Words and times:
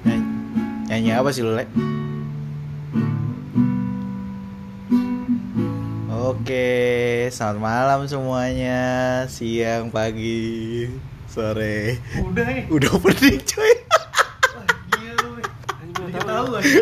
Nyanyi, 0.00 0.24
nyanyi 0.88 1.10
apa 1.12 1.28
sih 1.28 1.44
lu, 1.44 1.52
Le? 1.52 1.68
Oke, 6.08 7.28
selamat 7.28 7.60
malam 7.60 8.00
semuanya. 8.08 8.80
Siang, 9.28 9.92
pagi, 9.92 10.88
sore. 11.28 12.00
Udah 12.24 12.48
ya. 12.48 12.64
Udah 12.72 12.96
opening, 12.96 13.36
coy. 13.44 13.74
Wah, 14.56 14.64
gila 14.96 15.12
lu. 15.20 15.30
Tidak 16.00 16.24
tahu 16.24 16.46
aja. 16.56 16.80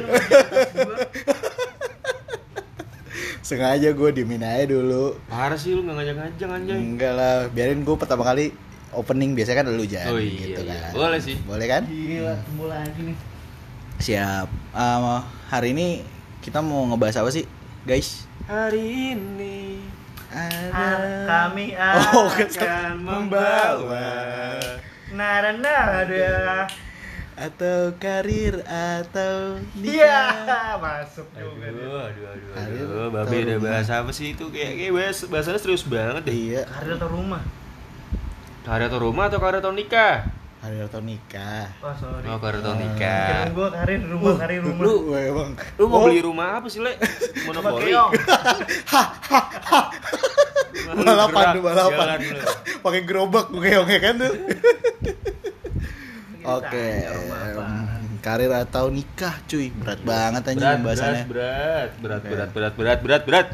Sengaja 3.43 3.91
gue 3.91 4.11
diemin 4.15 4.47
aja 4.47 4.71
dulu. 4.71 5.19
Parah 5.27 5.59
sih 5.59 5.75
lu 5.75 5.83
nggak 5.83 5.97
ngajak-ngajak 5.99 6.49
anjay. 6.55 6.79
Enggak 6.79 7.13
lah, 7.19 7.51
biarin 7.51 7.83
gue 7.83 7.97
pertama 7.99 8.23
kali 8.23 8.55
opening 8.95 9.33
biasanya 9.33 9.61
kan 9.61 9.67
lu 9.69 9.85
jangan 9.85 10.11
Oh 10.11 10.19
iya, 10.19 10.31
gitu 10.49 10.63
iya. 10.63 10.75
kan. 10.81 10.93
Boleh 10.93 11.19
sih. 11.19 11.37
Boleh 11.41 11.67
kan? 11.67 11.83
Gila, 11.85 12.35
lagi 12.65 13.01
nih. 13.05 13.17
Siap. 13.97 14.49
Um, 14.71 15.05
hari 15.47 15.71
ini 15.71 16.03
kita 16.41 16.59
mau 16.59 16.87
ngebahas 16.87 17.21
apa 17.21 17.31
sih, 17.31 17.45
guys? 17.83 18.27
Hari 18.45 18.85
ini 19.13 19.81
Ah, 20.35 20.99
kami 21.47 21.79
Oh, 21.79 22.27
akan 22.35 22.49
kan- 22.51 22.99
membawa 22.99 24.59
nada-nada. 25.15 26.67
atau 27.35 27.91
karir 27.97 28.63
atau 28.63 29.59
Iya, 29.75 30.19
nikah. 30.47 30.79
masuk 30.79 31.27
juga 31.31 31.67
dia. 31.67 31.83
Aduh, 31.83 31.99
aduh, 32.01 32.27
aduh, 32.31 32.51
Hari 32.53 32.77
aduh, 32.79 32.87
atau 32.87 33.07
babe 33.11 33.37
udah 33.43 33.59
bahas 33.61 33.89
apa 33.91 34.11
sih 34.11 34.35
itu 34.35 34.47
kayak 34.51 34.73
kayak 34.77 34.93
bahas 34.93 35.19
bahasanya 35.27 35.59
serius 35.59 35.83
banget 35.83 36.23
deh. 36.23 36.35
Iya, 36.35 36.63
Karir 36.65 36.95
atau 36.95 37.11
rumah? 37.11 37.43
Karir 38.65 38.89
atau 38.89 39.01
rumah 39.03 39.29
atau 39.29 39.39
karir 39.39 39.61
atau 39.61 39.71
nikah? 39.71 40.25
hari 40.57 40.81
atau 40.81 40.97
nikah. 40.99 41.69
Oh, 41.79 41.93
sorry. 41.93 42.25
Oh, 42.25 42.41
karir 42.41 42.65
atau 42.65 42.73
Ah. 42.73 42.81
nikah. 42.81 43.29
Kirain 43.29 43.53
gua 43.53 43.69
karir 43.71 44.01
rumah, 44.03 44.35
karir 44.35 44.61
rumah. 44.65 44.81
lu- 44.81 45.03
Wah, 45.07 45.21
emang. 45.23 45.51
Lu 45.77 45.85
mau 45.85 45.97
Oh, 46.01 46.05
beli 46.09 46.21
rumah 46.25 46.49
apa 46.57 46.67
sih, 46.67 46.81
Le? 46.81 46.97
Rumah 47.45 47.45
Monopoli. 47.53 47.93
keong. 47.93 48.13
Lu 50.87 51.03
Balapan 51.05 51.37
gerak, 51.37 51.53
tuh, 51.53 51.63
balapan. 51.63 52.07
lu. 52.17 52.41
Pakai 52.81 53.01
gerobak 53.05 53.47
gue 53.51 53.61
kayak 53.61 54.01
kan 54.03 54.15
tuh. 54.19 54.35
Oke, 56.47 56.87
karir 58.21 58.53
atau 58.55 58.89
nikah, 58.89 59.37
cuy. 59.45 59.69
Berat 59.71 60.01
banget 60.01 60.43
anjing 60.47 60.57
Berat, 60.57 60.65
berat, 60.65 60.79
pembahasannya. 60.79 61.25
berat, 61.27 61.91
berat, 61.99 62.21
Oke. 62.21 62.29
berat, 62.31 62.49
berat, 62.51 62.73
berat, 62.75 62.99
berat, 63.01 63.23
berat. 63.25 63.47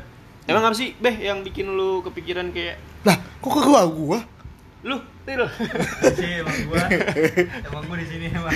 Emang 0.47 0.63
apa 0.65 0.75
sih, 0.75 0.95
Beh, 0.97 1.17
yang 1.17 1.43
bikin 1.43 1.67
lu 1.69 2.03
kepikiran 2.03 2.51
kayak 2.51 2.79
Lah, 3.03 3.19
kok 3.37 3.51
ke 3.51 3.61
gua 3.61 3.83
gua? 3.85 4.21
Lu, 4.81 4.97
Til? 5.29 5.43
Sih, 6.17 6.41
emang 6.41 6.59
gua. 6.69 6.85
Emang 7.69 7.83
gua 7.85 7.97
di 8.01 8.07
sini 8.09 8.27
emang. 8.33 8.55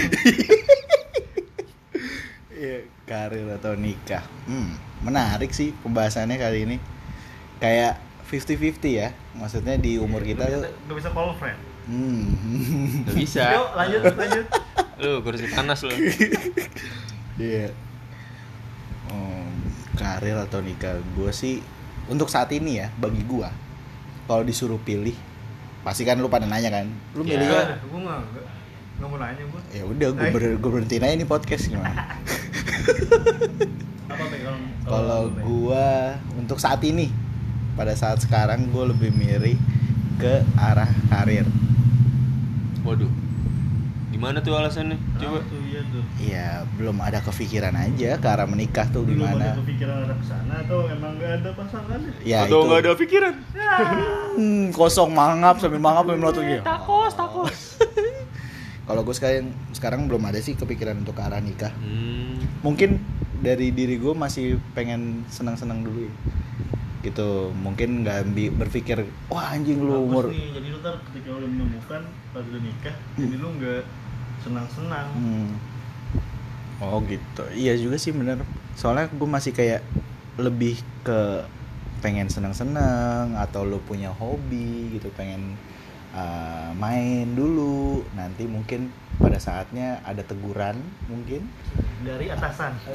Iya, 2.55 2.87
karir 3.05 3.51
atau 3.51 3.75
nikah. 3.75 4.23
Hmm, 4.47 4.79
menarik 5.03 5.51
sih 5.51 5.75
pembahasannya 5.83 6.39
kali 6.39 6.65
ini. 6.65 6.77
Kayak 7.59 7.99
50-50 8.31 8.95
ya. 8.95 9.09
Maksudnya 9.35 9.75
di 9.77 9.99
umur 9.99 10.23
kita 10.23 10.47
tuh 10.47 10.63
Gak 10.65 10.97
bisa 10.97 11.11
call 11.11 11.35
friend. 11.37 11.59
hmm. 11.91 13.05
Gak 13.11 13.17
bisa. 13.19 13.45
Yuk, 13.59 13.69
lanjut, 13.75 14.03
lanjut. 14.17 14.47
Lu 15.03 15.21
kursi 15.21 15.51
panas 15.51 15.83
lu. 15.83 15.93
Iya. 17.35 17.75
Oh, 19.11 19.51
karir 19.99 20.39
atau 20.39 20.63
nikah 20.63 20.97
gue 21.19 21.31
sih 21.35 21.59
untuk 22.07 22.31
saat 22.31 22.49
ini 22.55 22.79
ya 22.79 22.95
bagi 22.95 23.27
gua 23.27 23.51
kalau 24.31 24.47
disuruh 24.47 24.79
pilih 24.81 25.19
pasti 25.85 26.03
kan 26.03 26.17
lu 26.17 26.27
pada 26.27 26.45
nanya 26.45 26.73
kan 26.73 26.87
lu 27.13 27.23
Ya. 27.23 27.37
milih 27.37 27.47
Enggak, 27.47 27.67
gua 27.85 27.99
enggak, 28.01 28.19
enggak. 28.25 28.45
Enggak 28.95 29.07
mau 29.07 29.19
nanya 29.19 29.45
gua. 29.45 29.61
ya 29.69 29.83
udah 29.85 30.09
gue 30.11 30.27
ber, 30.31 30.43
gua 30.57 30.71
berhentiin 30.73 31.03
aja 31.03 31.15
ini 31.15 31.25
podcast 31.25 31.65
gimana 31.67 31.93
Apa 34.05 34.25
kalau 34.85 35.23
gua 35.41 35.87
untuk 36.35 36.57
saat 36.57 36.79
ini 36.81 37.09
pada 37.75 37.93
saat 37.93 38.21
sekarang 38.21 38.65
gue 38.65 38.85
lebih 38.87 39.11
milih 39.11 39.57
ke 40.15 40.35
arah 40.55 40.87
karir 41.09 41.43
Waduh. 42.81 43.09
Gimana 44.11 44.39
tuh 44.39 44.55
alasannya? 44.55 45.01
Coba. 45.17 45.41
Tuh 45.43 45.64
iya 45.85 45.93
tuh. 45.93 46.05
ya 46.19 46.47
belum 46.75 46.97
ada 46.99 47.21
kepikiran 47.21 47.75
aja 47.75 48.11
ke 48.15 48.27
arah 48.27 48.45
menikah 48.45 48.87
tuh 48.87 49.03
Belum 49.03 49.21
ada 49.21 49.31
gimana 49.31 49.47
kepikiran 49.59 49.97
arah 50.01 50.17
ke 50.17 50.25
sana 50.25 50.55
atau 50.61 50.79
emang 50.87 51.13
gak 51.15 51.33
ada 51.39 51.51
pasangannya? 51.53 52.13
ya 52.23 52.39
Atau 52.43 52.49
itu 52.57 52.67
nggak 52.67 52.81
ada 52.81 52.93
pikiran? 52.95 53.35
Hmm, 54.35 54.65
kosong 54.71 55.11
mangap 55.11 55.57
sambil 55.59 55.79
mangap 55.79 56.05
sambil 56.05 56.19
melotot 56.19 56.43
gitu 56.43 56.63
Takos, 56.63 57.13
takos. 57.13 57.59
kalau 58.87 59.01
gue 59.01 59.15
sekarang 59.15 59.47
sekarang 59.71 60.01
belum 60.05 60.25
ada 60.25 60.39
sih 60.39 60.53
kepikiran 60.53 60.99
untuk 60.99 61.15
ke 61.15 61.23
arah 61.23 61.39
nikah 61.39 61.73
Hmm. 61.77 62.41
mungkin 62.61 63.01
dari 63.39 63.69
diri 63.71 63.97
gue 63.97 64.13
masih 64.13 64.57
pengen 64.73 65.25
senang-senang 65.29 65.81
dulu 65.81 66.01
ya. 66.03 66.13
gitu 67.03 67.53
mungkin 67.55 68.01
nggak 68.01 68.25
berpikir 68.55 68.97
wah 69.27 69.53
anjing 69.53 69.77
lu 69.79 69.93
Bagus 69.95 70.05
umur 70.07 70.25
nih, 70.27 70.49
jadi 70.51 70.67
lu 70.67 70.79
ntar 70.81 70.95
ketika 71.05 71.29
lu 71.31 71.45
menemukan 71.47 72.03
pas 72.33 72.41
lu 72.43 72.59
nikah, 72.59 72.97
jadi 73.15 73.37
lu 73.37 73.49
nggak 73.55 73.83
senang-senang. 74.41 75.09
Hmm. 75.13 75.53
Oh 76.83 76.99
gitu. 77.07 77.45
Iya 77.55 77.79
juga 77.79 78.01
sih 78.01 78.11
bener. 78.11 78.43
Soalnya 78.75 79.11
gue 79.11 79.29
masih 79.29 79.53
kayak 79.55 79.83
lebih 80.41 80.79
ke 81.07 81.47
pengen 82.03 82.29
senang-senang 82.29 83.33
atau 83.39 83.65
lu 83.65 83.81
punya 83.81 84.13
hobi 84.13 84.93
gitu 84.99 85.09
pengen 85.15 85.55
uh, 86.15 86.75
main 86.77 87.31
dulu. 87.35 88.03
Nanti 88.19 88.45
mungkin 88.51 88.91
pada 89.19 89.39
saatnya 89.39 90.03
ada 90.03 90.27
teguran 90.27 90.79
mungkin. 91.07 91.47
Dari 92.05 92.29
atasan. 92.29 92.75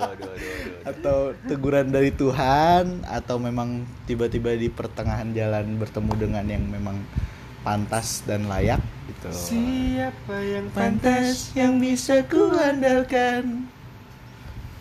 Waduh, 0.00 0.32
atau 0.84 1.32
teguran 1.48 1.88
dari 1.88 2.12
Tuhan 2.12 3.08
atau 3.08 3.40
memang 3.40 3.88
tiba-tiba 4.04 4.52
di 4.52 4.68
pertengahan 4.68 5.32
jalan 5.32 5.80
bertemu 5.80 6.12
dengan 6.20 6.44
yang 6.44 6.64
memang 6.68 7.00
pantas 7.64 8.20
dan 8.22 8.44
layak 8.44 8.78
gitu. 9.08 9.28
Siapa 9.32 10.36
yang 10.38 10.68
Pantas 10.70 11.50
yang 11.56 11.80
bisa 11.80 12.20
ku 12.28 12.52
andalkan. 12.52 13.66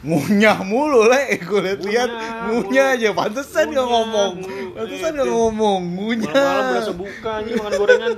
Ngunyah 0.04 0.60
mulu 0.68 1.08
le, 1.08 1.40
gue 1.40 1.60
lihat-lihat 1.64 2.10
Ngunyah 2.12 2.52
ngunyah 2.52 2.88
mulu. 2.92 3.00
aja, 3.00 3.10
pantesan 3.16 3.72
gak 3.72 3.88
ngomong, 3.88 4.32
mulu. 4.36 4.76
pantesan 4.76 5.12
gak 5.16 5.30
ngomong, 5.32 5.82
ngunyah. 5.96 6.28
Malam-malam 6.28 6.66
berasa 6.76 6.92
buka 6.92 7.30
anjing 7.40 7.56
makan 7.56 7.72
gorengan. 7.80 8.14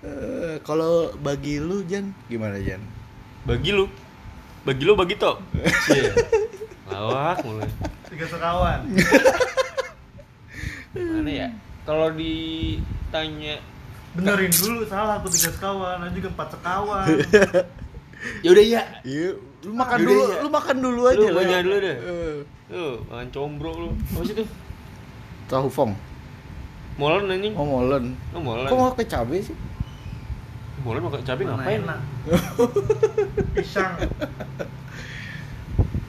Eh, 0.00 0.56
Kalau 0.62 1.10
bagi 1.18 1.58
lu 1.58 1.82
Jan, 1.84 2.14
gimana 2.30 2.54
Jan? 2.56 2.78
Bagi 3.42 3.74
lu. 3.74 3.90
Bagi 4.62 4.82
lu 4.86 4.94
bagi 4.94 5.18
tok. 5.18 5.42
Cie. 5.84 6.14
Lawak 6.90 7.42
mulai. 7.42 7.66
Tiga 8.06 8.26
sekawan. 8.30 8.86
Mana 10.92 11.30
ya? 11.30 11.48
Kalau 11.90 12.14
ditanya 12.14 13.58
Benerin 14.14 14.50
dulu 14.50 14.82
salah 14.86 15.18
aku 15.22 15.26
tiga 15.30 15.50
sekawan, 15.54 16.02
aku 16.06 16.18
juga 16.18 16.28
empat 16.34 16.48
sekawan. 16.54 17.06
ya 18.46 18.48
udah 18.50 18.64
ya. 18.66 18.82
Iya, 19.06 19.38
lu 19.62 19.72
makan 19.74 19.98
Yaudah, 20.02 20.10
dulu, 20.10 20.22
ya. 20.22 20.38
lu 20.42 20.48
makan 20.50 20.76
dulu 20.82 21.00
aja. 21.06 21.18
Lu 21.18 21.34
banyak 21.34 21.58
dulu 21.62 21.76
deh. 21.78 21.96
Eh, 21.98 22.36
Tuh, 22.70 22.94
makan 23.06 23.26
combro 23.30 23.70
lu. 23.74 23.90
Apa 23.94 24.22
sih 24.26 24.34
tuh? 24.34 24.48
Tahu 25.46 25.66
Fong. 25.70 25.94
Molen 26.98 27.26
anjing. 27.30 27.54
Oh 27.54 27.66
molen. 27.66 28.14
Oh, 28.34 28.42
molen. 28.42 28.66
Kok 28.66 28.74
nggak 28.74 28.92
pakai 28.98 29.08
cabe 29.10 29.36
sih? 29.42 29.56
Molen 30.82 31.00
pakai 31.06 31.22
cabai 31.26 31.44
Mana 31.46 31.54
ngapain? 31.54 31.80
enak? 31.86 32.00
Pisang. 33.54 33.94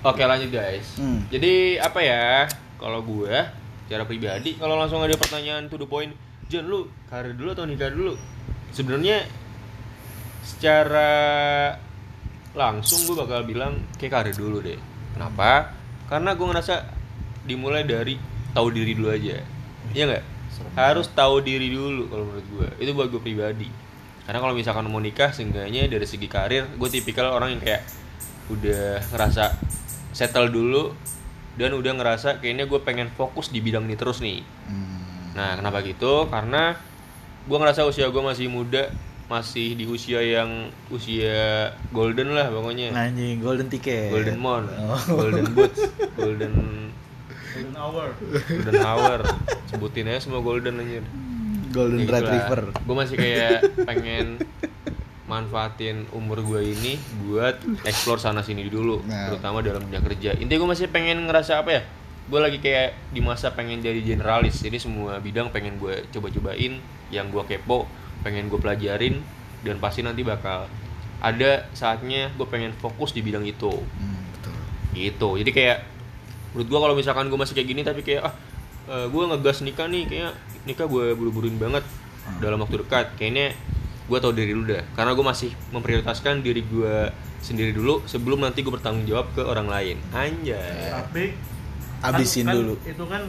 Oke, 0.02 0.22
lanjut 0.26 0.50
guys. 0.50 0.98
Hmm. 0.98 1.22
Jadi 1.30 1.78
apa 1.78 2.00
ya? 2.02 2.50
Kalau 2.82 3.06
gua 3.06 3.61
secara 3.92 4.08
pribadi 4.08 4.56
kalau 4.56 4.80
langsung 4.80 5.04
ada 5.04 5.20
pertanyaan 5.20 5.68
to 5.68 5.76
the 5.76 5.84
point, 5.84 6.16
Jan 6.48 6.64
lu 6.64 6.88
karir 7.12 7.36
dulu 7.36 7.52
atau 7.52 7.68
nikah 7.68 7.92
dulu? 7.92 8.16
Sebenarnya 8.72 9.28
secara 10.48 11.12
langsung 12.56 13.04
gue 13.04 13.20
bakal 13.20 13.44
bilang 13.44 13.84
kayak 14.00 14.16
karir 14.16 14.36
dulu 14.40 14.64
deh. 14.64 14.80
Kenapa? 15.12 15.76
Karena 16.08 16.32
gue 16.40 16.48
ngerasa 16.48 16.88
dimulai 17.44 17.84
dari 17.84 18.16
tahu 18.56 18.72
diri 18.72 18.96
dulu 18.96 19.12
aja. 19.12 19.44
Iya 19.92 20.04
nggak? 20.08 20.24
Harus 20.80 21.12
tahu 21.12 21.44
diri 21.44 21.68
dulu 21.68 22.08
kalau 22.08 22.24
menurut 22.32 22.48
gue. 22.48 22.68
Itu 22.88 22.96
buat 22.96 23.12
gue 23.12 23.20
pribadi. 23.20 23.68
Karena 24.24 24.40
kalau 24.40 24.56
misalkan 24.56 24.88
mau 24.88 25.04
nikah, 25.04 25.36
seenggaknya 25.36 25.92
dari 25.92 26.08
segi 26.08 26.32
karir, 26.32 26.64
gue 26.80 26.88
tipikal 26.88 27.36
orang 27.36 27.60
yang 27.60 27.62
kayak 27.64 27.84
udah 28.48 29.04
ngerasa 29.12 29.52
settle 30.16 30.48
dulu 30.48 30.96
dan 31.60 31.76
udah 31.76 31.92
ngerasa 31.96 32.40
kayaknya 32.40 32.66
gue 32.68 32.80
pengen 32.82 33.12
fokus 33.12 33.52
di 33.52 33.60
bidang 33.60 33.88
ini 33.88 33.96
terus 34.00 34.24
nih. 34.24 34.44
Hmm. 34.68 35.36
Nah, 35.36 35.56
kenapa 35.60 35.84
gitu? 35.84 36.28
Karena 36.28 36.76
gue 37.48 37.58
ngerasa 37.58 37.84
usia 37.88 38.08
gue 38.08 38.24
masih 38.24 38.48
muda, 38.48 38.92
masih 39.32 39.80
di 39.80 39.88
usia 39.88 40.20
yang 40.20 40.72
usia 40.92 41.72
golden 41.92 42.36
lah 42.36 42.52
pokoknya. 42.52 42.92
Anjing, 42.92 43.40
golden 43.40 43.68
ticket. 43.72 44.12
Golden 44.12 44.40
Mon, 44.40 44.64
Oh. 44.68 45.00
Golden 45.08 45.48
Boots, 45.56 45.80
Golden 46.20 46.54
Golden 47.52 47.76
hour. 47.76 48.08
Golden 48.48 48.80
Hour. 48.80 49.20
Sebutin 49.68 50.08
aja 50.08 50.24
semua 50.24 50.40
golden 50.40 50.80
anjir. 50.80 51.04
Golden 51.72 52.04
Retriever. 52.08 52.72
Gue 52.84 52.96
masih 52.96 53.16
kayak 53.20 53.60
pengen 53.88 54.40
manfaatin 55.32 56.12
umur 56.12 56.44
gue 56.44 56.62
ini 56.68 57.00
buat 57.24 57.56
explore 57.82 58.20
sana 58.20 58.44
sini 58.44 58.68
dulu, 58.68 59.00
Nah. 59.02 59.32
terutama 59.32 59.60
dalam 59.60 59.80
dunia 59.82 60.04
kerja. 60.04 60.36
Intinya 60.36 60.60
gue 60.60 60.70
masih 60.70 60.88
pengen 60.88 61.24
ngerasa 61.24 61.58
apa 61.58 61.72
ya? 61.72 61.82
Gue 62.28 62.38
lagi 62.38 62.60
kayak 62.60 62.94
di 63.10 63.20
masa 63.20 63.50
pengen 63.50 63.80
jadi 63.80 63.98
generalis, 63.98 64.60
jadi 64.60 64.76
semua 64.76 65.18
bidang 65.18 65.48
pengen 65.50 65.76
gue 65.78 66.04
coba-cobain, 66.10 66.84
yang 67.08 67.28
gue 67.28 67.44
kepo, 67.46 67.88
pengen 68.22 68.46
gue 68.46 68.56
pelajarin, 68.56 69.24
dan 69.62 69.78
pasti 69.78 70.02
nanti 70.02 70.22
bakal 70.22 70.68
ada 71.20 71.70
saatnya 71.72 72.28
gue 72.32 72.46
pengen 72.46 72.74
fokus 72.76 73.12
di 73.12 73.22
bidang 73.22 73.46
itu 73.46 73.70
Hmm, 73.70 74.26
betul. 74.34 74.54
gitu 74.92 75.30
jadi 75.38 75.52
kayak 75.52 75.78
menurut 76.52 76.68
gua 76.68 76.80
kalau 76.82 76.96
misalkan 76.98 77.30
gue 77.30 77.38
masih 77.38 77.54
kayak 77.54 77.70
gini 77.70 77.82
tapi 77.82 78.02
kayak 78.02 78.26
ah 78.26 78.34
gue 79.06 79.24
ngegas 79.24 79.62
nikah 79.62 79.86
nih 79.86 80.04
kayak 80.04 80.34
nikah 80.64 80.84
gue 80.84 81.14
buru-buruin 81.14 81.56
banget 81.56 81.86
dalam 82.38 82.58
waktu 82.58 82.82
dekat 82.82 83.14
kayaknya 83.16 83.54
gue 84.04 84.18
tau 84.18 84.30
diri 84.30 84.52
lu 84.52 84.64
dah 84.64 84.80
karena 84.92 85.12
gue 85.12 85.24
masih 85.24 85.50
memprioritaskan 85.70 86.40
diri 86.40 86.62
gue 86.62 87.10
sendiri 87.40 87.72
dulu 87.72 88.04
sebelum 88.04 88.40
nanti 88.40 88.60
gue 88.60 88.70
bertanggung 88.70 89.04
jawab 89.04 89.24
ke 89.32 89.40
orang 89.40 89.66
lain 89.66 89.96
anjay 90.12 90.90
Tapi 90.90 91.24
Abisin 92.02 92.44
kan- 92.44 92.50
kan 92.50 92.56
dulu. 92.58 92.74
Itu 92.82 93.04
kan 93.06 93.22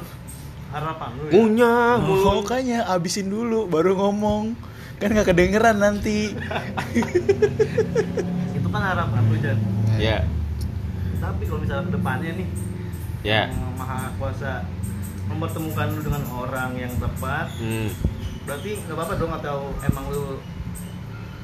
harapan 0.73 1.09
lu 1.13 1.23
ya. 1.29 2.01
mulu. 2.01 2.25
Oh, 2.25 2.35
makanya 2.41 2.89
abisin 2.89 3.29
dulu 3.29 3.69
baru 3.69 3.93
ngomong. 3.95 4.57
Kan 4.97 5.13
nggak 5.13 5.29
kedengeran 5.29 5.77
nanti. 5.77 6.33
Itu 8.57 8.69
kan 8.69 8.83
harapan 8.83 9.21
lu 9.29 9.37
Jan. 9.37 9.59
ya 10.01 10.25
Tapi 11.21 11.43
kalau 11.45 11.61
misalnya 11.61 11.85
ke 11.85 11.93
depannya 11.93 12.31
nih 12.35 12.49
ya 13.23 13.43
yang 13.47 13.77
Maha 13.77 14.09
Kuasa 14.17 14.65
mempertemukan 15.29 15.87
lu 15.93 16.01
dengan 16.03 16.23
orang 16.29 16.71
yang 16.75 16.93
tepat, 16.97 17.47
hmm. 17.55 17.89
berarti 18.43 18.71
nggak 18.83 18.93
apa-apa 18.93 19.15
dong 19.15 19.33
atau 19.33 19.59
emang 19.81 20.05
lu 20.09 20.25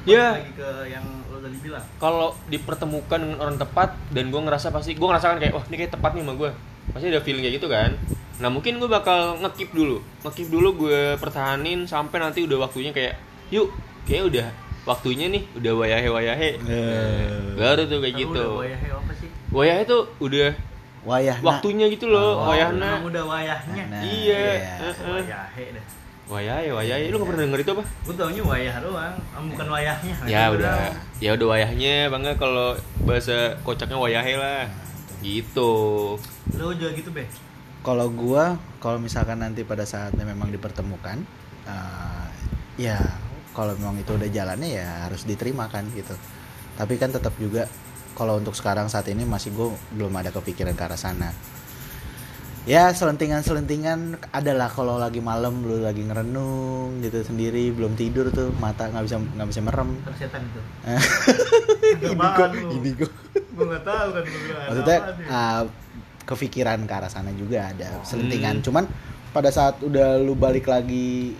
Ya. 0.05 0.25
balik 0.31 0.41
lagi 0.41 0.53
ke 0.55 0.69
yang 0.89 1.05
lu 1.25 1.37
tadi 1.39 1.57
bilang. 1.59 1.83
kalau 1.97 2.29
dipertemukan 2.45 3.19
dengan 3.19 3.37
orang 3.39 3.55
tepat 3.55 3.89
dan 4.09 4.27
gue 4.27 4.39
ngerasa 4.39 4.67
pasti 4.69 4.91
gue 4.91 5.03
ngerasakan 5.03 5.37
kayak 5.37 5.53
wah 5.53 5.65
ini 5.65 5.75
kayak 5.77 5.93
tepat 5.93 6.11
nih 6.11 6.23
sama 6.23 6.33
gue 6.35 6.49
pasti 6.89 7.05
ada 7.07 7.19
feeling 7.19 7.41
kayak 7.41 7.55
gitu 7.55 7.67
kan 7.67 7.91
nah 8.37 8.47
mungkin 8.47 8.77
gue 8.77 8.87
bakal 8.87 9.19
ngekip 9.37 9.69
dulu 9.69 9.99
ngekip 10.21 10.47
dulu 10.47 10.69
gue 10.79 10.99
pertahanin 11.15 11.83
sampai 11.83 12.17
nanti 12.17 12.41
udah 12.41 12.57
waktunya 12.61 12.89
kayak 12.89 13.19
yuk 13.49 13.67
kayak 14.03 14.23
udah 14.25 14.47
waktunya 14.81 15.27
nih 15.27 15.43
udah 15.53 15.73
wayahe 15.75 16.07
wayahe 16.07 16.49
Eh. 16.57 17.53
baru 17.53 17.83
tuh 17.83 17.99
kayak 17.99 18.15
Lu 18.15 18.21
gitu 18.23 18.41
Udah 18.41 18.57
wayah 18.57 18.79
apa 18.89 19.11
sih? 19.13 19.29
wayahe 19.51 19.83
tuh 19.83 20.01
udah 20.17 20.51
Wayah. 20.99 21.37
waktunya 21.39 21.85
gitu 21.87 22.07
loh 22.07 22.39
Oh, 22.39 22.49
wayahna 22.49 22.99
udah 23.01 23.23
wayahnya. 23.23 23.83
Nah, 23.87 24.01
iya 24.01 24.35
iya. 24.53 24.73
heeh. 24.81 25.23
Wayahe 25.23 25.63
deh. 25.71 25.85
Wayahe 26.29 26.69
wayahe 26.69 27.09
lu 27.09 27.17
gak 27.17 27.29
pernah 27.33 27.41
denger 27.49 27.59
itu 27.65 27.71
apa 27.73 27.83
Gue 28.05 28.13
taunya 28.13 28.43
wayah 28.45 28.75
doang, 28.79 29.15
bukan 29.49 29.67
wayahnya. 29.67 30.15
ya 30.29 30.43
udah 30.53 30.77
doang. 30.77 30.93
ya 31.17 31.29
udah 31.33 31.47
wayahnya 31.49 31.95
bangga 32.07 32.33
kalau 32.37 32.77
bahasa 33.01 33.57
kocaknya 33.65 33.97
wayahe 33.97 34.37
lah 34.37 34.69
gitu 35.19 35.73
Lu 36.53 36.71
juga 36.73 36.91
gitu, 36.93 37.09
Be. 37.09 37.25
Kalau 37.79 38.11
gua, 38.11 38.59
kalau 38.77 38.99
misalkan 38.99 39.39
nanti 39.39 39.63
pada 39.63 39.87
saatnya 39.87 40.27
memang 40.27 40.51
dipertemukan, 40.51 41.23
eh, 41.63 42.27
ya 42.75 42.99
kalau 43.55 43.71
memang 43.75 43.97
itu 43.97 44.11
udah 44.13 44.27
jalannya 44.27 44.69
ya 44.79 45.07
harus 45.07 45.23
diterima 45.23 45.65
kan 45.71 45.87
gitu. 45.93 46.11
Tapi 46.75 46.95
kan 46.95 47.11
tetap 47.11 47.33
juga 47.39 47.67
kalau 48.13 48.35
untuk 48.35 48.51
sekarang 48.51 48.87
saat 48.87 49.07
ini 49.07 49.23
masih 49.23 49.55
gue 49.55 49.67
belum 49.95 50.11
ada 50.11 50.31
kepikiran 50.31 50.75
ke 50.75 50.83
arah 50.83 50.99
sana. 50.99 51.31
Ya 52.67 52.91
selentingan-selentingan 52.93 54.19
adalah 54.29 54.69
kalau 54.69 54.99
lagi 54.99 55.23
malam 55.23 55.63
lu 55.65 55.81
lagi 55.81 56.05
ngerenung 56.05 57.01
gitu 57.01 57.23
sendiri 57.23 57.71
belum 57.73 57.95
tidur 57.97 58.29
tuh 58.29 58.53
mata 58.59 58.91
nggak 58.91 59.03
bisa 59.09 59.17
nggak 59.17 59.49
bisa 59.49 59.61
merem. 59.63 59.89
Tersetan 60.05 60.41
itu. 60.45 60.61
Indigo, 62.05 62.43
lu? 62.53 62.69
indigo. 62.77 63.07
Gue 63.33 63.65
nggak 63.65 63.83
tahu 63.83 64.07
kan 64.13 64.23
maksudnya 64.69 64.97
ya. 65.01 65.33
ah, 65.33 65.61
kepikiran 66.29 66.79
ke 66.85 66.93
arah 66.93 67.09
sana 67.09 67.33
juga 67.33 67.73
ada 67.73 67.89
Oh. 67.89 68.05
selentingan 68.05 68.61
Hmm. 68.61 68.65
cuman 68.69 68.83
pada 69.33 69.49
saat 69.49 69.81
udah 69.81 70.21
lu 70.21 70.37
balik 70.37 70.69
lagi 70.69 71.33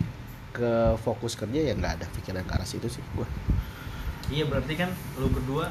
ke 0.49 0.97
fokus 0.97 1.37
kerja 1.37 1.61
ya 1.61 1.77
nggak 1.77 1.93
ada 2.01 2.05
pikiran 2.17 2.41
ke 2.41 2.53
arah 2.57 2.65
situ 2.65 2.89
sih 2.89 3.03
gua 3.13 3.29
Iya 4.29 4.49
berarti 4.49 4.73
kan 4.73 4.89
lu 5.21 5.29
berdua 5.29 5.69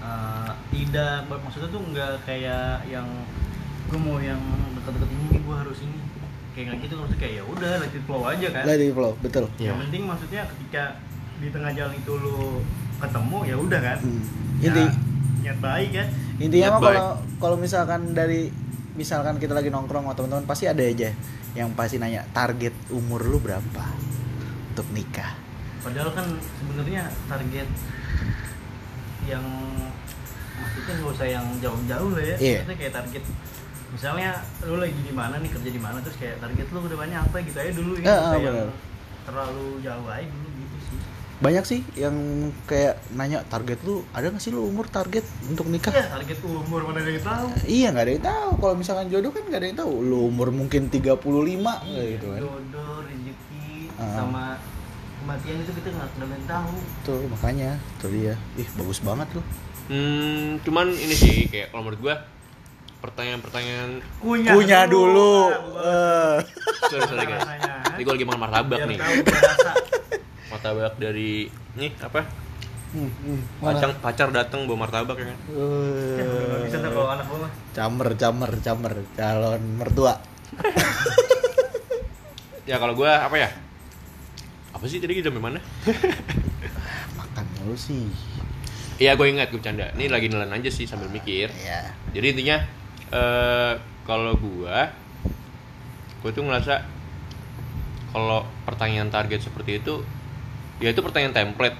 eh, 0.00 0.52
tidak 0.72 1.28
maksudnya 1.28 1.68
tuh 1.68 1.82
nggak 1.84 2.12
kayak 2.24 2.88
yang 2.88 3.04
gue 3.90 3.98
mau 4.00 4.18
yang 4.22 4.38
deket-deket 4.78 5.10
ini 5.10 5.38
gue 5.42 5.56
harus 5.58 5.78
ini 5.82 5.98
kayak 6.54 6.64
nggak 6.70 6.78
gitu 6.86 6.94
maksudnya 6.98 7.20
kayak 7.20 7.34
ya 7.34 7.44
udah 7.46 7.70
let 7.82 7.92
it 7.94 8.04
flow 8.06 8.22
aja 8.26 8.48
kan. 8.54 8.62
lah 8.66 8.76
di 8.78 8.88
flow 8.94 9.12
betul 9.18 9.44
Iya. 9.58 9.68
Yang 9.74 9.78
penting 9.86 10.02
maksudnya 10.06 10.42
ketika 10.46 10.82
di 11.40 11.48
tengah 11.50 11.72
jalan 11.74 11.94
itu 11.98 12.12
lu 12.14 12.38
ketemu 13.00 13.38
ya 13.48 13.56
udah 13.56 13.80
kan. 13.80 13.98
Hmm. 13.98 14.22
Ya, 14.60 14.68
inti 14.70 14.84
niat 15.40 15.58
baik 15.58 15.90
kan. 15.96 16.06
intinya 16.40 16.68
mah 16.76 16.80
kalau 16.80 17.08
kalau 17.40 17.56
misalkan 17.56 18.00
dari 18.12 18.52
misalkan 18.96 19.40
kita 19.40 19.56
lagi 19.56 19.72
nongkrong 19.72 20.04
sama 20.04 20.14
teman-teman 20.16 20.44
pasti 20.44 20.68
ada 20.68 20.84
aja 20.84 21.10
yang 21.56 21.72
pasti 21.72 21.96
nanya 21.96 22.28
target 22.30 22.76
umur 22.92 23.24
lu 23.24 23.40
berapa 23.40 23.84
untuk 24.72 24.86
nikah 24.92 25.40
Padahal 25.80 26.12
kan 26.12 26.28
sebenarnya 26.60 27.08
target 27.24 27.68
yang 29.24 29.44
maksudnya 30.60 30.92
nggak 31.00 31.12
usah 31.16 31.28
yang 31.28 31.46
jauh-jauh 31.64 32.10
lah 32.12 32.24
ya. 32.24 32.36
Iya. 32.36 32.58
Maksudnya 32.60 32.76
kayak 32.76 32.94
target 33.00 33.24
misalnya 33.90 34.30
lu 34.62 34.76
lagi 34.76 34.94
di 34.96 35.10
mana 35.10 35.34
nih 35.36 35.50
kerja 35.50 35.68
di 35.68 35.78
mana 35.78 35.98
terus 35.98 36.14
kayak 36.14 36.38
target 36.38 36.66
lu 36.68 36.78
ke 36.80 36.88
depannya 36.88 37.18
apa 37.18 37.36
gitu 37.40 37.58
aja 37.58 37.72
dulu 37.72 37.92
ya. 37.96 38.06
Yang 38.06 38.42
benar. 38.44 38.68
terlalu 39.20 39.66
jauh 39.80 40.06
aja 40.06 40.26
dulu 40.26 40.48
gitu 40.56 40.76
sih. 40.80 40.98
banyak 41.40 41.64
sih 41.64 41.80
yang 41.94 42.16
kayak 42.64 42.94
nanya 43.10 43.40
target 43.44 43.80
lu 43.82 44.04
ada 44.10 44.28
nggak 44.28 44.38
sih 44.38 44.52
lu 44.52 44.60
umur 44.62 44.84
target 44.86 45.24
untuk 45.44 45.66
nikah 45.66 45.88
Ya 45.88 46.04
target 46.06 46.38
umur 46.44 46.84
mana 46.84 47.00
yang 47.00 47.18
tahu. 47.18 47.46
Iya 47.64 47.86
nggak 47.90 48.04
ada 48.04 48.12
yang 48.12 48.26
tahu. 48.26 48.50
Kalau 48.58 48.74
misalkan 48.76 49.06
jodoh 49.08 49.30
kan 49.30 49.42
nggak 49.42 49.56
ada 49.56 49.68
yang 49.68 49.78
tahu. 49.78 49.92
Lu 50.00 50.18
umur 50.28 50.48
mungkin 50.50 50.86
35 50.86 51.16
kayak 51.82 52.08
gitu 52.14 52.26
kan. 52.28 52.40
Jodoh, 52.44 52.96
rezeki 53.02 53.68
Ah. 53.96 54.16
sama 54.16 54.44
kematian 55.18 55.56
itu 55.60 55.72
kita 55.74 55.88
nggak 55.90 56.08
nggak 56.10 56.24
ada 56.24 56.34
yang 56.34 56.46
tahu. 56.46 56.72
Tuh 57.02 57.20
makanya 57.28 57.70
tuh 57.98 58.08
dia. 58.08 58.34
Ih 58.54 58.68
bagus 58.76 59.00
banget 59.00 59.28
lu. 59.32 59.42
Hmm, 59.88 60.60
cuman 60.60 60.86
ini 60.88 61.12
sih 61.12 61.36
kayak 61.46 61.68
kalau 61.68 61.82
menurut 61.82 62.00
gua 62.00 62.14
pertanyaan-pertanyaan 63.00 63.90
Kunyah, 64.20 64.52
Punya 64.52 64.80
dulu. 64.84 65.48
Ah, 65.76 66.36
Eh. 66.36 66.36
sorry 66.86 67.02
sorry 67.08 67.24
guys. 67.24 67.44
Ini 67.96 68.02
gua 68.04 68.14
lagi 68.14 68.26
makan 68.28 68.40
martabak 68.40 68.78
Biar 68.78 68.88
nih. 68.88 68.98
Martabak 70.48 70.94
dari 70.96 71.48
nih 71.74 71.90
apa? 71.98 72.20
Hmm, 72.90 73.06
hmm? 73.06 73.40
Pacar 73.62 73.90
pacar 74.02 74.28
datang 74.30 74.66
bawa 74.66 74.84
martabak 74.84 75.16
ya 75.16 75.26
kan. 75.32 75.38
Nggak 75.48 76.60
bisa 76.66 76.76
tuh 76.78 76.90
kalau 76.90 77.08
anak 77.08 77.24
gua 77.26 77.38
mah. 77.44 77.52
Camer, 77.72 78.08
camer, 78.14 78.52
camer. 78.60 78.94
Calon 79.14 79.62
mertua. 79.78 80.14
Ya 82.64 82.76
kalau 82.76 82.94
gua 82.94 83.26
apa 83.26 83.36
ya? 83.36 83.50
Apa 84.70 84.84
sih 84.86 85.00
tadi 85.00 85.18
kita 85.18 85.28
sampai 85.28 85.42
mana? 85.42 85.58
Makan 87.18 87.44
mulu 87.58 87.74
sih. 87.74 88.06
Iya 89.00 89.16
gue 89.16 89.32
ingat 89.32 89.48
gue 89.48 89.56
bercanda. 89.56 89.88
Ini 89.96 90.12
lagi 90.12 90.28
nelan 90.28 90.52
aja 90.52 90.68
sih 90.68 90.84
sambil 90.84 91.08
mikir. 91.08 91.48
Ya. 91.56 91.88
Jadi 92.12 92.36
intinya 92.36 92.60
eh 93.10 93.72
kalau 94.02 94.34
gua 94.34 94.90
gue 96.20 96.30
tuh 96.30 96.44
ngerasa 96.44 96.84
kalau 98.10 98.42
pertanyaan 98.66 99.08
target 99.08 99.40
seperti 99.40 99.78
itu 99.78 100.02
ya 100.78 100.90
itu 100.90 101.00
pertanyaan 101.00 101.32
template. 101.32 101.78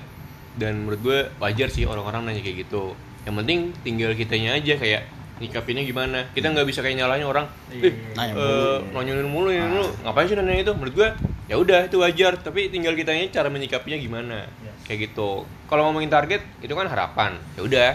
Dan 0.50 0.82
menurut 0.82 1.00
gue 1.00 1.18
wajar 1.38 1.70
sih 1.70 1.86
orang-orang 1.86 2.26
nanya 2.26 2.42
kayak 2.42 2.66
gitu. 2.66 2.92
Yang 3.22 3.34
penting 3.38 3.58
tinggal 3.80 4.12
kitanya 4.12 4.58
aja 4.58 4.74
kayak 4.76 5.02
nyikapinnya 5.38 5.84
gimana. 5.84 6.18
Kita 6.32 6.50
nggak 6.50 6.66
bisa 6.68 6.80
kayak 6.80 7.00
nyalahin 7.00 7.24
orang 7.24 7.46
Iya, 7.70 7.86
eh 7.86 7.92
nanya 8.12 8.32
eh, 8.34 8.36
mulu. 8.36 8.92
nonyonin 8.92 9.28
mulu 9.30 9.48
ya 9.48 9.64
Ah. 9.64 9.72
lu 9.72 9.84
ngapain 10.04 10.26
sih 10.26 10.36
nanya 10.36 10.60
itu? 10.60 10.72
Menurut 10.74 10.94
gue 10.94 11.08
ya 11.46 11.56
udah 11.56 11.86
itu 11.86 11.96
wajar. 11.96 12.36
Tapi 12.36 12.68
tinggal 12.68 12.92
kitanya 12.92 13.24
cara 13.30 13.48
menyikapinya 13.48 13.96
gimana. 13.96 14.38
Yes. 14.60 14.76
kayak 14.84 15.12
gitu. 15.12 15.46
Kalau 15.64 15.82
ngomongin 15.86 16.10
target 16.10 16.42
itu 16.58 16.72
kan 16.72 16.86
harapan. 16.86 17.38
Ya 17.54 17.62
udah 17.62 17.90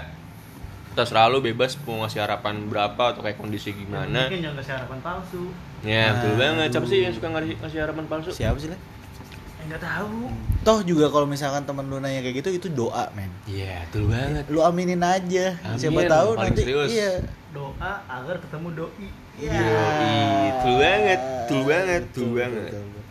terserah 0.95 1.27
lu 1.27 1.39
bebas 1.39 1.75
mau 1.81 1.99
ngasih 1.99 2.19
harapan 2.19 2.65
berapa 2.65 3.03
atau 3.11 3.19
kayak 3.19 3.35
kondisi 3.35 3.71
gimana 3.71 4.25
Mungkin 4.25 4.39
jangan 4.41 4.57
kasih 4.57 4.73
harapan 4.73 4.99
palsu. 4.99 5.43
ya 5.81 6.03
betul 6.13 6.29
Aduh. 6.29 6.39
banget 6.39 6.67
siapa 6.71 6.87
sih 6.87 6.99
yang 7.01 7.13
suka 7.13 7.27
ngasih, 7.29 7.53
ngasih 7.59 7.79
harapan 7.81 8.05
palsu 8.05 8.29
Siapa 8.31 8.57
sih, 8.57 8.67
Le? 8.67 8.77
Eh, 8.77 9.65
nggak 9.65 9.81
tahu. 9.81 10.17
Toh 10.61 10.79
juga 10.81 11.05
kalau 11.07 11.25
misalkan 11.25 11.61
temen 11.61 11.85
lu 11.85 11.97
nanya 11.97 12.19
kayak 12.19 12.35
gitu 12.37 12.49
itu 12.55 12.67
doa, 12.69 13.11
men. 13.11 13.29
iya 13.45 13.83
betul 13.85 14.07
banget 14.07 14.43
Lu 14.47 14.59
aminin 14.59 14.97
aja. 14.99 15.53
Amin. 15.61 15.77
Siapa 15.77 15.99
tahu 16.05 16.29
Paling 16.33 16.43
nanti 16.47 16.61
serius. 16.63 16.89
iya. 16.89 17.11
Doa 17.51 17.73
agar 18.05 18.35
ketemu 18.39 18.67
doi. 18.73 19.07
Iya. 19.35 19.51
Yoi, 19.51 20.15
betul 20.49 20.73
banget, 20.77 21.19
betul 21.19 21.61
banget, 21.61 22.01
betul 22.05 22.23
Betul, 22.23 22.29
banget. 22.35 22.63
betul, 22.65 22.83
betul. 22.83 23.03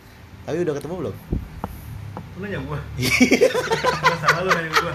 Tapi 0.43 0.57
udah 0.59 0.75
ketemu 0.75 0.95
belum? 0.97 1.17
Lu 2.35 2.41
nanya 2.41 2.59
gua. 2.61 2.79
Sama 4.23 4.38
lu 4.41 4.50
nanya 4.50 4.73
gua. 4.75 4.93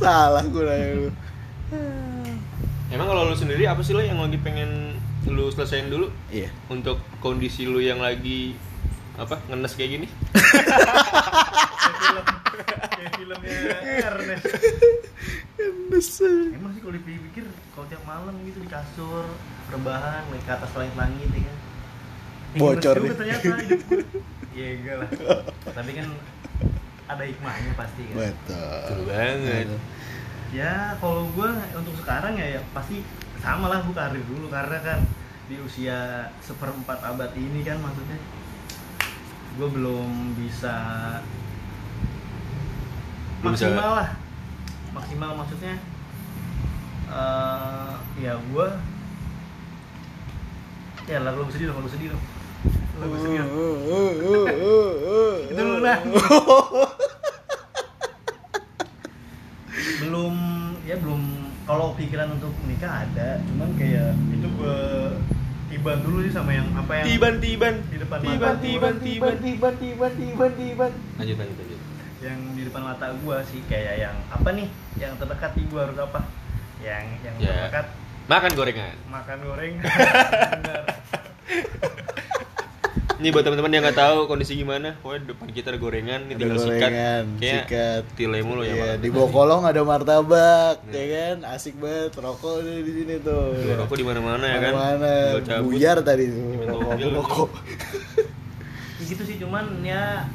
Salah 0.00 0.44
gue 0.44 0.62
nanya 0.64 0.88
lu. 0.96 1.10
emang 2.88 3.06
kalau 3.12 3.28
lu 3.28 3.36
sendiri 3.36 3.68
apa 3.68 3.84
sih 3.84 3.92
lo 3.92 4.00
yang 4.00 4.16
lagi 4.16 4.40
pengen 4.40 4.96
lu 5.28 5.52
selesaiin 5.52 5.92
dulu? 5.92 6.08
Iya. 6.32 6.48
Untuk 6.72 7.00
kondisi 7.20 7.68
lu 7.68 7.80
yang 7.80 8.00
lagi 8.00 8.56
apa 9.18 9.42
ngenes 9.50 9.74
kayak 9.74 9.90
gini? 9.98 10.06
Kayak 10.32 12.00
film 12.06 12.24
kayak 12.94 13.10
filmnya 13.18 13.58
Ernest. 14.08 14.44
Emang 16.54 16.70
sih 16.72 16.80
kalau 16.80 16.94
dipikir 16.94 17.44
kalau 17.74 17.86
tiap 17.90 18.02
malam 18.06 18.34
gitu 18.46 18.58
di 18.62 18.70
kasur 18.70 19.26
rebahan 19.68 20.22
naik 20.32 20.44
ke 20.46 20.52
atas 20.54 20.70
langit-langit 20.72 21.28
ya 21.34 21.42
kan? 21.44 21.56
Bocor 22.56 22.96
nih. 23.04 23.10
ternyata 23.12 23.44
hidup 23.60 23.80
gue 23.90 24.04
ya 24.56 24.68
enggak 24.74 24.96
lah. 25.02 25.08
Tapi 25.74 25.90
kan 25.92 26.06
ada 27.08 27.24
hikmahnya 27.24 27.72
pasti 27.72 28.02
kan? 28.06 28.16
Betul. 28.20 28.60
Betul 28.84 29.00
banget. 29.08 29.66
ya 30.48 30.96
kalau 30.96 31.28
gue 31.28 31.48
untuk 31.72 31.92
sekarang 31.96 32.32
ya, 32.36 32.56
ya 32.56 32.60
pasti 32.72 33.04
sama 33.40 33.68
lah 33.68 33.80
gue 33.80 33.92
karir 33.92 34.24
dulu. 34.24 34.48
Karena 34.48 34.78
kan 34.80 35.00
di 35.48 35.56
usia 35.58 36.28
seperempat 36.38 37.00
abad 37.00 37.32
ini 37.32 37.64
kan 37.64 37.80
maksudnya 37.80 38.20
gue 39.56 39.68
belum 39.68 40.36
bisa 40.36 40.76
Belum 43.40 43.56
bisa- 43.56 43.72
maksimal 43.72 43.90
lah. 43.96 44.08
Maksimal 44.92 45.30
maksudnya 45.34 45.74
eh 47.08 47.92
ya 48.20 48.36
gue 48.36 48.68
ya 51.08 51.24
lah 51.24 51.32
lu 51.32 51.48
sedih 51.48 51.72
dong. 51.72 51.80
Lu 51.80 51.88
sedih. 51.88 52.12
Dong 52.12 52.24
lu 52.98 53.16
sedih 53.16 53.40
dong 53.40 53.48
itu 55.48 55.62
lu 55.62 55.78
lah 55.80 55.98
belum 60.02 60.34
ya 60.82 60.96
belum 60.98 61.22
kalau 61.68 61.92
pikiran 61.92 62.32
untuk 62.32 62.48
menikah 62.64 63.04
ada 63.04 63.44
cuman 63.44 63.68
kayak 63.76 64.16
itu 64.32 64.48
gue 64.48 64.78
tiban 65.68 66.00
dulu 66.00 66.24
sih 66.24 66.32
sama 66.32 66.56
yang 66.56 66.64
apa 66.72 66.92
yang 66.96 67.06
tiban 67.06 67.34
tiban. 67.38 67.74
di 67.92 67.96
depan 68.00 68.18
tiban 68.24 68.56
mata. 68.56 68.64
tiban 68.64 68.94
tiban. 68.98 69.34
Tiban 69.36 69.74
tiban 69.76 70.12
tiban 70.16 70.52
tiban. 70.56 70.92
Lanjut 71.20 71.36
lanjut 71.36 71.56
lanjut. 71.60 71.80
Yang 72.18 72.38
di 72.56 72.62
depan 72.64 72.82
mata 72.82 73.06
gue 73.12 73.36
sih 73.52 73.60
kayak 73.68 73.94
yang 74.00 74.16
apa 74.32 74.48
nih? 74.50 74.68
Yang 74.96 75.12
terdekat 75.20 75.52
di 75.52 75.62
gue 75.68 75.80
harus 75.84 75.98
apa? 76.00 76.20
Yang 76.80 77.04
yang 77.20 77.36
Ya. 77.36 77.46
terdekat. 77.52 77.86
Makan 78.28 78.50
gorengan. 78.56 78.94
Makan 79.08 79.38
goreng 79.44 79.74
Bener. 80.56 80.82
Ini 83.18 83.28
buat 83.28 83.42
teman-teman 83.42 83.66
yang 83.68 83.82
nggak 83.82 83.98
tahu 83.98 84.18
kondisi 84.24 84.54
gimana 84.54 84.94
pokoknya 84.96 85.22
depan 85.28 85.46
kita 85.50 85.66
ada 85.68 85.78
gorengan 85.78 86.20
ini 86.22 86.32
Ada 86.32 86.38
tinggal 86.38 86.56
gorengan, 86.56 87.24
sikat 87.26 87.40
kayak 87.40 87.62
sikat. 87.66 88.02
tile 88.14 88.38
mulu 88.40 88.62
ya 88.62 88.70
Iya, 88.70 88.90
di 88.96 89.08
bawah 89.08 89.26
kolong 89.28 89.62
ada 89.64 89.80
martabak, 89.82 90.76
Nah. 90.80 90.94
ya 90.94 91.04
kan? 91.10 91.36
Asik 91.50 91.74
banget 91.76 92.14
rokok 92.14 92.56
di 92.62 92.92
sini 92.94 93.14
tuh. 93.18 93.58
Tuh, 93.58 93.74
rokok 93.76 93.96
di 93.96 94.04
mana-mana 94.04 94.44
ya 94.46 94.58
kan 94.60 94.72
Mana 94.72 95.12
buyar 95.60 95.98
tadi 96.00 96.30
tuh 96.30 96.46
rokok. 97.12 97.50
Ya 98.98 99.04
gitu 99.04 99.22
sih 99.24 99.36
cuman 99.36 99.64
ya 99.82 100.26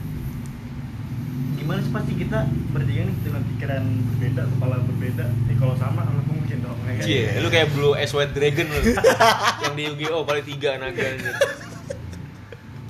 gimana 1.55 1.79
sih 1.79 1.91
pasti 1.91 2.13
kita 2.13 2.39
bertiga 2.69 3.01
nih 3.05 3.15
dengan 3.21 3.41
pikiran 3.45 3.83
berbeda 4.09 4.41
kepala 4.49 4.75
berbeda 4.83 5.25
eh 5.47 5.55
kalau 5.55 5.75
sama 5.77 6.03
anak 6.03 6.25
mungkin 6.25 6.57
dong 6.59 6.75
ya 6.81 6.91
kan? 6.91 7.03
Cie, 7.05 7.23
lu 7.37 7.47
kayak 7.47 7.71
Blue 7.71 7.93
Eyes 7.93 8.11
White 8.11 8.33
Dragon 8.33 8.67
lu 8.67 8.79
yang 9.63 9.73
di 9.73 9.83
Yu-Gi-Oh 9.85 10.23
paling 10.23 10.43
tiga 10.43 10.75
naga. 10.75 11.07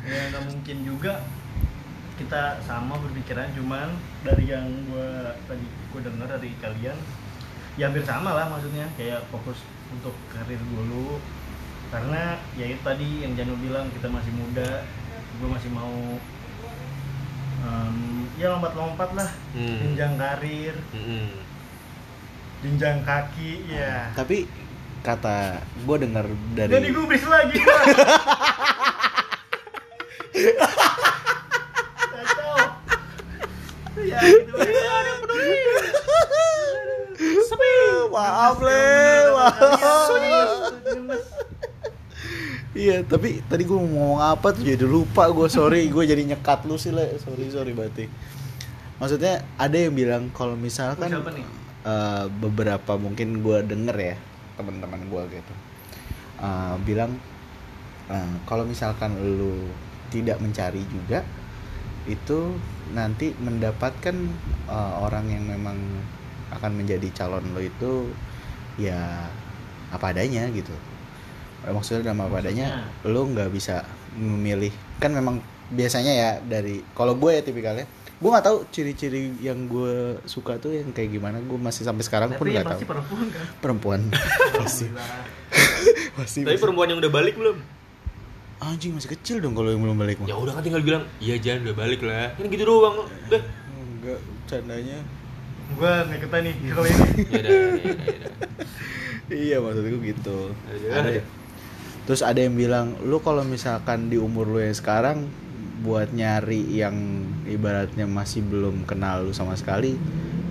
Ya 0.03 0.31
nggak 0.31 0.43
mungkin 0.51 0.77
juga. 0.83 1.13
Kita 2.13 2.61
sama 2.61 3.01
berpikiran 3.01 3.49
cuman 3.57 3.89
dari 4.21 4.45
yang 4.45 4.69
gua 4.87 5.33
tadi 5.49 5.65
gua 5.89 6.01
dengar 6.05 6.27
dari 6.37 6.53
kalian 6.61 6.97
ya 7.73 7.89
hampir 7.89 8.05
sama 8.05 8.37
lah 8.37 8.45
maksudnya. 8.53 8.85
Kayak 8.95 9.25
fokus 9.33 9.59
untuk 9.89 10.13
karir 10.29 10.61
dulu 10.61 11.17
karena 11.93 12.41
ya 12.57 12.65
itu 12.73 12.81
tadi 12.81 13.21
yang 13.21 13.37
Janu 13.37 13.53
bilang 13.61 13.85
kita 13.93 14.09
masih 14.09 14.33
muda 14.33 14.81
gua 15.41 15.49
masih 15.57 15.69
mau 15.73 15.93
em, 17.65 17.97
ya 18.37 18.53
lompat-lompat 18.53 19.09
lah. 19.17 19.29
Hmm. 19.57 19.77
jenjang 19.81 20.13
karir. 20.17 20.75
Jenjang 22.63 23.03
kaki 23.03 23.67
ya. 23.67 24.13
Tapi 24.15 24.47
kata 25.03 25.59
gue 25.83 25.97
dengar 25.99 26.25
dari 26.55 26.71
jadi 26.71 26.89
gubris 26.95 27.27
lagi. 27.27 27.59
ya 34.03 34.19
gitu 34.19 34.53
maaf 38.13 38.57
le, 38.61 38.85
maaf. 39.33 40.09
Iya, 42.73 43.05
tapi 43.05 43.37
tadi 43.45 43.69
gue 43.69 43.77
mau 43.77 43.85
ngomong 43.85 44.21
apa 44.21 44.49
tuh 44.49 44.65
jadi 44.65 44.81
lupa 44.81 45.29
gue 45.29 45.45
sorry 45.45 45.85
gue 45.93 46.03
jadi 46.09 46.25
nyekat 46.25 46.65
lu 46.65 46.73
sih 46.73 46.89
le 46.89 47.21
sorry 47.21 47.45
sorry 47.53 47.69
berarti. 47.73 48.09
Maksudnya 48.97 49.45
ada 49.61 49.77
yang 49.77 49.93
bilang 49.93 50.33
kalau 50.33 50.57
misalkan 50.57 51.09
eh, 51.85 52.25
beberapa 52.41 52.97
mungkin 52.97 53.45
gue 53.45 53.61
denger 53.61 53.97
ya 53.97 54.15
teman-teman 54.57 55.05
gue 55.05 55.21
gitu 55.37 55.53
eh, 56.41 56.75
bilang 56.81 57.13
eh, 58.09 58.33
kalau 58.49 58.65
misalkan 58.65 59.21
lu 59.21 59.69
tidak 60.13 60.37
mencari 60.37 60.85
juga 60.85 61.25
itu 62.05 62.53
nanti 62.93 63.33
mendapatkan 63.41 64.15
eh, 64.69 64.93
orang 65.01 65.25
yang 65.31 65.49
memang 65.49 65.77
akan 66.53 66.71
menjadi 66.77 67.09
calon 67.17 67.41
lo 67.55 67.61
itu 67.63 68.13
ya 68.77 69.25
apa 69.89 70.13
adanya 70.13 70.45
gitu. 70.53 70.73
Maksudnya 71.63 72.11
dalam 72.11 72.27
apa 72.27 72.43
adanya 72.43 72.85
lo 73.07 73.25
nggak 73.25 73.49
bisa 73.49 73.81
memilih. 74.13 74.69
Kan 75.01 75.15
memang 75.15 75.39
biasanya 75.73 76.13
ya 76.13 76.29
dari 76.43 76.83
kalau 76.93 77.15
gue 77.17 77.33
ya 77.33 77.41
tipikalnya 77.41 77.87
gue 78.13 78.29
nggak 78.31 78.45
tahu 78.45 78.57
ciri-ciri 78.71 79.35
yang 79.43 79.67
gue 79.67 80.15
suka 80.29 80.59
tuh 80.59 80.75
yang 80.75 80.91
kayak 80.91 81.15
gimana. 81.15 81.39
Gue 81.39 81.57
masih 81.57 81.87
sampai 81.87 82.03
sekarang 82.03 82.35
pun 82.35 82.45
Tapi 82.45 82.53
nggak 82.59 82.67
pasti 82.67 82.83
tahu. 82.85 82.91
perempuan 82.93 83.25
kan? 83.31 83.45
Perempuan. 83.63 84.01
Pasti 84.61 84.85
pasti 86.13 86.39
Tapi 86.47 86.57
perempuan 86.59 86.87
yang 86.93 86.99
udah 87.01 87.11
balik 87.11 87.35
belum? 87.39 87.57
Anjing 88.65 88.91
masih 88.91 89.11
kecil 89.11 89.37
dong 89.37 89.53
kalau 89.53 89.69
yang 89.69 89.79
belum 89.79 89.95
balik 89.95 90.17
mah 90.17 90.27
Ya 90.27 90.35
udah 90.35 90.53
kan 90.53 90.61
tinggal 90.61 90.79
bilang, 90.79 91.03
iya 91.17 91.35
jangan 91.35 91.65
udah 91.65 91.75
balik 91.75 92.01
lah. 92.01 92.31
Kan 92.33 92.47
gitu 92.47 92.63
doang. 92.63 92.95
Udah. 93.27 93.41
enggak 93.73 94.19
candanya 94.45 94.97
gua 95.73 96.03
nggak 96.03 96.19
ikutan 96.19 96.41
nih 96.43 96.55
kalau 96.75 96.85
ini 96.85 96.93
Ya 96.93 97.01
udah, 97.01 97.13
ya 97.23 97.39
udah, 97.39 97.49
ya 97.49 97.67
udah. 97.73 98.67
iya 99.33 99.55
maksud 99.57 99.83
gue 99.83 100.01
gitu 100.05 100.37
Ada. 100.67 100.87
ada 100.93 101.09
terus 102.03 102.21
ada 102.21 102.35
yang 102.37 102.53
bilang 102.53 102.99
lu 103.01 103.17
kalau 103.17 103.41
misalkan 103.41 104.11
di 104.11 104.19
umur 104.19 104.45
lu 104.45 104.59
yang 104.59 104.75
sekarang 104.75 105.25
buat 105.79 106.11
nyari 106.11 106.67
yang 106.69 106.93
ibaratnya 107.43 108.03
masih 108.03 108.43
belum 108.43 108.83
kenal 108.83 109.23
lu 109.23 109.31
sama 109.31 109.55
sekali 109.55 109.95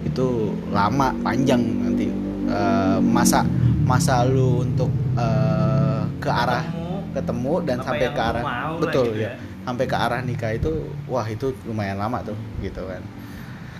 itu 0.03 0.27
lama 0.69 1.13
panjang 1.21 1.61
nanti 1.61 2.09
Eh, 2.43 2.99
masa 3.01 3.47
masa 3.83 4.27
lu 4.27 4.61
untuk 4.61 4.91
eh, 5.15 6.03
ke 6.19 6.27
arah 6.27 6.67
Ketemu. 7.13 7.55
dan 7.69 7.79
Apa 7.79 7.87
sampai 7.93 8.07
ke 8.09 8.23
arah 8.23 8.45
mau 8.45 8.75
betul 8.81 9.07
gitu 9.13 9.23
ya 9.23 9.31
ya. 9.31 9.33
sampai 9.63 9.85
ke 9.87 9.97
arah 9.97 10.21
nikah 10.25 10.53
itu 10.57 10.73
wah 11.07 11.27
itu 11.29 11.53
lumayan 11.69 12.01
lama 12.01 12.19
tuh 12.25 12.37
gitu 12.65 12.83
kan 12.89 13.03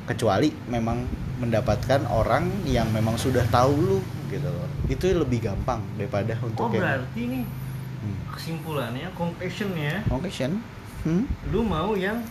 kecuali 0.07 0.51
memang 0.67 1.07
mendapatkan 1.39 2.07
orang 2.11 2.51
yang 2.67 2.87
memang 2.91 3.19
sudah 3.19 3.43
tahu 3.51 3.73
lu 3.75 3.99
gitu 4.31 4.47
loh 4.47 4.69
itu 4.87 5.05
lebih 5.15 5.45
gampang 5.45 5.83
daripada 5.99 6.39
untuk 6.43 6.67
oh 6.67 6.71
berarti 6.71 7.21
nih 7.27 7.45
hmm. 8.03 8.17
kesimpulannya 8.35 9.09
conclusionnya 9.15 10.03
oke 10.11 10.29
Shen 10.31 10.59
hmm? 11.07 11.25
lu 11.51 11.67
mau 11.67 11.95
yang 11.95 12.23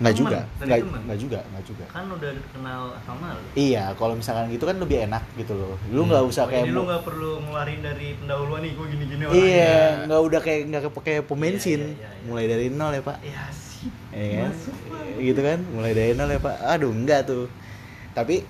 nggak 0.00 0.14
juga. 0.16 0.38
Nggak 0.64 1.18
juga 1.20 1.38
nggak 1.44 1.64
juga. 1.68 1.84
Kan 1.92 2.04
udah 2.08 2.30
kenal 2.56 2.80
sama 3.04 3.36
lu. 3.36 3.44
Iya 3.52 3.84
kalau 4.00 4.14
misalkan 4.16 4.48
gitu 4.48 4.64
kan 4.64 4.76
lebih 4.80 4.98
enak 5.04 5.22
gitu 5.36 5.52
loh. 5.52 5.76
Lu 5.92 6.08
nggak 6.08 6.24
usah 6.24 6.48
Oh, 6.48 6.48
kayak 6.48 6.64
jadi 6.64 6.72
lu 6.72 6.82
nggak 6.88 7.02
perlu 7.04 7.30
ngeluarin 7.44 7.80
dari 7.84 8.08
pendahuluan 8.16 8.60
nih 8.64 8.72
gua 8.72 8.86
gini 8.88 9.04
gini 9.04 9.22
iya 9.36 10.08
nggak 10.08 10.20
udah 10.24 10.40
kayak 10.40 10.60
nggak 10.72 10.82
pakai 10.96 11.14
pom 11.20 11.36
Iya, 11.40 11.52
iya, 11.52 11.76
iya, 11.76 11.76
iya. 11.92 12.10
mulai 12.24 12.44
dari 12.48 12.66
nol 12.72 12.92
ya 12.96 13.02
pak. 13.04 13.16
Ya 13.20 13.44
sih. 13.52 13.88
Iya 14.16 14.28
kan? 14.32 14.50
Masuk, 14.56 14.74
Pak. 14.88 15.04
gitu 15.20 15.40
kan? 15.44 15.58
Mulai 15.76 15.92
dari 15.92 16.12
nol 16.16 16.30
ya 16.32 16.40
pak. 16.40 16.56
Aduh 16.64 16.92
enggak 16.96 17.20
tuh. 17.28 17.44
Tapi 18.16 18.42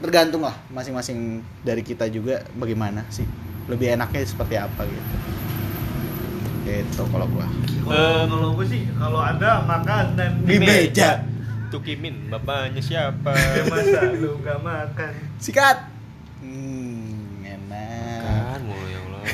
tergantung 0.00 0.40
lah 0.40 0.56
masing-masing 0.72 1.44
dari 1.60 1.84
kita 1.84 2.08
juga 2.08 2.40
bagaimana 2.56 3.04
sih. 3.12 3.28
Lebih 3.68 3.92
enaknya 4.00 4.24
seperti 4.24 4.56
apa 4.56 4.88
gitu 4.88 5.43
itu 6.66 7.02
kalau 7.04 7.26
gua 7.28 7.46
Kalau 7.46 7.92
Em. 7.92 8.26
kalau 8.26 8.48
gue 8.54 8.66
sih 8.66 8.82
kalau 8.94 9.20
ada 9.20 9.50
makanan 9.62 10.30
di 10.42 10.56
meja 10.56 11.20
Tukimin, 11.68 12.30
bapaknya 12.30 12.78
siapa? 12.78 13.34
ya 13.58 13.62
masa 13.66 14.00
lu 14.14 14.38
gak 14.40 14.58
makan 14.58 15.12
sikat 15.36 15.90
hmm 16.38 17.42
enak 17.42 18.22
Kan 18.22 18.60
mulu 18.62 18.86
ya 18.86 18.98
Allah. 19.00 19.22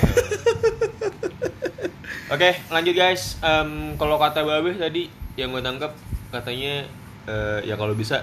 Oke, 2.31 2.51
lanjut 2.67 2.95
guys. 2.95 3.37
Em, 3.41 3.71
kalau 3.95 4.15
kata 4.17 4.41
Babe 4.41 4.73
tadi 4.73 5.07
yang 5.35 5.51
gue 5.51 5.61
tangkap 5.61 5.93
katanya 6.31 6.87
eh, 7.27 7.59
ya 7.63 7.75
kalau 7.75 7.93
bisa 7.93 8.23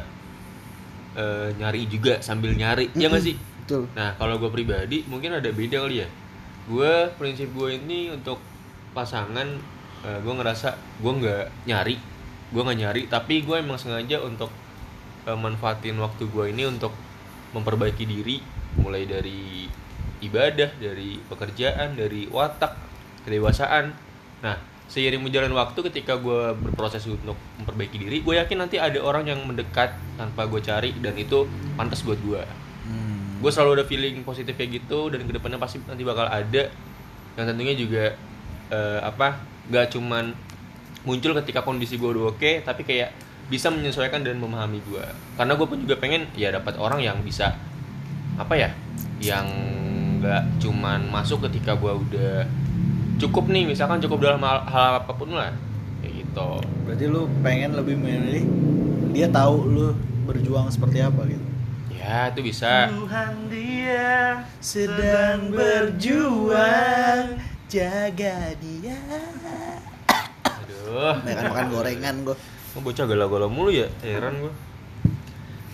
eh, 1.13 1.51
nyari 1.53 1.85
juga 1.85 2.19
sambil 2.19 2.51
nyari, 2.51 2.87
ya 2.93 3.07
nggak 3.07 3.23
sih? 3.23 3.35
betul 3.35 3.83
Nah, 3.93 4.15
kalau 4.15 4.35
gue 4.37 4.47
pribadi 4.47 5.03
mungkin 5.05 5.35
ada 5.35 5.49
beda 5.49 5.83
kali 5.83 6.01
ya. 6.01 6.09
gue 6.67 6.93
prinsip 7.15 7.47
gue 7.51 7.75
ini 7.75 8.11
untuk 8.11 8.39
pasangan 8.97 9.45
gue 10.07 10.33
ngerasa 10.33 10.73
gue 11.03 11.11
nggak 11.19 11.45
nyari 11.69 12.17
gue 12.51 12.61
nggak 12.63 12.79
nyari. 12.79 13.01
Tapi 13.11 13.43
gue 13.43 13.55
emang 13.59 13.75
sengaja 13.79 14.23
untuk 14.23 14.51
eh, 15.27 15.35
manfaatin 15.35 15.99
waktu 15.99 16.27
gue 16.31 16.45
ini 16.51 16.63
untuk 16.67 16.93
memperbaiki 17.51 18.03
diri 18.07 18.39
mulai 18.77 19.07
dari 19.07 19.65
ibadah 20.21 20.69
dari 20.77 21.17
pekerjaan 21.27 21.97
dari 21.97 22.27
watak 22.31 22.73
kedewasaan. 23.27 23.91
Nah 24.43 24.55
seiring 24.87 25.19
berjalan 25.19 25.51
waktu 25.51 25.79
ketika 25.91 26.15
gue 26.15 26.55
berproses 26.55 27.03
untuk 27.11 27.35
memperbaiki 27.59 27.99
diri 27.99 28.17
gue 28.23 28.39
yakin 28.39 28.63
nanti 28.63 28.79
ada 28.79 29.03
orang 29.03 29.27
yang 29.27 29.43
mendekat 29.43 29.91
tanpa 30.15 30.47
gue 30.47 30.63
cari 30.63 30.95
dan 31.03 31.11
itu 31.19 31.43
pantas 31.75 32.03
buat 32.07 32.19
gue 32.23 32.43
Hmm. 32.87 33.43
gue 33.43 33.51
selalu 33.51 33.83
ada 33.83 33.83
feeling 33.83 34.23
positif 34.23 34.55
kayak 34.55 34.79
gitu 34.79 35.11
dan 35.11 35.19
ke 35.27 35.35
depannya 35.35 35.59
pasti 35.59 35.83
nanti 35.83 36.07
bakal 36.07 36.23
ada. 36.23 36.71
Yang 37.35 37.45
tentunya 37.51 37.75
juga 37.75 38.03
eh, 38.71 38.99
apa 39.03 39.41
gak 39.67 39.95
cuman 39.95 40.31
muncul 41.03 41.31
ketika 41.43 41.63
kondisi 41.63 41.95
gue 41.95 42.09
udah 42.11 42.35
oke 42.35 42.51
tapi 42.67 42.83
kayak 42.83 43.15
bisa 43.47 43.71
menyesuaikan 43.71 44.27
dan 44.27 44.39
memahami 44.43 44.83
gue 44.83 45.05
karena 45.39 45.55
gue 45.55 45.67
pun 45.67 45.79
juga 45.79 45.95
pengen 45.99 46.27
ya 46.35 46.51
dapat 46.51 46.75
orang 46.75 46.99
yang 46.99 47.19
bisa 47.23 47.55
apa 48.35 48.53
ya 48.59 48.69
yang 49.23 49.47
gak 50.21 50.59
cuman 50.59 51.07
masuk 51.07 51.47
ketika 51.47 51.79
gue 51.79 51.93
udah 51.93 52.43
cukup 53.17 53.49
nih 53.49 53.65
misalkan 53.65 53.97
cukup 53.97 54.29
dalam 54.29 54.41
hal, 54.45 54.61
hal 54.69 54.91
apa 55.01 55.11
pun 55.13 55.33
lah 55.33 55.53
kayak 56.01 56.13
gitu. 56.21 56.49
Berarti 56.85 57.05
lu 57.09 57.25
pengen 57.41 57.73
lebih 57.73 57.97
memilih 57.97 58.45
dia 59.11 59.27
tahu 59.33 59.65
lu 59.65 59.87
berjuang 60.29 60.69
seperti 60.69 61.01
apa 61.01 61.25
gitu. 61.25 61.45
ya 61.89 62.29
itu 62.29 62.41
bisa. 62.45 62.93
Tuhan 62.93 63.49
dia 63.49 64.45
Sedang 64.61 65.49
berjuang 65.49 67.41
jaga 67.67 68.55
dia. 68.63 68.95
aduh 70.47 71.19
Makan 71.19 71.43
makan 71.51 71.67
gorengan 71.71 72.15
gua. 72.23 72.35
Kok 72.73 72.81
bocah 72.83 73.05
galau-galau 73.09 73.49
mulu 73.51 73.71
ya? 73.73 73.91
Heran 74.05 74.39
gue. 74.39 74.53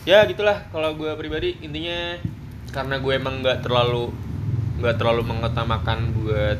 Ya 0.03 0.25
gitulah 0.27 0.67
kalau 0.73 0.95
gue 0.97 1.11
pribadi 1.15 1.55
intinya 1.63 2.17
karena 2.73 2.97
gue 2.99 3.13
emang 3.13 3.39
nggak 3.39 3.63
terlalu 3.63 4.11
nggak 4.81 4.95
terlalu 4.99 5.21
mengutamakan 5.23 6.11
buat 6.17 6.57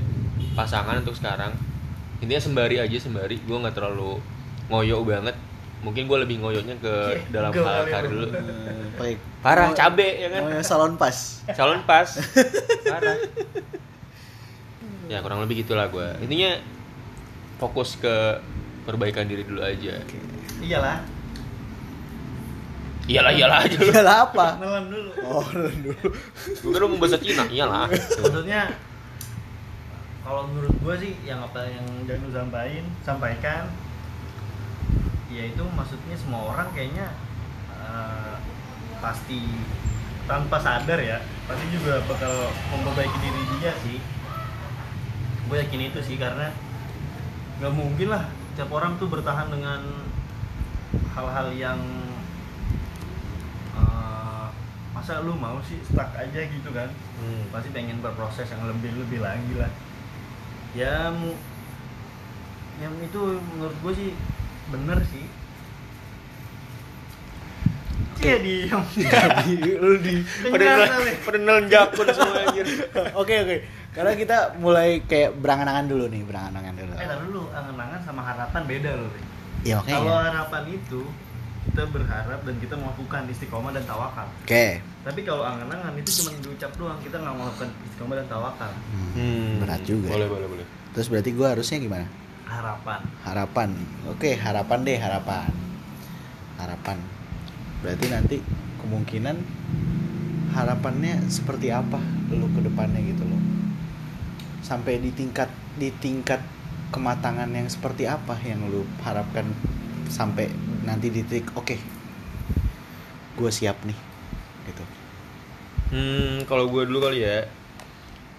pasangan 0.53 1.01
untuk 1.01 1.17
sekarang. 1.17 1.51
Intinya 2.21 2.39
sembari 2.43 2.77
aja 2.79 2.97
sembari. 3.01 3.41
Gue 3.43 3.57
nggak 3.57 3.75
terlalu 3.75 4.21
ngoyo 4.69 5.01
banget. 5.03 5.35
Mungkin 5.83 6.07
gue 6.07 6.17
lebih 6.23 6.39
ngoyonya 6.39 6.79
ke 6.79 6.93
Iya, 7.19 7.27
dalam 7.33 7.51
gue 7.51 7.65
hal 7.67 7.85
karir 7.91 8.07
dulu. 8.11 8.27
Baik. 8.95 9.17
Parah 9.43 9.75
cabe 9.75 10.07
ya 10.23 10.29
kan? 10.31 10.43
salon 10.63 10.95
pas. 10.95 11.43
Calon 11.51 11.83
pas. 11.83 12.07
Parah. 12.93 13.17
Ya 15.11 15.19
kurang 15.19 15.43
lebih 15.43 15.63
gitulah 15.65 15.87
gue. 15.91 16.07
Intinya 16.23 16.59
fokus 17.59 17.99
ke 17.99 18.39
perbaikan 18.83 19.27
diri 19.27 19.43
dulu 19.43 19.63
aja. 19.63 19.99
iyalah 20.63 21.03
Iyalah 23.03 23.31
iyalah 23.35 23.57
aja 23.67 23.77
lu. 23.83 23.91
Gak 23.91 24.07
apa. 24.31 24.47
nelan 24.63 24.87
dulu 24.87 25.11
Oh, 25.27 25.43
dulu. 25.51 25.91
Gue 26.63 26.71
kira 26.71 26.85
mau 26.87 26.99
bahasa 26.99 27.19
Cina, 27.19 27.43
iyalah. 27.51 27.91
maksudnya 27.91 28.71
kalau 30.23 30.47
menurut 30.47 30.71
gua 30.79 30.95
sih 30.95 31.19
yang 31.27 31.43
apa 31.43 31.67
yang 31.67 31.83
Danu 32.07 32.31
sampaikan 32.31 32.87
sampaikan 33.03 33.67
ya 35.27 35.51
itu 35.51 35.63
maksudnya 35.75 36.15
semua 36.15 36.55
orang 36.55 36.71
kayaknya 36.71 37.11
eh, 37.75 38.35
pasti 39.03 39.43
tanpa 40.23 40.63
sadar 40.63 40.95
ya 41.03 41.19
pasti 41.43 41.65
juga 41.75 41.99
bakal 42.07 42.31
memperbaiki 42.71 43.17
diri 43.19 43.41
dia 43.59 43.75
sih 43.83 43.99
gue 45.43 45.57
yakin 45.59 45.81
itu 45.87 45.99
sih 45.99 46.15
karena 46.15 46.49
nggak 47.59 47.73
mungkin 47.73 48.07
lah 48.09 48.25
tiap 48.53 48.69
orang 48.69 48.95
tuh 48.97 49.07
bertahan 49.07 49.49
dengan 49.49 49.81
hal-hal 51.13 51.47
yang 51.53 51.79
eh, 53.73 54.45
masa 54.91 55.21
lu 55.21 55.33
mau 55.33 55.57
sih 55.61 55.77
stuck 55.81 56.13
aja 56.13 56.41
gitu 56.43 56.69
kan 56.71 56.89
Hmm. 57.13 57.47
pasti 57.49 57.71
pengen 57.71 58.03
berproses 58.03 58.51
yang 58.51 58.67
lebih 58.67 58.91
lebih 58.99 59.23
lagi 59.23 59.53
lah 59.55 59.71
ya 60.73 61.07
yang 62.81 62.93
itu 62.99 63.21
menurut 63.53 63.77
gue 63.79 63.93
sih 63.93 64.09
bener 64.67 64.99
sih 65.07 65.25
Iya 68.23 68.39
diem 68.39 68.83
Jadi 69.03 69.55
lu 69.83 69.99
di 69.99 70.23
Pada 70.47 70.95
pada 71.27 71.37
nelen 71.37 71.67
jakun 71.67 72.07
semua 72.07 72.47
anjir. 72.47 72.63
Oke 73.19 73.35
oke. 73.35 73.57
Karena 73.93 74.11
kita 74.17 74.37
mulai 74.57 75.05
kayak 75.05 75.37
berangan-angan 75.37 75.85
dulu 75.85 76.05
nih, 76.09 76.21
berangan-angan 76.25 76.73
dulu. 76.81 76.93
Eh 76.97 77.07
dulu 77.29 77.41
angan-angan 77.53 78.01
sama 78.01 78.21
harapan 78.25 78.61
beda 78.65 78.91
loh 78.97 79.09
Ri. 79.13 79.21
Ya 79.63 79.79
makanya. 79.79 79.95
Kalau 80.01 80.15
harapan 80.17 80.63
itu 80.73 81.01
kita 81.63 81.83
berharap 81.93 82.39
dan 82.43 82.55
kita 82.59 82.75
melakukan 82.75 83.21
istiqomah 83.29 83.71
dan 83.71 83.85
tawakal. 83.87 84.27
Oke. 84.43 84.81
Tapi 84.81 85.19
kalau 85.23 85.43
angan-angan 85.47 85.93
itu 85.95 86.09
cuma 86.19 86.29
diucap 86.41 86.71
doang, 86.75 86.99
kita 87.05 87.21
nggak 87.21 87.35
melakukan 87.37 87.69
istiqomah 87.87 88.15
dan 88.19 88.27
tawakal. 88.27 88.71
Hmm, 89.15 89.61
Berat 89.61 89.81
juga. 89.85 90.09
Boleh, 90.11 90.27
boleh, 90.27 90.47
boleh. 90.57 90.65
Terus 90.97 91.07
berarti 91.07 91.29
gua 91.31 91.47
harusnya 91.53 91.77
gimana? 91.79 92.07
Harapan. 92.49 92.99
Harapan. 93.23 93.69
Oke, 94.09 94.35
harapan 94.35 94.79
deh, 94.83 94.97
harapan. 94.99 95.49
Harapan. 96.59 96.97
Berarti 97.85 98.05
nanti 98.09 98.37
kemungkinan 98.83 99.35
harapannya 100.53 101.25
seperti 101.31 101.73
apa 101.73 101.97
lu 102.29 102.45
ke 102.53 102.61
depannya 102.61 103.01
gitu 103.01 103.23
loh. 103.25 103.52
Sampai 104.63 104.97
di 105.03 105.11
tingkat 105.11 105.51
di 105.75 105.91
tingkat 105.99 106.39
kematangan 106.95 107.49
yang 107.51 107.67
seperti 107.67 108.07
apa 108.07 108.37
yang 108.47 108.63
lu 108.69 108.87
harapkan 109.03 109.49
sampai 110.07 110.47
nanti 110.87 111.11
di 111.11 111.21
titik 111.25 111.51
oke. 111.53 111.75
Gue 113.35 113.51
siap 113.51 113.81
nih. 113.83 113.97
Gitu. 114.69 114.83
Hmm, 115.93 116.47
kalau 116.47 116.71
gue 116.71 116.87
dulu 116.87 117.11
kali 117.11 117.21
ya. 117.21 117.45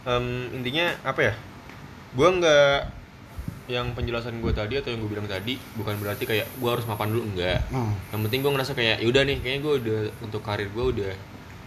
Em, 0.08 0.50
intinya 0.56 0.96
apa 1.04 1.20
ya? 1.20 1.34
Gue 2.16 2.28
nggak 2.40 3.04
yang 3.64 3.96
penjelasan 3.96 4.44
gue 4.44 4.52
tadi 4.52 4.76
atau 4.76 4.92
yang 4.92 5.00
gue 5.00 5.08
bilang 5.08 5.24
tadi 5.24 5.56
bukan 5.72 5.96
berarti 5.96 6.28
kayak 6.28 6.44
gue 6.60 6.70
harus 6.70 6.84
mapan 6.84 7.12
dulu 7.12 7.22
enggak. 7.32 7.64
Hmm. 7.72 7.96
Yang 8.12 8.20
penting 8.28 8.40
gue 8.44 8.52
ngerasa 8.52 8.72
kayak 8.76 8.96
yaudah 9.00 9.22
nih, 9.24 9.36
kayaknya 9.40 9.60
gue 9.60 9.74
udah 9.80 10.00
untuk 10.20 10.40
karir 10.44 10.68
gue 10.68 10.84
udah 10.84 11.12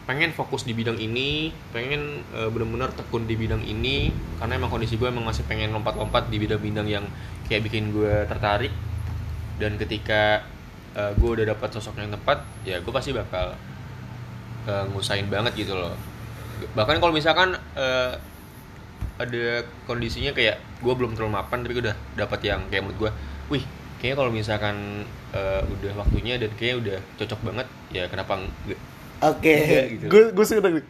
pengen 0.08 0.32
fokus 0.32 0.63
di 0.63 0.72
bidang 0.72 0.96
ini, 0.96 1.52
pengen 1.76 2.24
eh, 2.32 2.48
bener-bener 2.48 2.89
tekun 2.96 3.28
di 3.28 3.36
bidang 3.36 3.60
ini 3.62 4.10
karena 4.39 4.56
emang 4.56 4.72
kondisi 4.72 4.96
gue 4.96 5.12
emang 5.12 5.28
masih 5.28 5.43
pengen 5.43 5.76
lompat-lompat 5.76 6.32
di 6.32 6.39
bidang-bidang 6.39 6.88
yang 6.88 7.06
kayak 7.52 7.67
bikin 7.67 7.91
gue 7.91 8.24
tertarik. 8.26 8.72
Dan 9.60 9.76
ketika 9.76 10.48
eh, 10.96 11.12
gue 11.20 11.30
udah 11.30 11.46
dapat 11.52 11.70
sosok 11.76 12.00
yang 12.00 12.15
tepat 12.15 12.39
ya 12.63 12.80
gue 12.80 12.93
pasti 12.96 13.12
bakal 13.12 13.54
eh, 14.63 14.84
ngusain 14.96 15.28
banget 15.28 15.54
gitu 15.60 15.76
loh. 15.76 15.93
Bahkan 16.74 17.04
kalau 17.04 17.12
misalkan 17.12 17.60
eh, 17.76 18.15
ada 19.17 19.65
kondisinya 19.89 20.32
kayak 20.32 20.62
gue 20.80 20.93
belum 20.93 21.17
terlalu 21.17 21.36
mapan 21.36 21.65
tapi 21.65 21.74
gue 21.76 21.84
udah 21.89 21.98
dapat 22.15 22.39
yang 22.46 22.62
kayak 22.70 22.86
menurut 22.86 23.00
gue 23.02 23.12
wih 23.58 23.63
kayaknya 23.98 24.17
kalau 24.24 24.32
misalkan 24.32 24.76
eh, 25.34 25.62
udah 25.65 25.91
waktunya 25.98 26.38
dan 26.38 26.54
kayaknya 26.54 26.78
udah 26.78 26.98
cocok 27.17 27.39
banget 27.41 27.67
ya 27.89 28.06
kenapa 28.08 28.38
Oke, 29.19 29.56
gitu. 29.93 30.06
gue 30.08 30.23
gue 30.32 30.45
suka 30.45 30.62
nih. 30.63 30.86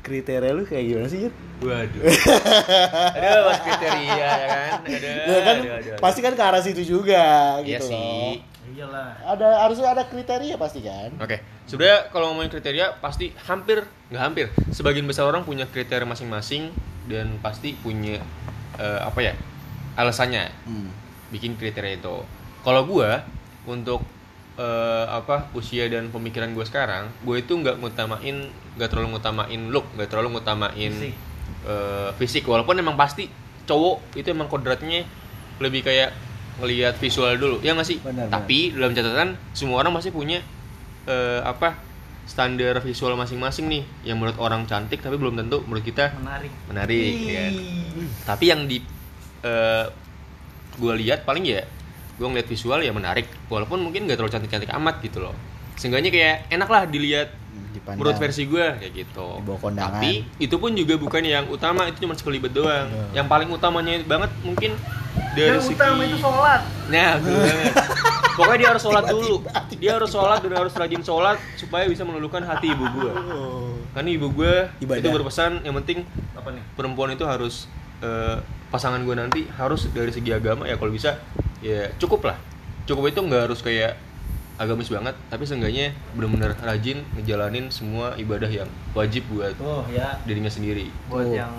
Kriteria 0.00 0.56
lu 0.56 0.64
kayak 0.64 0.84
gimana 0.86 1.08
sih? 1.08 1.28
Waduh 1.60 2.00
aduh 3.20 3.40
mas 3.44 3.60
kriteria 3.60 4.08
ya 4.08 4.46
kan 4.48 4.78
aduh, 4.80 4.96
Ya 5.28 5.40
kan 5.44 5.56
aduh, 5.60 5.72
aduh, 5.76 5.92
aduh. 5.92 6.00
pasti 6.00 6.20
kan 6.24 6.32
ke 6.32 6.40
arah 6.40 6.64
situ 6.64 6.80
juga 6.80 7.60
iya 7.60 7.76
gitu 7.76 7.92
sih 7.92 8.00
loh. 8.00 8.32
Iyalah. 8.70 9.12
Ada 9.28 9.48
harusnya 9.60 9.92
ada 9.92 10.08
kriteria 10.08 10.56
pasti 10.56 10.80
kan? 10.80 11.12
Oke, 11.20 11.36
sebenarnya 11.66 12.08
kalau 12.08 12.32
ngomongin 12.32 12.48
kriteria 12.48 12.96
pasti 12.96 13.28
hampir 13.44 13.84
nggak 14.08 14.22
hampir, 14.22 14.46
sebagian 14.70 15.04
besar 15.04 15.28
orang 15.28 15.44
punya 15.44 15.68
kriteria 15.68 16.08
masing-masing 16.08 16.72
dan 17.04 17.36
pasti 17.44 17.76
punya 17.76 18.22
eh, 18.78 19.00
apa 19.04 19.20
ya 19.20 19.34
alasannya 19.94 20.48
Hmm. 20.64 20.88
bikin 21.28 21.60
kriteria 21.60 22.00
itu. 22.00 22.24
Kalau 22.62 22.88
gua 22.88 23.20
untuk 23.66 24.00
eh, 24.60 25.06
apa 25.08 25.48
usia 25.52 25.88
dan 25.88 26.12
pemikiran 26.12 26.52
gue 26.52 26.62
sekarang, 26.62 27.08
gue 27.24 27.36
itu 27.40 27.56
nggak 27.56 27.80
ngutamain, 27.80 28.36
nggak 28.76 28.88
terlalu 28.88 29.16
ngutamain 29.16 29.62
look, 29.68 29.88
nggak 29.96 30.08
terlalu 30.08 30.36
ngutamain 30.36 30.92
Fisik. 30.92 31.14
eh, 31.64 32.10
fisik, 32.20 32.44
walaupun 32.44 32.76
emang 32.76 32.94
pasti 32.94 33.24
cowok 33.64 34.20
itu 34.20 34.28
emang 34.28 34.46
kodratnya 34.46 35.08
lebih 35.58 35.80
kayak 35.80 36.12
ngelihat 36.60 37.00
visual 37.00 37.32
dulu, 37.34 37.56
ya 37.60 37.72
nggak 37.72 37.88
sih? 37.88 37.98
Benar, 38.00 38.28
Tapi 38.28 38.76
dalam 38.76 38.92
catatan 38.92 39.28
semua 39.52 39.80
orang 39.80 39.96
pasti 39.96 40.12
punya 40.12 40.44
eh, 41.08 41.40
apa 41.40 41.80
standar 42.28 42.78
visual 42.78 43.16
masing-masing 43.16 43.66
nih, 43.66 43.82
yang 44.04 44.20
menurut 44.20 44.36
orang 44.38 44.62
cantik 44.62 45.00
tapi 45.00 45.16
belum 45.16 45.34
tentu 45.34 45.64
menurut 45.64 45.82
kita 45.82 46.12
Menarik. 46.14 46.52
menarik. 46.68 47.14
ya 47.26 47.40
kan? 47.42 47.54
Tapi 48.28 48.44
yang 48.46 48.60
di 48.64 48.78
gue 50.76 50.94
lihat 50.96 51.24
paling 51.24 51.42
ya 51.42 51.64
gue 52.20 52.28
ngeliat 52.28 52.44
visual 52.46 52.78
ya 52.78 52.92
menarik 52.92 53.24
walaupun 53.48 53.80
mungkin 53.80 54.04
gak 54.04 54.14
terlalu 54.14 54.28
cantik 54.30 54.50
cantik 54.50 54.68
amat 54.70 55.00
gitu 55.00 55.18
loh 55.18 55.32
seenggaknya 55.74 56.12
kayak 56.12 56.36
enak 56.52 56.68
lah 56.68 56.82
dilihat 56.84 57.32
dipandang. 57.72 57.96
menurut 57.96 58.16
versi 58.20 58.44
gue 58.44 58.60
kayak 58.76 58.92
gitu 58.94 59.28
tapi 59.72 60.28
itu 60.36 60.54
pun 60.54 60.70
juga 60.70 60.94
bukan 60.94 61.22
yang 61.22 61.48
utama 61.48 61.88
itu 61.88 62.04
cuma 62.04 62.12
sekelibet 62.12 62.52
doang 62.52 62.86
Iya. 62.86 63.04
yang 63.16 63.26
paling 63.26 63.48
utamanya 63.48 63.96
banget 64.04 64.28
mungkin 64.40 64.76
dari 65.32 65.56
Yang 65.56 65.64
segi 65.64 65.74
utama 65.74 66.00
itu 66.04 66.18
sholat. 66.20 66.60
nah 66.86 67.10
gue 67.16 67.32
banget 67.32 67.74
pokoknya 68.36 68.58
dia 68.58 68.68
harus 68.68 68.82
sholat 68.82 69.04
dulu 69.06 69.34
dia 69.74 69.92
harus 69.92 70.10
sholat 70.10 70.38
dan 70.38 70.52
harus 70.54 70.72
rajin 70.72 71.02
sholat 71.02 71.36
supaya 71.56 71.84
bisa 71.88 72.04
meluluhkan 72.04 72.44
hati 72.44 72.68
ibu 72.68 72.84
gue 72.92 73.12
Oh. 73.32 73.74
karena 73.90 74.10
ibu 74.12 74.28
gue 74.30 74.54
itu 74.76 75.08
berpesan 75.08 75.64
yang 75.64 75.72
penting 75.80 76.04
Apa 76.32 76.52
nih? 76.52 76.62
perempuan 76.76 77.10
itu 77.10 77.24
harus 77.24 77.64
eh, 78.00 78.36
pasangan 78.68 79.00
gue 79.00 79.14
nanti 79.14 79.40
harus 79.50 79.88
dari 79.88 80.12
segi 80.12 80.30
agama 80.30 80.62
ya 80.64 80.76
kalau 80.76 80.92
bisa 80.92 81.16
ya 81.60 81.92
cukup 81.96 82.24
lah 82.24 82.36
cukup 82.84 83.08
itu 83.08 83.20
nggak 83.20 83.42
harus 83.46 83.60
kayak 83.60 83.96
agamis 84.56 84.88
banget 84.88 85.16
tapi 85.28 85.44
seenggaknya 85.44 85.92
benar-benar 86.12 86.52
rajin 86.58 87.00
ngejalanin 87.14 87.68
semua 87.68 88.12
ibadah 88.14 88.48
yang 88.48 88.68
wajib 88.92 89.24
buat 89.28 89.52
Tuh 89.54 89.84
ya, 89.88 90.20
dirinya 90.24 90.48
sendiri 90.48 90.92
buat 91.06 91.24
Tuh. 91.24 91.36
yang 91.36 91.52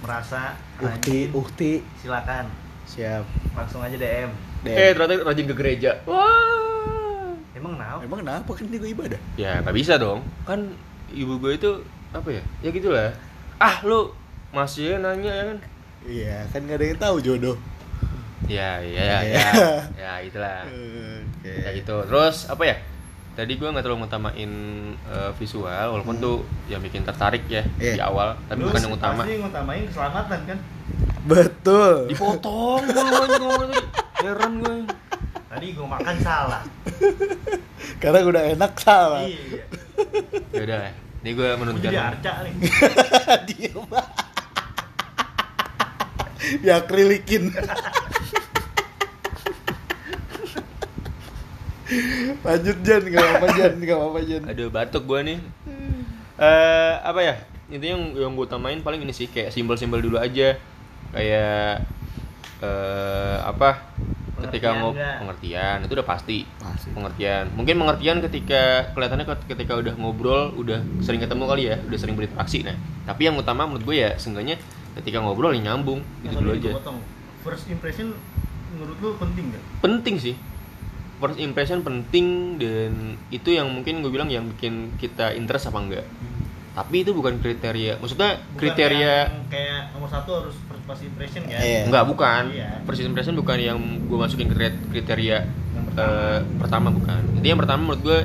merasa 0.00 0.56
Ukti, 0.76 0.84
rajin, 1.24 1.26
ukti. 1.32 1.72
silakan 1.96 2.44
Siap. 2.84 3.24
langsung 3.52 3.80
aja 3.80 3.96
DM. 3.96 4.28
DM. 4.60 4.72
eh 4.74 4.90
ternyata 4.92 5.24
rajin 5.24 5.46
ke 5.46 5.54
gereja 5.54 5.90
wah 6.04 7.32
Emang 7.54 7.76
kenapa? 7.76 8.00
Emang 8.02 8.18
kenapa 8.20 8.50
kan 8.50 8.64
ini 8.66 8.76
gue 8.76 8.90
ibadah? 8.92 9.20
ya 9.34 9.60
nggak 9.60 9.72
bisa 9.74 9.96
dong 9.96 10.20
kan 10.42 10.60
ibu 11.08 11.36
gue 11.38 11.52
itu 11.54 11.70
apa 12.10 12.28
ya 12.30 12.42
ya 12.60 12.68
gitulah 12.70 13.10
ah 13.56 13.80
lu 13.80 14.12
masih 14.50 14.96
nanya 14.98 15.32
ya 15.32 15.44
kan 15.46 15.58
Iya, 16.04 16.44
kan 16.52 16.60
gak 16.62 16.76
ada 16.76 16.84
yang 16.84 17.00
tahu 17.00 17.16
jodoh. 17.18 17.56
Ya 18.46 18.76
ya 18.78 19.04
ya 19.04 19.18
Iya. 19.20 19.48
ya, 19.50 19.50
ya 19.96 20.12
itulah 20.20 20.62
Oke. 20.64 21.52
ya 21.54 21.70
gitu 21.72 21.94
terus 22.04 22.44
apa 22.46 22.62
ya 22.64 22.76
tadi 23.34 23.52
gue 23.52 23.66
nggak 23.66 23.82
terlalu 23.82 24.04
ngutamain 24.04 24.50
eh, 24.94 25.30
visual 25.34 25.66
walaupun 25.90 26.16
tuh 26.16 26.36
yang 26.66 26.78
bikin 26.78 27.02
tertarik 27.02 27.42
ya 27.46 27.62
Hmm. 27.62 27.78
Iya. 27.78 27.92
di 27.92 28.00
awal 28.00 28.28
tapi 28.44 28.60
Lu 28.60 28.68
bukan 28.68 28.82
yang 28.82 28.94
utama 28.94 29.20
Pasti 29.20 29.34
ngutamain 29.38 29.82
keselamatan 29.84 30.40
kan? 30.44 30.58
Betul. 31.24 31.96
dipotong 32.06 32.82
gue 32.84 33.00
anjing 33.00 33.40
ngomong 33.40 33.60
tadi 33.64 33.78
heran 34.20 34.52
gue 34.58 34.76
Tadi 35.46 35.70
gua 35.70 35.86
makan 35.86 36.16
salah. 36.18 36.66
Karena 38.02 38.26
udah 38.26 38.42
enak 38.52 38.74
salah. 38.74 39.22
Iya. 39.22 39.62
ya 40.50 40.62
udah 40.66 40.78
ini 41.22 41.30
gue 41.30 41.46
Gua 41.46 41.54
menunjukkan 41.54 41.86
jadi 41.86 42.02
arca 42.02 42.32
nih. 42.42 42.52
Diem. 43.46 43.86
ya 46.60 46.74
akrilikin. 46.76 47.54
Lanjut 52.40 52.76
Jan, 52.80 53.02
gak 53.04 53.20
apa-apa 53.20 53.46
Jan, 53.52 53.72
gak 53.78 53.96
apa-apa 53.96 54.20
Jan. 54.22 54.42
aduh 54.46 54.68
batuk 54.68 55.04
gue 55.04 55.20
nih. 55.22 55.38
Eh 56.36 56.94
apa 56.98 57.20
ya? 57.20 57.34
Intinya 57.66 57.94
yang 57.94 58.04
yang 58.18 58.32
gue 58.32 58.44
utamain 58.44 58.78
paling 58.78 59.00
ini 59.00 59.12
sih 59.12 59.26
kayak 59.26 59.50
simbol-simbol 59.50 59.98
dulu 59.98 60.16
aja. 60.16 60.56
Kayak 61.10 61.84
eh 62.60 63.36
apa? 63.40 63.92
Ketika 64.34 64.74
mau 64.74 64.90
pengertian 64.92 65.80
itu 65.80 65.92
udah 65.92 66.04
pasti. 66.04 66.38
Pasti. 66.58 66.88
pengertian. 66.90 67.52
Mungkin 67.54 67.76
pengertian 67.78 68.18
ketika 68.20 68.62
kelihatannya 68.92 69.24
ket- 69.24 69.46
ketika 69.46 69.72
udah 69.74 69.94
ngobrol 69.94 70.52
udah 70.54 70.80
sering 71.00 71.20
ketemu 71.20 71.44
kali 71.44 71.62
ya 71.64 71.76
udah 71.80 71.98
sering 71.98 72.14
berinteraksi 72.14 72.60
nah. 72.60 72.76
Tapi 73.04 73.28
yang 73.28 73.36
utama 73.36 73.64
menurut 73.64 73.84
gue 73.84 73.96
ya 73.98 74.16
seenggaknya 74.16 74.56
ketika 74.96 75.20
ngobrol 75.20 75.52
ya 75.52 75.60
nyambung. 75.62 76.00
Gitu 76.20 76.28
Yang 76.30 76.40
dulu 76.40 76.50
aja. 76.50 76.70
potong. 76.74 76.98
First 77.40 77.68
impression 77.68 78.16
menurut 78.72 78.96
lu 78.98 79.10
penting 79.16 79.44
gak? 79.48 79.62
penting 79.80 80.16
sih 80.18 80.34
first 81.24 81.38
impression 81.38 81.80
penting 81.80 82.26
dan 82.54 82.92
itu 83.30 83.48
yang 83.50 83.64
mungkin 83.66 83.98
gue 83.98 84.10
bilang 84.10 84.28
yang 84.28 84.44
bikin 84.46 84.92
kita 84.94 85.32
interest 85.32 85.66
apa 85.66 85.80
enggak 85.80 86.06
tapi 86.70 87.00
itu 87.00 87.10
bukan 87.10 87.38
kriteria 87.38 87.96
maksudnya 87.96 88.36
Bukan 88.44 88.58
kriteria 88.58 89.14
yang 89.24 89.46
kayak 89.48 89.80
nomor 89.90 90.10
satu 90.10 90.30
harus 90.36 90.52
first 90.84 91.00
impression 91.02 91.46
kan? 91.46 91.56
Iya. 91.56 91.86
enggak 91.86 92.04
bukan 92.04 92.42
Iya. 92.50 92.68
first 92.84 93.00
impression 93.00 93.32
bukan 93.32 93.56
yang 93.56 93.78
gue 94.04 94.18
masukin 94.18 94.48
kri- 94.48 94.76
kriteria 94.90 95.48
Yang 95.72 95.84
pertama. 95.86 96.04
eh, 96.04 96.38
pertama 96.58 96.88
bukan 96.90 97.20
jadi 97.34 97.46
yang 97.48 97.58
pertama 97.58 97.80
menurut 97.80 98.02
gue 98.02 98.18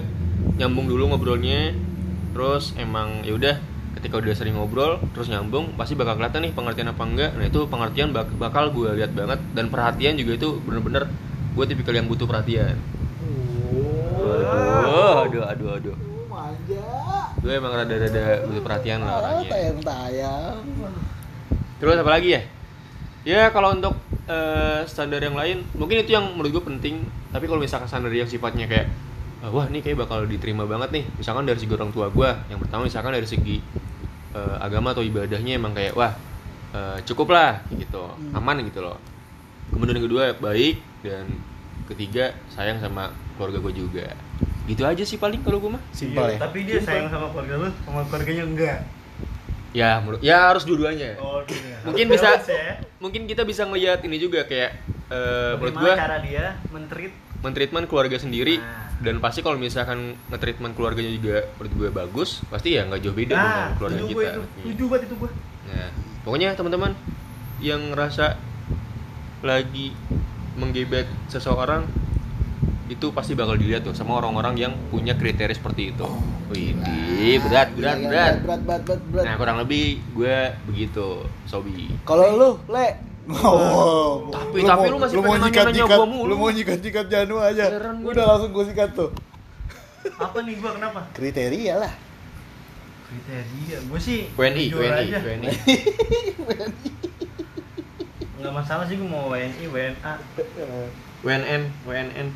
nyambung 0.58 0.86
dulu 0.86 1.04
ngobrolnya 1.08 1.72
terus 2.30 2.76
emang 2.76 3.22
ya 3.22 3.32
udah 3.32 3.56
ketika 3.92 4.18
udah 4.18 4.34
sering 4.34 4.54
ngobrol 4.54 4.98
terus 5.12 5.28
nyambung 5.28 5.72
pasti 5.74 5.94
bakal 5.94 6.16
kelihatan 6.16 6.42
nih 6.42 6.52
pengertian 6.52 6.90
apa 6.90 7.04
enggak 7.06 7.32
nah 7.32 7.46
itu 7.46 7.64
pengertian 7.66 8.10
bak- 8.10 8.36
bakal 8.36 8.70
gue 8.70 8.92
lihat 8.94 9.12
banget 9.12 9.40
dan 9.52 9.66
perhatian 9.68 10.14
juga 10.16 10.36
itu 10.36 10.58
bener-bener 10.60 11.06
gue 11.56 11.66
tipikal 11.66 11.96
yang 11.96 12.08
butuh 12.10 12.26
perhatian 12.30 12.78
aduh 14.20 15.26
aduh 15.26 15.44
aduh 15.48 15.70
aduh 15.78 15.96
Manja. 16.30 16.86
gue 17.42 17.54
emang 17.54 17.74
rada-rada 17.74 18.48
butuh 18.48 18.64
perhatian 18.64 19.00
lah 19.04 19.14
orangnya 19.20 19.50
Tayang-tayang. 19.50 20.56
Terus 21.80 21.96
apa 21.96 22.12
lagi 22.12 22.30
ya? 22.36 22.42
Ya 23.24 23.42
kalau 23.56 23.72
untuk 23.72 23.96
eh, 24.28 24.84
standar 24.84 25.24
yang 25.24 25.36
lain 25.36 25.64
mungkin 25.76 26.04
itu 26.04 26.12
yang 26.12 26.36
menurut 26.36 26.60
gue 26.60 26.64
penting. 26.76 27.08
Tapi 27.32 27.46
kalau 27.48 27.64
misalkan 27.64 27.88
standar 27.88 28.12
yang 28.12 28.28
sifatnya 28.28 28.68
kayak 28.68 28.88
eh, 29.44 29.50
wah 29.50 29.66
ini 29.72 29.80
kayak 29.80 30.04
bakal 30.08 30.28
diterima 30.28 30.68
banget 30.68 30.92
nih. 30.92 31.06
Misalkan 31.16 31.48
dari 31.48 31.60
segi 31.60 31.72
orang 31.72 31.92
tua 31.96 32.12
gue. 32.12 32.30
Yang 32.52 32.60
pertama 32.68 32.82
misalkan 32.88 33.12
dari 33.16 33.28
segi 33.28 33.58
eh, 34.36 34.56
agama 34.60 34.92
atau 34.92 35.04
ibadahnya 35.04 35.56
emang 35.56 35.72
kayak 35.72 35.96
wah 35.96 36.12
eh, 36.76 36.98
cukup 37.08 37.32
lah 37.32 37.64
gitu, 37.72 38.12
aman 38.36 38.60
gitu 38.68 38.84
loh. 38.84 39.00
Kemudian 39.72 40.00
yang 40.00 40.06
kedua 40.12 40.24
baik 40.36 40.89
dan 41.02 41.26
ketiga 41.86 42.32
sayang 42.50 42.78
sama 42.78 43.10
keluarga 43.36 43.60
gue 43.62 43.74
juga. 43.78 44.08
Gitu 44.66 44.82
aja 44.82 45.02
sih 45.02 45.16
paling 45.16 45.42
kalau 45.42 45.58
gue 45.58 45.72
mah. 45.72 45.84
Simpel 45.90 46.26
Iya, 46.26 46.34
ya. 46.34 46.40
Tapi 46.40 46.58
dia 46.62 46.78
Simpel. 46.78 46.88
sayang 46.88 47.08
sama 47.10 47.26
keluarga 47.30 47.54
lu, 47.58 47.70
sama 47.82 48.00
keluarganya 48.06 48.44
enggak. 48.46 48.80
Ya 49.70 49.98
menurut 49.98 50.20
ya 50.20 50.50
harus 50.50 50.66
dua-duanya. 50.66 51.14
Oh, 51.18 51.46
iya. 51.46 51.78
Mungkin 51.84 52.06
Harus 52.08 52.22
bisa 52.22 52.30
ya. 52.48 52.74
mungkin 52.98 53.22
kita 53.26 53.42
bisa 53.44 53.64
ngelihat 53.64 54.02
ini 54.02 54.18
juga 54.18 54.42
kayak 54.44 54.72
eh, 55.08 55.54
menurut 55.56 55.76
gue 55.78 55.94
cara 55.96 56.18
dia 56.20 56.46
mentreat 56.70 57.14
mentreatment 57.40 57.86
keluarga 57.86 58.18
sendiri 58.18 58.58
Nah. 58.58 58.92
dan 59.00 59.16
pasti 59.18 59.40
kalau 59.40 59.56
misalkan 59.56 60.20
ngetreatment 60.28 60.74
keluarganya 60.74 61.08
juga 61.10 61.48
menurut 61.56 61.74
gue 61.74 61.90
bagus 61.96 62.44
pasti 62.46 62.76
ya 62.76 62.84
nggak 62.84 63.00
jauh 63.00 63.16
beda 63.16 63.32
Nah, 63.32 63.40
dengan 63.40 63.72
keluarga 63.78 64.02
kita 64.02 64.12
gue 64.12 64.24
itu. 64.26 64.42
Setuju 64.60 64.84
banget 64.86 65.04
itu 65.08 65.16
gue. 65.16 65.32
nah 65.66 65.88
pokoknya 66.20 66.50
teman-teman 66.52 66.92
yang 67.60 67.82
ngerasa 67.90 68.36
lagi 69.40 69.96
menggebet 70.60 71.08
seseorang 71.28 71.88
itu 72.90 73.14
pasti 73.14 73.38
bakal 73.38 73.54
dilihat 73.54 73.86
tuh 73.86 73.94
sama 73.94 74.18
orang-orang 74.18 74.58
yang 74.58 74.74
punya 74.90 75.14
kriteria 75.14 75.54
seperti 75.54 75.94
itu. 75.94 76.08
Wih, 76.50 76.74
berat, 77.40 77.70
berat, 77.78 77.98
Iya, 77.98 78.10
berat. 78.10 78.34
berat, 78.42 78.62
berat, 78.66 78.82
berat, 78.84 79.02
berat. 79.08 79.24
Nah, 79.24 79.36
kurang 79.38 79.58
lebih 79.62 80.02
gue 80.12 80.36
begitu, 80.66 81.22
Sobi. 81.46 81.94
Kalau 82.04 82.26
lu, 82.34 82.50
Le. 82.68 82.88
Oh, 83.30 84.34
Tapi- 84.34 84.66
tapi 84.66 84.90
lu 84.90 84.98
masih 84.98 85.22
pengen 85.22 85.38
nanya-nanya 85.38 85.46
nyikat-nyikat, 85.46 85.98
gua 86.02 86.08
mulu. 86.10 86.26
Lu 86.26 86.36
mau 86.36 86.50
nyikat-nyikat 86.50 87.06
Janu 87.08 87.38
aja. 87.38 87.66
Gua. 88.02 88.10
Udah 88.10 88.24
langsung 88.26 88.50
gue 88.50 88.66
sikat 88.66 88.90
tuh. 88.98 89.14
Apa 90.18 90.42
nih 90.42 90.58
gue 90.58 90.72
kenapa? 90.74 91.06
Kriteria 91.14 91.74
lah. 91.78 91.94
Kriteria 93.06 93.78
gue 93.86 94.00
sih 94.02 94.34
WNI, 94.34 94.66
WNI. 94.74 95.08
WNI. 95.14 95.50
Nggak 98.40 98.54
masalah 98.56 98.84
sih 98.88 98.96
gue 98.96 99.04
mau 99.06 99.28
WNI, 99.30 99.66
WNA 99.68 100.14
WNN, 101.20 101.62
WNN. 101.84 102.28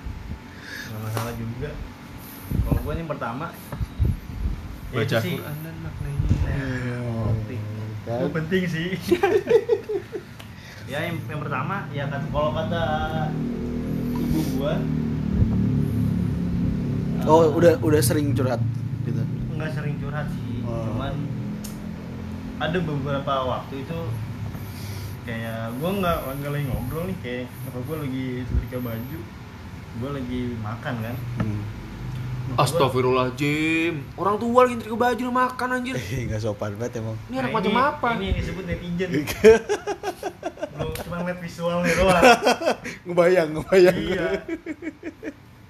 Nggak 0.84 1.00
masalah 1.02 1.32
juga 1.34 1.70
Kalau 2.60 2.80
gue 2.82 2.94
nih 2.94 3.08
pertama 3.08 3.46
ya 4.92 5.00
Baca 5.02 5.18
sih 5.20 5.34
Quran 5.34 5.58
dan 5.60 5.76
maknanya. 5.80 6.30
Nah, 6.44 7.32
penting 7.34 7.62
Kan? 8.04 8.20
Itu 8.20 8.28
penting 8.30 8.64
sih 8.68 8.88
Ya 10.86 11.00
yang, 11.02 11.16
yang 11.24 11.40
pertama 11.40 11.88
ya 11.90 12.06
kan 12.06 12.22
kalau 12.28 12.52
kata 12.52 12.84
ibu 14.14 14.40
gua 14.54 14.76
Oh, 17.24 17.40
eh, 17.40 17.50
udah 17.50 17.74
udah 17.80 18.02
sering 18.04 18.36
curhat 18.36 18.60
gitu. 19.02 19.24
nggak 19.50 19.72
sering 19.72 19.96
curhat 19.98 20.28
sih 20.30 20.60
Oh. 20.64 20.84
cuman 20.86 21.16
ada 22.58 22.78
beberapa 22.78 23.34
waktu 23.46 23.80
itu 23.80 24.00
kayak 25.24 25.72
gue 25.74 25.90
nggak 25.98 26.18
nggak 26.36 26.52
lagi 26.52 26.66
ngobrol 26.68 27.04
nih 27.06 27.18
kayak 27.20 27.44
apa 27.66 27.78
gue 27.80 27.98
lagi 28.04 28.26
setrika 28.44 28.78
baju 28.80 29.20
gue 29.94 30.10
lagi 30.10 30.42
makan 30.58 30.94
kan. 31.00 31.16
Hmm. 31.40 31.62
Astagfirullahaladzim. 32.54 33.94
Orang 34.14 34.36
tua 34.36 34.68
lagi 34.68 34.76
ke 34.78 34.94
baju 34.94 35.26
makan 35.30 35.68
anjir. 35.72 35.96
Eh, 36.12 36.28
enggak 36.28 36.42
sopan 36.42 36.76
banget 36.76 37.00
emang. 37.00 37.16
Ini 37.28 37.36
anak 37.40 37.50
Nah, 37.50 37.56
macam 37.56 37.74
apa? 37.78 38.08
ini 38.14 38.24
yang 38.30 38.38
disebut 38.38 38.64
netizen. 38.68 39.10
Lu 40.78 40.90
cuma 40.98 41.16
ngeliat 41.22 41.40
visualnya 41.40 41.94
doang. 41.94 42.24
Ngebayang, 43.08 43.50
ngebayang. 43.54 43.98
iya. 43.98 44.28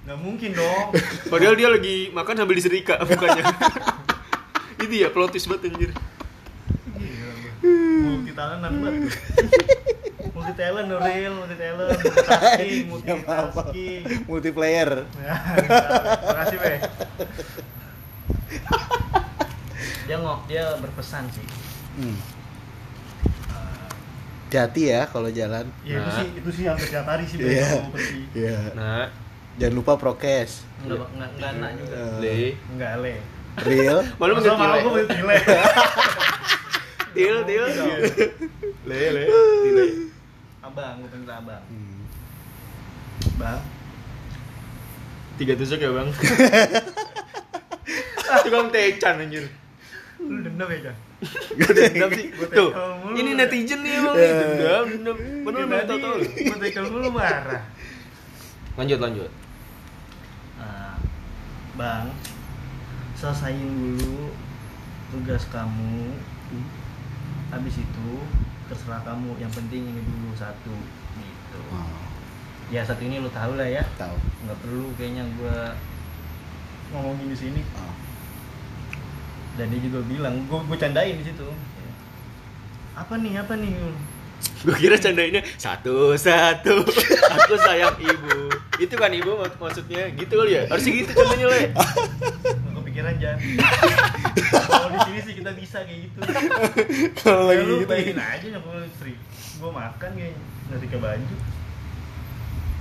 Nggak 0.03 0.19
mungkin 0.19 0.49
dong. 0.51 0.87
Padahal 1.27 1.55
dia 1.55 1.69
lagi 1.69 1.95
makan 2.09 2.33
sambil 2.35 2.55
diserika 2.55 2.95
mukanya. 3.03 3.43
Itu 4.75 4.93
ya 4.93 5.07
plot 5.07 5.31
twist 5.31 5.47
banget 5.47 5.71
anjir 5.71 5.91
multi 8.33 8.41
talentan 8.41 8.73
banget 8.75 9.13
multi 10.33 10.53
talent 10.55 10.89
real 10.91 11.33
multi 11.37 11.55
talent 11.55 11.89
multitasking 12.01 12.83
multitasking 12.89 14.01
Multiplayer. 14.25 14.89
Ya, 15.21 15.35
terima 16.17 16.33
kasih, 16.41 16.57
Be. 16.57 16.73
dia 20.03 20.17
ngok 20.17 20.39
dia 20.45 20.63
berpesan 20.79 21.29
sih 21.29 21.45
Hmm. 21.93 22.17
Hati 24.49 24.85
ya 24.87 25.05
kalau 25.05 25.29
jalan. 25.29 25.65
ya 25.81 25.93
itu 25.93 26.01
Nah. 26.03 26.13
sih 26.15 26.27
itu 26.33 26.49
sih 26.51 26.63
yang 26.63 26.73
setiap 26.75 27.05
hari 27.05 27.21
sih 27.23 27.37
Iya. 27.37 27.85
pergi 27.87 28.21
Iya. 28.33 28.57
Nah, 28.73 29.05
Jangan 29.55 29.75
lupa 29.75 29.93
prokes. 29.95 30.65
enggak 30.79 31.05
enggak 31.07 31.29
enggak 31.31 31.49
enak 31.53 31.71
juga 31.75 31.93
Eh, 31.93 32.17
le. 32.17 32.37
enggak 32.67 32.93
le 32.97 33.15
Real. 33.55 34.01
Malu 34.17 34.31
Masa 34.31 34.49
mengerti 34.49 34.57
mau 34.59 34.73
le. 34.73 34.81
gue 34.81 34.91
berarti 34.95 35.15
le 37.13 37.15
Til, 37.15 37.35
til. 37.45 37.65
Iya. 37.69 37.95
Le, 38.83 38.99
le. 39.13 39.21
Abang 40.63 40.97
gue 40.99 41.07
panggil 41.07 41.29
abang 41.29 41.63
Hmm. 41.69 42.01
bang 43.37 43.61
Tiga 45.33 45.53
tusuk 45.55 45.77
ya, 45.77 45.89
Bang. 45.89 46.09
Tukang 48.43 48.67
tecan 48.69 49.15
anjir. 49.19 49.45
lu 50.23 50.39
dendam 50.39 50.67
ya 50.67 50.79
kan 50.87 50.95
Gak 51.55 51.67
ada 51.71 51.81
dendam 51.89 52.09
sih. 52.11 52.27
Tuh, 52.49 52.69
ini 53.13 53.31
netizen 53.33 53.79
nih 53.81 53.91
emang 53.97 54.13
Eh. 54.15 54.29
dendam, 54.29 54.83
dendam. 54.87 55.15
Padahal 55.43 55.63
Kita 55.63 55.67
belum 55.67 55.83
tahu 55.83 55.99
tahu. 55.99 56.15
gue 56.21 56.57
tekel 56.61 56.83
dulu 56.87 57.07
marah 57.09 57.63
Lanjut, 58.73 58.97
lanjut. 58.97 59.29
Nah, 60.57 60.95
bang 61.75 62.07
selesaiin 63.13 63.67
dulu 63.67 64.31
tugas 65.11 65.43
kamu 65.47 66.09
habis 67.53 67.75
itu 67.77 68.09
terserah 68.65 69.01
kamu 69.03 69.37
yang 69.37 69.49
penting 69.49 69.83
ini 69.85 70.01
dulu 70.01 70.33
satu 70.33 70.73
gitu 71.15 71.59
Oh, 71.69 72.01
ya 72.67 72.81
satu 72.81 73.01
ini 73.01 73.17
lu 73.17 73.29
tahu 73.29 73.53
lah 73.53 73.67
ya 73.67 73.85
tahu. 73.93 74.17
nggak 74.43 74.57
perlu 74.59 74.89
kayaknya 74.93 75.23
gua 75.35 75.77
ngomongin 76.89 77.29
di 77.29 77.37
sini 77.37 77.61
Oh. 77.75 77.93
dan 79.53 79.69
dia 79.69 79.79
juga 79.79 80.01
bilang 80.03 80.45
gua 80.45 80.61
gua 80.63 80.73
candain 80.75 81.13
di 81.15 81.25
situ 81.25 81.45
apa 82.93 83.13
nih 83.15 83.37
apa 83.37 83.53
nih 83.55 83.73
Gue 84.59 84.75
kira 84.77 84.95
candainnya 84.95 85.43
satu 85.57 86.15
satu. 86.15 86.83
Aku 87.35 87.53
sayang 87.57 87.95
ibu. 87.97 88.47
Itu 88.75 88.95
kan 88.95 89.07
ibu 89.09 89.35
mak- 89.35 89.55
maksudnya 89.57 90.07
gitu 90.09 90.33
kali 90.33 90.55
ya. 90.55 90.63
Harusnya 90.67 90.93
gitu 90.97 91.11
contohnya 91.11 91.47
le. 91.47 91.61
Kepikiran 92.93 93.17
jangan 93.17 93.39
kalau 94.69 94.87
di 94.87 94.99
sini 95.03 95.19
sih 95.19 95.33
kita 95.33 95.51
bisa 95.51 95.81
kayak 95.81 95.99
gitu 96.05 96.17
Kalau 97.17 97.49
ya 97.49 97.57
lagi 97.57 97.65
lu 97.65 97.75
gitu. 97.79 97.89
bayangin 97.89 98.19
aja 98.19 98.45
nyokap 98.47 98.85
istri 98.85 99.17
gua 99.57 99.71
makan 99.73 100.09
kayak 100.13 100.37
ngasih 100.69 100.87
ke 100.87 100.97
baju 100.99 101.35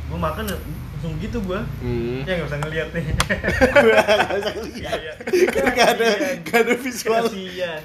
gua 0.04 0.18
makan 0.20 0.44
langsung 0.52 1.16
gitu 1.16 1.38
gua 1.40 1.64
Hmm. 1.80 2.20
ya 2.22 2.32
nggak 2.36 2.44
usah 2.46 2.60
ngeliat 2.60 2.88
nih 2.92 3.04
Nggak 3.08 4.36
usah 4.36 4.52
lihat. 4.60 4.76
Iya, 4.76 4.92
iya. 5.00 5.12
Nggak 5.48 5.88
ada, 5.88 6.04
Kasihan. 6.04 6.36
nggak 6.38 6.60
ada 6.60 6.74
visual. 6.76 7.24
Kasihan. 7.24 7.82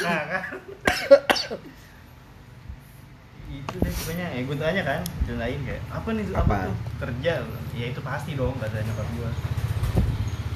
nah 0.00 0.20
kan 0.26 0.42
itu 3.48 3.74
deh 3.78 3.92
pokoknya 3.94 4.26
ya 4.28 4.40
gue 4.42 4.56
tanya 4.58 4.82
kan 4.82 5.00
ceritain 5.24 5.60
kayak 5.62 5.82
apa 5.88 6.08
nih 6.10 6.24
apa, 6.28 6.40
Apa? 6.42 6.56
tuh 6.64 6.74
kerja 6.98 7.32
ya 7.72 7.86
itu 7.86 8.00
pasti 8.02 8.30
dong 8.34 8.58
kata 8.58 8.82
nyokap 8.82 9.08
gue 9.08 9.30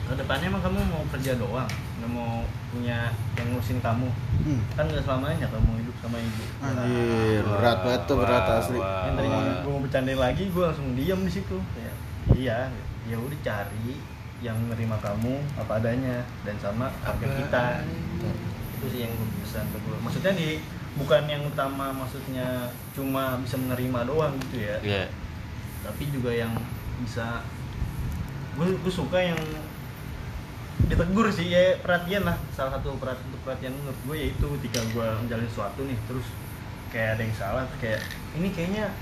ke 0.03 0.15
depannya 0.15 0.47
emang 0.49 0.61
kamu 0.61 0.79
mau 0.85 1.03
kerja 1.09 1.33
doang 1.35 1.69
nggak 1.97 2.11
mau 2.11 2.43
punya 2.69 3.09
yang 3.35 3.47
ngurusin 3.49 3.79
kamu 3.79 4.09
Hmm. 4.43 4.59
kan 4.75 4.85
nggak 4.85 5.01
selamanya 5.01 5.47
kamu 5.47 5.71
hidup 5.79 5.97
sama 5.99 6.19
ibu 6.19 6.43
Anjir, 6.59 7.43
berat 7.45 7.79
banget 7.81 8.03
tuh, 8.05 8.17
berat 8.19 8.43
Wah, 8.43 8.59
asli. 8.59 8.75
wah. 8.77 9.07
yang 9.07 9.15
tadi 9.15 9.29
gue 9.31 9.71
mau 9.71 9.79
bercandain 9.79 10.19
lagi 10.21 10.45
gue 10.49 10.65
langsung 10.65 10.89
diam 10.93 11.21
di 11.21 11.31
situ 11.31 11.57
Kayak, 11.73 11.95
iya 12.33 12.59
ya 13.05 13.17
udah 13.17 13.39
cari 13.41 13.95
yang 14.39 14.59
menerima 14.59 14.97
kamu 14.99 15.35
apa 15.55 15.73
adanya 15.77 16.17
dan 16.43 16.59
sama 16.59 16.91
harga 16.99 17.23
kita 17.29 17.65
itu 18.75 18.87
sih 18.89 19.01
yang 19.01 19.13
gue 19.13 19.27
pesan 19.41 19.63
ke 19.65 19.79
gue 19.79 19.97
maksudnya 19.97 20.33
di 20.33 20.49
bukan 20.93 21.23
yang 21.25 21.43
utama 21.43 21.95
maksudnya 21.95 22.67
cuma 22.91 23.39
bisa 23.39 23.55
menerima 23.57 24.01
doang 24.05 24.35
gitu 24.43 24.59
ya 24.61 24.77
Iya. 24.83 25.05
tapi 25.83 26.11
juga 26.11 26.35
yang 26.35 26.51
bisa 26.99 27.47
gue 28.53 28.75
gue 28.75 28.93
suka 28.93 29.23
yang 29.23 29.39
ditegur 30.89 31.27
sih 31.33 31.49
ya 31.53 31.79
perhatian 31.81 32.25
lah. 32.27 32.37
Salah 32.57 32.79
satu 32.79 32.97
perhatian 32.97 33.27
untuk 33.33 33.43
perhatian 33.45 33.73
menurut 33.77 33.99
gue 34.09 34.17
yaitu 34.19 34.45
ketika 34.61 34.81
gue 34.93 35.07
menjalin 35.25 35.49
sesuatu 35.49 35.81
nih 35.85 35.99
terus 36.09 36.27
kayak 36.93 37.17
ada 37.17 37.23
yang 37.25 37.35
salah 37.37 37.65
kayak 37.81 38.01
ini 38.37 38.49
kayaknya 38.53 38.93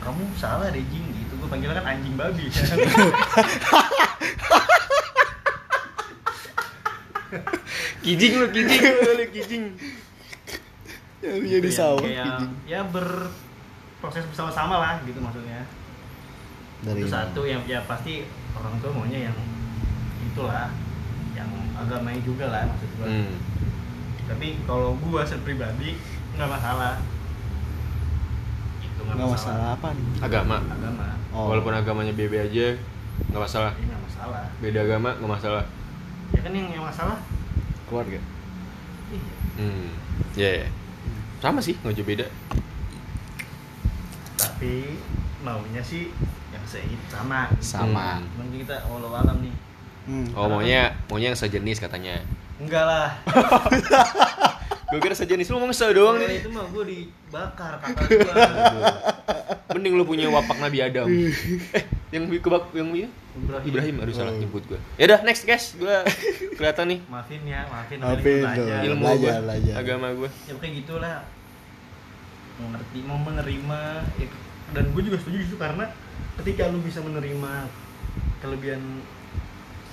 kamu 0.00 0.22
salah 0.36 0.68
deh 0.72 0.84
jing 0.92 1.06
gitu. 1.12 1.32
Gue 1.40 1.48
panggilnya 1.48 1.80
kan 1.80 1.86
anjing 1.96 2.14
babi. 2.16 2.46
Kijing 8.06 8.38
lu, 8.38 8.46
kijing. 8.54 8.82
Lu, 9.02 9.24
kijing. 9.34 9.64
Yang 11.26 11.36
Gitu 11.42 11.58
jadi 11.58 11.70
ya, 11.70 11.74
sawah. 11.74 11.98
kayak 12.06 12.38
ya 12.70 12.80
berproses 12.86 14.24
bersama-sama 14.30 14.78
lah 14.78 14.94
gitu 15.02 15.18
maksudnya. 15.18 15.66
Dari 16.86 17.02
itu 17.02 17.10
satu 17.10 17.42
yang 17.42 17.66
ya 17.66 17.82
pasti 17.88 18.22
orang 18.54 18.78
tua 18.78 18.94
maunya 18.94 19.26
yang 19.26 19.36
itulah 20.22 20.70
yang 21.36 21.50
agamanya 21.74 22.20
juga 22.20 22.48
lah 22.48 22.64
maksud 22.66 22.90
gue 22.90 23.06
Hmm. 23.06 23.34
tapi 24.26 24.46
kalau 24.64 24.96
gua 24.98 25.20
secara 25.22 25.44
pribadi 25.44 26.00
nggak 26.32 26.48
masalah 26.48 26.98
itu 28.80 29.00
nggak 29.02 29.28
masalah 29.28 29.76
apa 29.76 29.88
nih? 29.92 30.06
Agama. 30.18 30.56
agama 30.66 31.06
Oh. 31.30 31.52
Walaupun 31.52 31.68
agamanya 31.70 32.10
bebe 32.10 32.40
aja 32.40 32.72
nggak 33.28 33.42
masalah. 33.42 33.76
ini 33.76 33.86
nggak 33.86 34.02
masalah 34.02 34.44
Beda 34.56 34.78
agama 34.82 35.10
nggak 35.14 35.30
masalah. 35.30 35.64
ya 36.32 36.40
kan 36.40 36.50
yang 36.50 36.68
yang 36.72 36.82
masalah 36.82 37.18
keluarga. 37.84 38.16
iya 39.12 39.32
Hmm. 39.56 39.88
Ya. 40.32 40.50
ya. 40.64 40.68
Sama 41.38 41.60
sih, 41.60 41.76
nggak 41.76 41.92
jauh 41.94 42.08
beda. 42.08 42.26
tapi 44.34 44.96
maunya 45.40 45.80
sih 45.80 46.10
yang 46.50 46.64
seit 46.64 47.00
sama 47.06 47.48
Sama. 47.58 48.18
Hmm. 48.18 48.26
cuman 48.34 48.48
kita 48.52 48.76
walau 48.86 49.12
alam 49.12 49.38
nih 49.40 49.52
Hmm. 50.06 50.26
Oh 50.32 50.46
maunya 50.48 50.94
maunya 51.06 51.28
yang 51.28 51.38
sejenis 51.38 51.78
katanya. 51.78 52.22
enggak 52.56 52.82
lah 52.82 53.10
Gue 54.86 55.02
kira 55.02 55.12
sejenis 55.12 55.50
lu 55.50 55.58
ngomong 55.58 55.74
se 55.74 55.82
doang 55.90 56.14
Kalau 56.14 56.24
nih. 56.24 56.38
itu 56.38 56.48
mah 56.48 56.64
gua 56.64 56.84
dibakar 56.84 57.72
kakak 57.76 58.06
gua 58.06 58.34
Mending 59.74 59.92
lu 59.92 60.04
punya 60.04 60.30
wapak 60.30 60.56
Nabi 60.56 60.78
Adam. 60.80 61.10
eh, 61.74 61.84
yang 62.08 62.30
kebak 62.30 62.70
yang 62.72 62.94
ini 62.94 63.10
Ibrahim. 63.36 63.66
Ibrahim 63.66 63.94
aduh 63.98 64.14
salah 64.14 64.32
Oh. 64.32 64.38
nyebut 64.38 64.62
gue. 64.64 64.78
Ya 64.96 65.04
udah 65.06 65.20
next 65.20 65.42
guys, 65.42 65.74
gue 65.74 65.96
kelihatan 66.54 66.86
nih 66.86 66.98
maafin 67.04 67.42
ya 67.42 67.66
maafin 67.66 67.98
Maafin 67.98 68.40
ilmu 68.86 69.04
gue, 69.18 69.32
agama 69.74 70.08
gue. 70.14 70.30
ya 70.46 70.54
kayak 70.56 70.74
gitulah 70.80 71.26
mau 72.56 72.72
ngerti 72.72 72.98
mau 73.02 73.18
menerima 73.18 73.80
ya, 74.16 74.26
dan 74.72 74.84
gue 74.88 75.02
juga 75.02 75.18
setuju 75.18 75.38
itu 75.42 75.56
karena 75.56 75.84
ketika 76.40 76.70
lu 76.70 76.80
bisa 76.80 77.02
menerima 77.02 77.52
kelebihan 78.38 78.80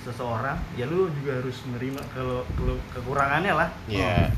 seseorang 0.04 0.60
ya 0.76 0.84
lu 0.84 1.08
juga 1.20 1.40
harus 1.40 1.56
menerima 1.64 2.00
kalau 2.12 2.44
kalau 2.54 2.76
kekurangannya 2.92 3.52
lah. 3.56 3.68
Iya. 3.88 4.30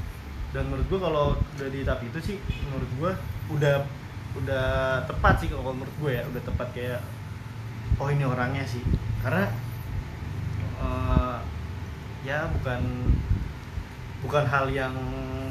dan 0.55 0.72
menurut 0.72 0.87
gue 0.88 1.00
kalau 1.02 1.26
udah 1.37 1.68
di 1.68 1.85
tahap 1.85 2.00
itu 2.07 2.18
sih 2.22 2.37
menurut 2.70 2.90
gue 2.96 3.12
udah 3.59 3.76
udah 4.40 4.68
tepat 5.05 5.35
sih 5.42 5.48
kalau 5.52 5.74
menurut 5.74 5.92
gue 6.00 6.11
ya 6.16 6.22
udah 6.33 6.42
tepat 6.44 6.68
kayak 6.72 7.00
oh 8.00 8.09
ini 8.09 8.24
orangnya 8.24 8.64
sih. 8.64 8.81
Karena 9.20 9.48
eh, 10.81 11.37
ya 12.24 12.48
bukan 12.57 12.81
bukan 14.24 14.44
hal 14.48 14.66
yang 14.72 14.96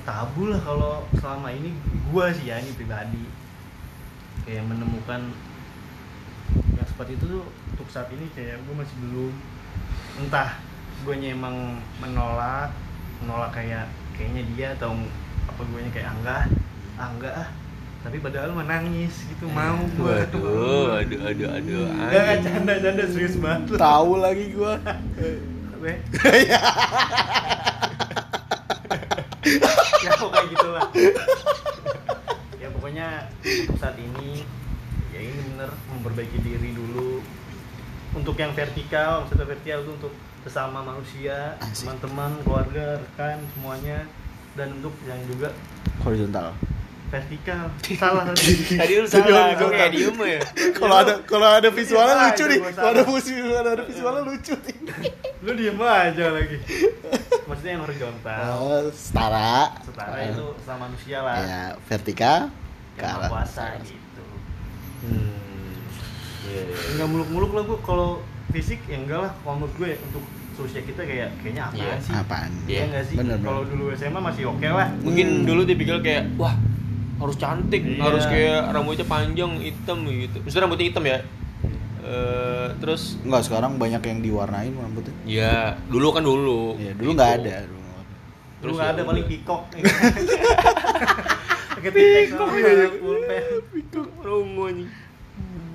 tabu 0.05 0.49
lah 0.49 0.61
kalau 0.61 1.05
selama 1.17 1.53
ini 1.53 1.73
gue 2.09 2.25
sih 2.33 2.49
ya 2.49 2.61
ini 2.61 2.71
pribadi. 2.73 3.25
Kayak 4.45 4.69
menemukan 4.69 5.33
yang 6.77 6.87
seperti 6.87 7.17
itu 7.17 7.25
tuh 7.25 7.45
untuk 7.73 7.87
saat 7.89 8.09
ini 8.13 8.29
kayak 8.33 8.61
gue 8.61 8.73
masih 8.73 8.95
belum 9.01 9.33
entah 10.15 10.49
gue 11.03 11.15
emang 11.27 11.79
menolak 11.99 12.71
menolak 13.19 13.51
kayak 13.51 13.85
kayaknya 14.15 14.43
dia 14.55 14.67
atau 14.79 14.95
apa 15.45 15.61
gue 15.61 15.79
kayak 15.91 16.09
enggak 16.19 16.43
ah 16.95 17.07
enggak 17.11 17.33
ah 17.35 17.49
tapi 18.05 18.21
padahal 18.21 18.53
menangis 18.53 19.25
gitu 19.27 19.49
mau 19.49 19.81
gue 19.97 20.15
aduh, 20.29 21.01
aduh, 21.01 21.49
aduh. 21.51 21.83
enggak 21.89 22.23
anjing. 22.37 22.53
canda 22.53 22.73
canda 22.77 23.03
serius 23.09 23.35
banget. 23.41 23.81
Tahu 23.81 24.11
lagi 24.21 24.45
gua. 24.53 24.77
Apa 25.73 25.85
ya? 25.89 25.97
ya 30.05 30.11
pokoknya 30.17 30.45
gitulah 30.49 30.87
ya 32.57 32.67
pokoknya 32.73 33.07
saat 33.77 33.97
ini 34.01 34.41
ya 35.13 35.19
ini 35.21 35.33
bener 35.53 35.69
memperbaiki 35.93 36.37
diri 36.41 36.73
dulu 36.73 37.14
untuk 38.15 38.35
yang 38.35 38.51
vertikal 38.51 39.21
maksudnya 39.21 39.45
vertikal 39.45 39.79
itu 39.81 39.91
untuk 39.93 40.13
sesama 40.41 40.79
manusia 40.79 41.53
teman-teman 41.73 42.31
keluarga 42.41 42.97
rekan 42.97 43.37
semuanya 43.51 44.07
dan 44.53 44.71
untuk 44.73 44.95
yang 45.03 45.19
juga 45.25 45.51
Horizontal. 45.99 46.53
vertikal 47.05 47.69
salah 47.93 48.23
tadi 48.27 48.53
Tadi 48.71 48.93
lu 48.95 49.07
salah, 49.11 49.53
gue 49.53 49.69
kayak 49.69 49.91
diem 49.91 50.17
ya. 50.21 50.41
Kalau 50.73 50.95
ada 50.97 51.13
kalau 51.23 51.47
ada 51.49 51.69
visualnya 51.69 52.15
Iya, 52.15 52.23
lucu 52.25 52.33
aja 52.33 52.43
nih. 52.45 52.59
Kalau 52.71 52.89
ada 52.89 53.03
visual 53.05 53.51
kalau 53.53 53.71
ada 53.71 53.83
visualnya 53.85 54.23
lucu 54.25 54.53
nih. 54.57 54.77
lu 55.41 55.51
diem 55.53 55.77
aja 55.77 56.25
lagi 56.31 56.57
maksudnya 57.45 57.71
yang 57.71 57.83
horizontal 57.83 58.41
Oh, 58.57 58.81
setara. 58.89 59.77
setara 59.81 60.17
itu 60.25 60.45
sama 60.61 60.89
manusia 60.89 61.17
lah 61.19 61.37
Ya, 61.37 61.61
vertikal 61.85 62.39
ke 62.95 63.01
yang 63.01 63.17
arah 63.17 63.29
puasa 63.29 63.63
gitu 63.81 64.23
Hmm. 65.05 65.44
Iya, 66.45 66.61
iya. 66.63 66.75
nggak 66.95 67.07
muluk-muluk 67.07 67.51
lah 67.51 67.63
gua 67.63 67.79
kalau 67.81 68.09
fisik 68.49 68.79
ya 68.85 68.97
enggak 68.97 69.19
lah 69.19 69.31
kalau 69.37 69.55
menurut 69.57 69.75
gue 69.75 69.89
untuk 70.01 70.23
seusia 70.55 70.81
kita 70.81 71.01
kayak 71.01 71.29
kayaknya 71.37 71.63
apaan 71.65 71.81
Iya. 71.81 71.95
sih 71.99 72.13
Apaan? 72.13 72.51
Iya. 72.63 72.71
Iya 72.71 72.83
nggak 72.87 73.03
sih 73.03 73.15
bener, 73.15 73.37
kalau 73.41 73.61
dulu 73.63 73.83
SMA 73.91 74.19
masih 74.21 74.43
oke 74.47 74.63
lah 74.63 74.87
Mungkin 74.97 75.27
Hmm. 75.27 75.43
dulu 75.43 75.61
tipikal 75.63 75.99
kayak 75.99 76.23
wah 76.35 76.55
harus 77.15 77.35
cantik, 77.35 77.79
Iya. 77.81 77.99
harus 78.01 78.23
kayak 78.25 78.59
rambutnya 78.69 79.03
panjang, 79.05 79.51
hitam 79.57 80.03
gitu. 80.05 80.35
Maksudnya 80.37 80.63
rambutnya 80.63 80.85
hitam 80.85 81.03
ya. 81.05 81.17
Eh, 82.05 82.67
terus 82.77 83.17
Enggak, 83.19 83.41
sekarang 83.41 83.75
banyak 83.75 83.97
yang 83.99 84.19
diwarnain 84.21 84.69
rambutnya. 84.71 85.15
ya 85.25 85.79
dulu 85.87 86.11
kan 86.11 86.21
dulu. 86.21 86.75
Iya, 86.75 86.91
dulu 86.93 87.09
nggak 87.13 87.31
ada. 87.41 87.55
Dulu. 87.65 88.71
nggak 88.71 88.83
ya 88.83 88.93
ada 88.93 89.01
paling 89.03 89.25
pikok 89.25 89.61
pulpen 92.95 93.43
Pikuk 93.71 94.09
promo 94.17 94.65
nih. 94.69 94.87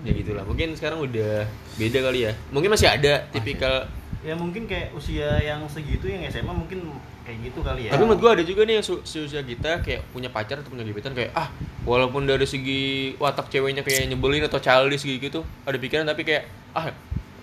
Ya 0.00 0.12
gitulah. 0.12 0.42
Mungkin 0.42 0.72
sekarang 0.72 0.98
udah 1.00 1.44
beda 1.74 1.98
kali 2.02 2.18
ya. 2.24 2.32
Mungkin 2.48 2.70
masih 2.70 2.88
ada 2.88 3.24
tipikal 3.28 3.84
ya 4.20 4.36
mungkin 4.36 4.68
kayak 4.68 4.92
usia 4.92 5.40
yang 5.40 5.64
segitu 5.64 6.04
yang 6.04 6.20
SMA 6.28 6.52
mungkin 6.52 6.92
kayak 7.24 7.40
gitu 7.40 7.64
kali 7.64 7.88
ya 7.88 7.96
Tapi 7.96 8.04
menurut 8.04 8.20
gua 8.20 8.36
ada 8.36 8.44
juga 8.44 8.68
nih 8.68 8.76
yang 8.76 8.84
su- 8.84 9.00
seusia 9.00 9.40
kita 9.40 9.80
kayak 9.80 10.04
punya 10.12 10.28
pacar 10.28 10.60
atau 10.60 10.68
punya 10.68 10.84
gebetan 10.84 11.16
kayak 11.16 11.32
ah 11.32 11.48
walaupun 11.88 12.28
dari 12.28 12.44
segi 12.44 12.82
watak 13.16 13.48
ceweknya 13.48 13.80
kayak 13.80 14.12
nyebelin 14.12 14.44
atau 14.44 14.60
childish 14.60 15.08
gitu, 15.08 15.16
gitu 15.18 15.40
ada 15.64 15.72
pikiran 15.74 16.04
tapi 16.04 16.28
kayak 16.28 16.44
ah 16.76 16.92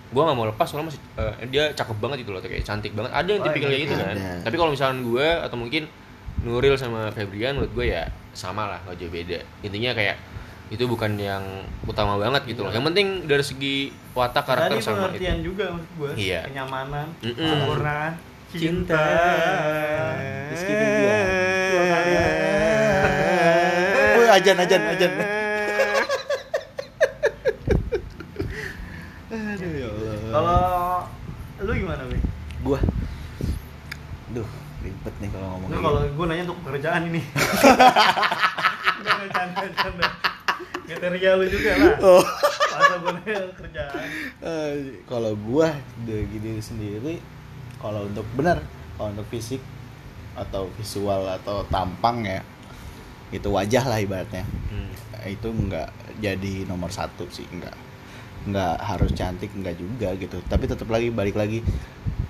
gua 0.08 0.30
nggak 0.30 0.38
mau 0.38 0.46
lepas 0.46 0.70
soalnya 0.70 0.94
masih 0.94 1.02
eh, 1.18 1.50
dia 1.50 1.74
cakep 1.74 1.98
banget 1.98 2.22
gitu 2.22 2.30
loh 2.30 2.38
kayak 2.38 2.62
cantik 2.62 2.94
banget 2.94 3.10
ada 3.10 3.26
yang 3.26 3.42
Oh, 3.42 3.46
tipikal 3.50 3.68
iya, 3.68 3.74
kayak 3.74 3.82
gitu 3.82 3.94
kan 3.98 4.06
ada. 4.08 4.30
tapi 4.40 4.54
kalau 4.54 4.70
misalkan 4.70 4.98
gua 5.02 5.26
atau 5.42 5.56
mungkin 5.58 5.82
Nuril 6.38 6.78
sama 6.78 7.10
Febrian 7.10 7.58
menurut 7.58 7.74
gue 7.74 7.90
ya 7.90 8.06
sama 8.30 8.70
lah 8.70 8.78
gak 8.86 8.94
jauh 8.96 9.10
beda 9.10 9.42
intinya 9.60 9.90
kayak 9.90 10.14
itu 10.68 10.84
bukan 10.84 11.16
yang 11.16 11.40
utama 11.82 12.16
banget 12.16 12.44
gitu 12.46 12.60
loh 12.60 12.70
yang 12.70 12.84
penting 12.84 13.24
dari 13.24 13.40
segi 13.40 13.76
watak 14.12 14.44
karakter 14.44 14.76
tadi 14.76 14.84
sama 14.84 15.08
itu 15.10 15.24
juga 15.42 15.72
maksud 15.72 15.90
gue 15.94 16.10
Iya. 16.14 16.40
kenyamanan 16.44 17.08
Mm-mm. 17.20 17.40
sempurnaan 17.40 18.12
cinta 18.48 19.00
Rizky. 20.48 20.72
Woi, 24.10 24.26
ajan 24.30 24.56
ajan 24.58 24.82
ajan. 24.88 25.12
Aduh 29.28 29.70
ya 29.70 29.86
Allah. 29.86 30.16
kalau 30.28 30.60
lu 31.60 31.72
gimana 31.74 32.02
Wi? 32.06 32.18
gua 32.60 32.80
Duh, 34.30 34.48
ribet 34.80 35.14
nih 35.18 35.28
kalau 35.28 35.46
ngomong 35.54 35.68
kalau 35.74 36.00
gue 36.06 36.24
nanya 36.26 36.42
untuk 36.44 36.58
pekerjaan 36.62 37.02
ini 37.06 37.20
Kriteria 40.98 41.30
lu 41.38 41.46
juga 41.46 41.70
lah 41.74 41.94
Oh. 42.02 42.22
Masa 42.78 42.94
gue 42.98 43.12
nanya 43.14 43.38
kerjaan 43.54 44.06
kalau 45.04 45.32
gua 45.36 45.70
dari 46.02 46.26
diri 46.28 46.58
sendiri 46.58 47.14
kalau 47.78 48.06
untuk 48.06 48.26
benar 48.34 48.58
kalau 48.94 49.14
untuk 49.14 49.26
fisik 49.28 49.62
atau 50.34 50.66
visual 50.74 51.26
atau 51.28 51.62
tampang 51.66 52.22
ya 52.22 52.40
itu 53.30 53.46
wajah 53.46 53.84
lah 53.84 53.98
ibaratnya 53.98 54.42
Hmm. 54.68 54.90
itu 55.26 55.46
nggak 55.46 55.90
jadi 56.18 56.66
nomor 56.66 56.88
satu 56.88 57.26
sih 57.28 57.46
nggak 57.46 57.76
nggak 58.46 58.74
harus 58.78 59.10
cantik 59.12 59.50
nggak 59.50 59.74
juga 59.74 60.14
gitu 60.14 60.38
tapi 60.46 60.66
tetap 60.66 60.86
lagi 60.86 61.10
balik 61.10 61.34
lagi 61.34 61.62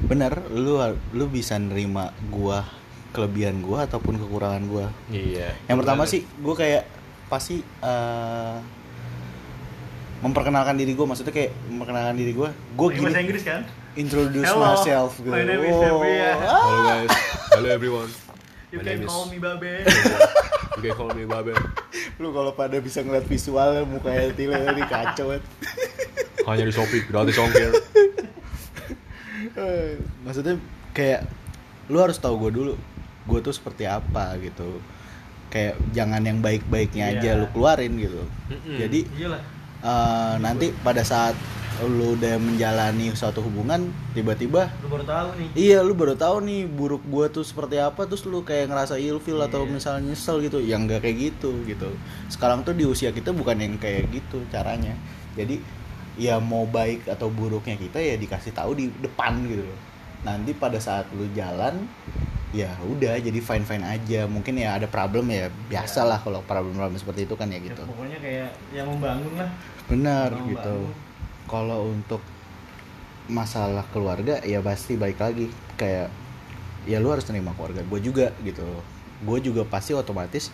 bener 0.00 0.48
lu 0.48 0.80
lu 1.12 1.24
bisa 1.28 1.60
nerima 1.60 2.08
gua 2.28 2.64
kelebihan 3.12 3.60
gua 3.60 3.84
ataupun 3.84 4.16
kekurangan 4.16 4.64
gua 4.64 4.86
iya 5.08 5.52
yang 5.68 5.76
pertama 5.76 6.04
Bener. 6.04 6.12
sih 6.16 6.20
gue 6.24 6.54
kayak 6.56 6.84
pasti 7.28 7.60
eh, 7.62 8.56
memperkenalkan 10.18 10.74
diri 10.74 10.92
gue 10.92 11.04
maksudnya 11.04 11.30
kayak 11.30 11.52
memperkenalkan 11.68 12.16
diri 12.16 12.32
gue 12.32 12.48
gue 12.50 12.86
Pakai 12.88 12.98
bahasa 12.98 13.14
gini 13.14 13.22
Inggris 13.22 13.44
kan? 13.44 13.60
introduce 13.94 14.46
Hello, 14.46 14.64
myself 14.64 15.10
gitu 15.16 15.28
my 15.28 15.42
name 15.42 15.62
is. 15.62 15.74
Ah. 15.74 15.90
Halo 16.56 16.78
guys, 16.84 17.12
hello 17.50 17.68
everyone. 17.68 18.10
You 18.68 18.78
My 18.78 18.84
can 18.84 18.90
name 18.94 19.02
is- 19.02 19.08
call 19.08 19.24
me 19.26 19.38
Babe 19.38 19.72
You 20.74 20.80
can 20.80 20.92
call 20.94 21.10
me 21.10 21.24
Babe. 21.24 21.54
lu 22.16 22.28
kalau 22.30 22.52
pada 22.52 22.76
bisa 22.78 23.00
ngeliat 23.00 23.24
visual 23.24 23.82
mukanya 23.84 24.30
Tile 24.30 24.54
ini 24.68 24.82
kacau 24.84 25.32
banget. 25.32 25.44
Hanya 26.44 26.64
di 26.64 26.72
Shopee, 26.72 27.02
gratis 27.04 27.36
ongkir. 27.36 27.70
Eh, 29.50 29.92
maksudnya 30.20 30.56
kayak 30.92 31.26
lu 31.86 31.98
harus 31.98 32.16
tahu 32.16 32.38
gue 32.40 32.52
dulu 32.52 32.72
gue 33.24 33.38
tuh 33.40 33.50
seperti 33.50 33.84
apa 33.84 34.34
gitu 34.38 34.78
kayak 35.48 35.74
jangan 35.90 36.20
yang 36.20 36.38
baik-baiknya 36.38 37.04
aja 37.12 37.30
Iya. 37.32 37.40
lu 37.40 37.46
keluarin 37.48 37.96
gitu. 37.96 38.22
Mm-mm. 38.48 38.76
jadi 38.76 39.00
Iyalah. 39.10 39.40
eh, 39.80 40.34
nanti 40.38 40.66
pada 40.78 41.02
saat 41.02 41.34
lu 41.78 42.12
udah 42.12 42.36
menjalani 42.36 43.14
suatu 43.14 43.38
hubungan 43.38 43.86
tiba-tiba 44.10 44.66
Lu 44.82 44.90
baru 44.90 45.06
tahu 45.06 45.28
nih. 45.38 45.48
Iya 45.54 45.78
lu 45.80 45.94
baru 45.94 46.14
tahu 46.14 46.42
nih 46.42 46.66
buruk 46.66 47.06
gua 47.06 47.26
tuh 47.28 47.42
seperti 47.42 47.78
apa 47.78 48.02
terus 48.02 48.24
lu 48.24 48.42
kayak 48.42 48.66
ngerasa 48.66 48.98
ilfil 48.98 49.38
atau 49.38 49.62
Iya. 49.62 49.70
misalnya 49.70 50.02
nyesel 50.08 50.42
gitu. 50.42 50.58
Yang 50.58 50.80
nggak 50.84 51.00
kayak 51.00 51.16
gitu 51.22 51.50
gitu. 51.64 51.88
Sekarang 52.26 52.62
tuh 52.62 52.74
di 52.74 52.82
usia 52.82 53.08
kita 53.08 53.30
bukan 53.30 53.54
yang 53.56 53.74
kayak 53.76 54.10
gitu 54.10 54.42
caranya. 54.48 54.90
Jadi 55.32 55.62
ya 56.18 56.42
mau 56.42 56.66
baik 56.66 57.06
atau 57.06 57.30
buruknya 57.30 57.78
kita 57.78 57.96
ya 57.96 58.18
dikasih 58.18 58.50
tahu 58.50 58.74
di 58.74 58.90
depan 58.98 59.38
gitu. 59.46 59.62
Loh 59.62 59.78
nanti 60.18 60.50
pada 60.50 60.82
saat 60.82 61.06
lu 61.14 61.30
jalan 61.30 61.86
ya 62.54 62.72
udah 62.80 63.18
jadi 63.20 63.40
fine 63.40 63.64
fine 63.64 63.84
aja. 63.84 64.24
Mungkin 64.24 64.56
ya 64.60 64.78
ada 64.80 64.88
problem 64.88 65.28
ya 65.28 65.52
biasa 65.68 66.04
lah 66.04 66.18
kalau 66.22 66.40
problem 66.44 66.76
problem 66.76 66.98
seperti 66.98 67.28
itu 67.28 67.34
kan 67.36 67.48
ya 67.52 67.58
Ya, 67.58 67.66
gitu. 67.72 67.82
Pokoknya 67.84 68.18
kayak 68.22 68.50
yang 68.72 68.86
membangun 68.88 69.32
lah. 69.36 69.50
Benar 69.88 70.28
gitu. 70.46 70.76
bangun. 70.78 71.06
kalau 71.48 71.88
untuk 71.88 72.20
masalah 73.28 73.84
keluarga 73.92 74.40
ya 74.44 74.60
pasti 74.60 74.96
baik 74.96 75.18
lagi. 75.20 75.48
Kayak 75.78 76.12
ya 76.88 76.98
lu 76.98 77.12
harus 77.12 77.24
terima 77.28 77.52
keluarga 77.56 77.84
gue 77.84 78.00
juga 78.00 78.32
gitu. 78.44 78.64
Gue 79.24 79.38
juga 79.42 79.66
pasti 79.66 79.92
otomatis 79.92 80.48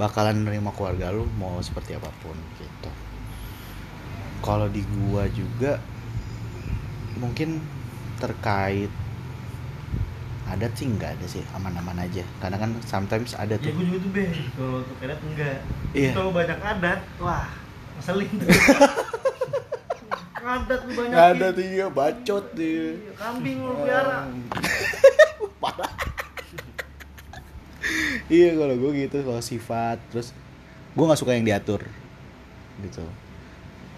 bakalan 0.00 0.48
nerima 0.48 0.72
keluarga 0.72 1.12
lu 1.12 1.28
mau 1.36 1.60
seperti 1.60 1.92
apa 1.92 2.08
pun 2.24 2.32
gitu. 2.56 2.90
Kalau 4.40 4.64
di 4.72 4.80
gua 4.96 5.28
juga 5.28 5.76
mungkin 7.20 7.60
terkait 8.16 8.88
adat 10.50 10.72
sih 10.74 10.86
nggak 10.90 11.16
ada 11.18 11.26
sih 11.30 11.42
aman-aman 11.54 11.96
aja. 12.02 12.26
Karena 12.42 12.56
kan 12.58 12.70
sometimes 12.82 13.38
ada 13.38 13.54
Ya 13.56 13.62
tuh. 13.62 13.72
gue 13.72 13.86
juga 13.86 13.98
tuh 14.02 14.10
be 14.10 14.24
Kalau 14.56 14.76
untuk 14.82 14.96
adat 15.00 15.20
enggak. 15.22 15.58
Iya. 15.94 16.10
Kalau 16.14 16.30
banyak 16.34 16.58
adat 16.58 17.00
Wah 17.22 17.48
Ngeselin 17.98 18.30
tuh. 18.40 18.48
Adat 20.40 20.80
lu 20.88 20.92
banyak 20.96 21.14
ada 21.14 21.46
tuh 21.52 21.62
iya 21.62 21.86
bacot 21.92 22.44
dia. 22.56 22.96
Kambing 23.14 23.60
lu 23.60 23.76
piara. 23.84 24.24
Parah. 25.62 25.92
Iya 28.26 28.56
kalau 28.56 28.74
gue 28.74 28.90
gitu 29.04 29.18
kalau 29.20 29.42
sifat 29.44 30.00
terus 30.08 30.32
gue 30.96 31.04
nggak 31.04 31.20
suka 31.20 31.36
yang 31.36 31.44
diatur 31.44 31.84
gitu. 32.80 33.04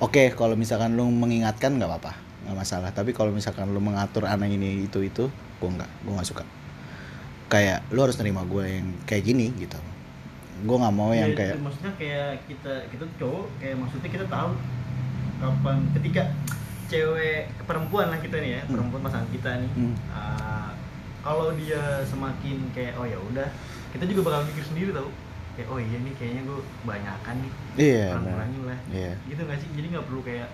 Oke 0.02 0.34
kalau 0.34 0.58
misalkan 0.58 0.98
lu 0.98 1.06
mengingatkan 1.08 1.78
nggak 1.78 1.88
apa-apa 1.88 2.31
nggak 2.42 2.56
masalah 2.56 2.90
tapi 2.90 3.10
kalau 3.10 3.30
misalkan 3.30 3.66
lu 3.66 3.78
mengatur 3.78 4.24
anak 4.24 4.48
ini 4.48 4.84
itu 4.84 4.98
itu 5.00 5.24
gue 5.30 5.68
nggak 5.70 5.90
gue 6.02 6.12
nggak 6.12 6.26
suka 6.26 6.44
kayak 7.46 7.84
lu 7.88 8.00
harus 8.00 8.16
terima 8.16 8.42
gue 8.42 8.64
yang 8.72 8.88
kayak 9.04 9.22
gini 9.24 9.52
gitu 9.54 9.78
gue 10.60 10.76
nggak 10.76 10.94
mau 10.94 11.10
yang 11.10 11.30
Ya, 11.30 11.38
kayak 11.38 11.54
maksudnya 11.58 11.92
kayak 11.94 12.30
kita 12.46 12.72
kita 12.88 13.04
cowok 13.16 13.46
kayak 13.56 13.76
maksudnya 13.76 14.10
kita 14.10 14.26
tahu 14.26 14.50
kapan 15.38 15.76
ketika 15.92 16.22
cewek 16.86 17.48
perempuan 17.62 18.06
lah 18.08 18.18
kita 18.18 18.36
nih 18.36 18.50
ya 18.52 18.62
Hmm. 18.62 18.72
perempuan 18.72 19.00
pasangan 19.02 19.28
kita 19.28 19.50
nih 19.58 19.70
Hmm. 19.74 19.94
ah, 20.08 20.70
kalau 21.20 21.50
dia 21.52 21.78
semakin 22.04 22.58
kayak 22.70 22.94
oh 22.94 23.04
ya 23.04 23.18
udah 23.20 23.48
kita 23.90 24.04
juga 24.04 24.20
bakal 24.24 24.40
mikir 24.46 24.64
sendiri 24.64 24.90
tau 24.90 25.08
kayak 25.52 25.68
oh 25.68 25.76
iya 25.76 25.98
nih 25.98 26.14
kayaknya 26.16 26.42
gue 26.42 26.58
banyakan 26.82 27.34
nih 27.38 27.52
iya 27.76 28.06
kurang 28.08 28.22
benar. 28.22 28.34
kurangin 28.34 28.62
lah 28.64 28.78
iya 28.90 29.12
gitu 29.26 29.40
nggak 29.40 29.58
sih 29.58 29.68
jadi 29.72 29.86
nggak 29.90 30.06
perlu 30.06 30.20
kayak 30.22 30.48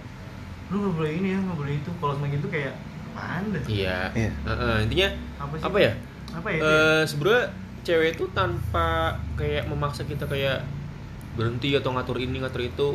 lu 0.68 0.76
nggak 0.78 0.94
boleh 1.00 1.12
ini 1.16 1.28
ya 1.32 1.38
nggak 1.40 1.58
boleh 1.58 1.74
itu 1.80 1.90
kalau 1.96 2.12
semakin 2.16 2.38
itu 2.38 2.48
kayak 2.48 2.74
apaan 3.08 3.44
dah 3.50 3.62
Iya. 3.66 3.98
Iya. 4.14 4.30
Heeh, 4.46 4.76
intinya 4.86 5.08
apa 5.40 5.54
sih 5.58 5.64
apa 5.64 5.78
ya? 5.80 5.92
apa 6.28 6.48
ya 6.52 6.60
Eh 6.60 7.02
sebenarnya 7.08 7.44
cewek 7.82 8.08
itu 8.14 8.24
tanpa 8.36 8.88
kayak 9.34 9.64
memaksa 9.64 10.04
kita 10.04 10.28
kayak 10.28 10.60
berhenti 11.34 11.72
atau 11.72 11.94
ngatur 11.96 12.20
ini 12.20 12.36
ngatur 12.42 12.62
itu 12.62 12.88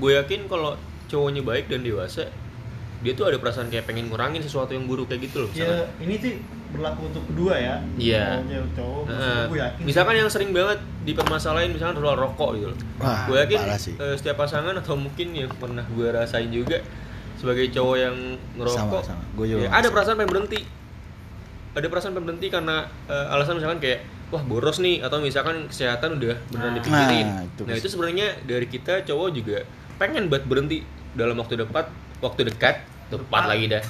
gue 0.00 0.10
yakin 0.16 0.48
kalau 0.48 0.78
cowoknya 1.06 1.42
baik 1.44 1.68
dan 1.68 1.84
dewasa 1.84 2.26
dia 3.04 3.12
tuh 3.12 3.28
ada 3.28 3.36
perasaan 3.36 3.68
kayak 3.68 3.84
pengen 3.84 4.08
ngurangin 4.08 4.40
sesuatu 4.40 4.72
yang 4.72 4.88
buruk 4.88 5.12
kayak 5.12 5.28
gitu 5.28 5.44
loh 5.44 5.50
ya 5.52 5.68
misalkan. 5.68 5.88
ini 6.00 6.14
sih 6.16 6.34
berlaku 6.68 7.02
untuk 7.06 7.24
kedua 7.26 7.54
ya. 7.54 7.74
Iya. 7.94 8.42
Cowok 8.72 9.02
Heeh. 9.06 9.42
gue 9.46 9.58
yakin 9.58 9.82
misalkan 9.82 10.14
yang 10.16 10.28
sering 10.28 10.50
banget 10.50 10.78
dipermasalahin 11.02 11.70
misalkan 11.70 11.96
soal 11.96 12.16
rokok 12.16 12.50
gitu. 12.54 12.66
Loh 12.68 12.78
Wah, 12.98 13.24
gue 13.24 13.36
yakin 13.40 13.58
eh, 13.96 14.14
setiap 14.14 14.36
pasangan 14.38 14.74
atau 14.74 14.94
mungkin 14.94 15.32
yang 15.32 15.50
pernah 15.52 15.86
gue 15.86 16.06
rasain 16.08 16.48
juga 16.48 16.82
sebagai 17.36 17.68
cowok 17.68 17.96
yang 17.96 18.16
ngerokok 18.56 19.02
Sama, 19.04 19.12
sama. 19.12 19.22
Gua 19.32 19.46
juga 19.46 19.60
ya, 19.62 19.70
ada 19.70 19.88
perasaan 19.88 20.16
pengen 20.16 20.32
berhenti. 20.32 20.60
Ada 21.72 21.86
perasaan 21.86 22.12
pengen 22.12 22.26
berhenti 22.26 22.48
karena 22.48 22.76
eh, 23.06 23.26
alasan 23.30 23.60
misalkan 23.60 23.78
kayak 23.78 24.00
wah 24.26 24.42
boros 24.42 24.80
nih 24.80 25.00
atau 25.00 25.20
misalkan 25.20 25.68
kesehatan 25.68 26.16
udah 26.16 26.34
beneran 26.48 26.72
Nah. 26.72 26.76
dipikirin. 26.76 27.26
Nah, 27.28 27.42
itu 27.44 27.62
nah 27.62 27.74
itu 27.74 27.86
sebenarnya 27.86 28.26
dari 28.42 28.66
kita 28.66 29.04
cowok 29.04 29.28
juga 29.30 29.58
pengen 29.96 30.26
buat 30.26 30.42
berhenti 30.42 30.82
dalam 31.12 31.36
waktu 31.36 31.56
dekat 31.56 31.86
waktu 32.18 32.48
dekat 32.48 32.82
tepat 33.06 33.44
lagi 33.46 33.66
dah. 33.70 33.84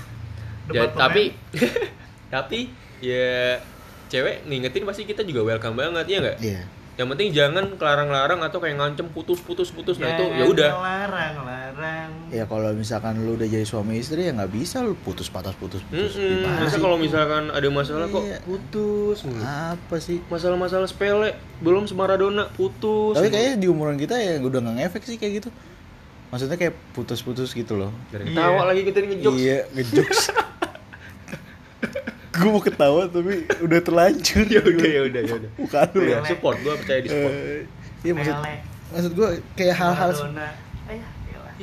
Ja- 0.68 0.90
tapi 0.90 1.30
tapi 2.28 2.70
ya 2.98 3.60
cewek 4.06 4.42
ngingetin 4.44 4.82
pasti 4.82 5.02
kita 5.02 5.22
juga 5.22 5.44
welcome 5.44 5.74
banget 5.74 6.06
ya 6.06 6.18
nggak 6.20 6.38
Iya. 6.38 6.62
yang 6.96 7.08
penting 7.08 7.28
jangan 7.30 7.76
kelarang-larang 7.76 8.40
atau 8.40 8.56
kayak 8.56 8.76
ngancem 8.76 9.06
putus-putus 9.08 9.68
putus 9.68 9.98
nah 9.98 10.08
itu 10.10 10.24
Jangan 10.24 10.38
ya 10.38 10.44
udah 10.46 10.70
Larang, 10.72 11.34
larang. 11.44 12.10
Ya 12.26 12.44
kalau 12.44 12.72
misalkan 12.72 13.20
lu 13.20 13.36
udah 13.36 13.44
jadi 13.44 13.62
suami 13.62 14.00
istri 14.00 14.24
ya 14.24 14.32
nggak 14.32 14.48
bisa 14.48 14.80
lu 14.80 14.96
putus 14.96 15.28
patah 15.28 15.52
putus 15.52 15.84
putus. 15.84 16.16
Mm-mm. 16.16 16.40
Gimana 16.40 16.64
Masa 16.64 16.78
kalau 16.78 16.96
misalkan 16.96 17.42
ada 17.48 17.68
masalah 17.68 18.08
kok 18.08 18.24
Iya. 18.24 18.38
putus 18.42 19.18
apa 19.38 19.96
sih? 19.98 20.24
masalah-masalah 20.24 20.86
sepele 20.86 21.30
belum 21.58 21.84
semaradona 21.84 22.48
putus 22.50 23.12
Tapi 23.12 23.28
kayaknya 23.28 23.54
di 23.58 23.68
umuran 23.68 23.94
kita 23.94 24.16
ya 24.16 24.40
udah 24.40 24.58
nggak 24.58 24.76
ngefek 24.80 25.02
sih 25.04 25.16
kayak 25.16 25.44
gitu. 25.44 25.50
Maksudnya 26.26 26.56
kayak 26.56 26.74
putus-putus 26.90 27.52
gitu 27.52 27.76
loh. 27.76 27.92
Dari 28.08 28.24
Iya. 28.24 28.34
ketawa 28.34 28.62
lagi 28.64 28.82
kita 28.82 28.98
ngejokes 29.00 29.36
Iya, 29.36 29.58
ngejokes. 29.70 30.20
gue 32.36 32.50
mau 32.50 32.60
ketawa 32.60 33.02
tapi 33.06 33.32
udah 33.58 33.80
terlanjur. 33.80 34.44
ya 34.54 34.60
udah 34.60 34.88
ya 34.88 35.00
udah 35.04 35.20
ya 35.22 35.34
udah 35.36 35.50
Bukan 35.56 35.86
lu 35.92 36.02
Ya, 36.04 36.18
support 36.22 36.56
gua 36.60 36.74
percaya 36.76 37.00
di 37.00 37.08
support 37.08 37.32
Eh, 37.32 37.62
Iya 38.00 38.12
maksud 38.12 38.36
maksud 38.86 39.12
gue 39.12 39.28
kayak 39.54 39.74
hal-hal 39.74 40.10
Maradona. 40.12 40.48
Ayah, 40.86 41.10
elah. 41.26 41.54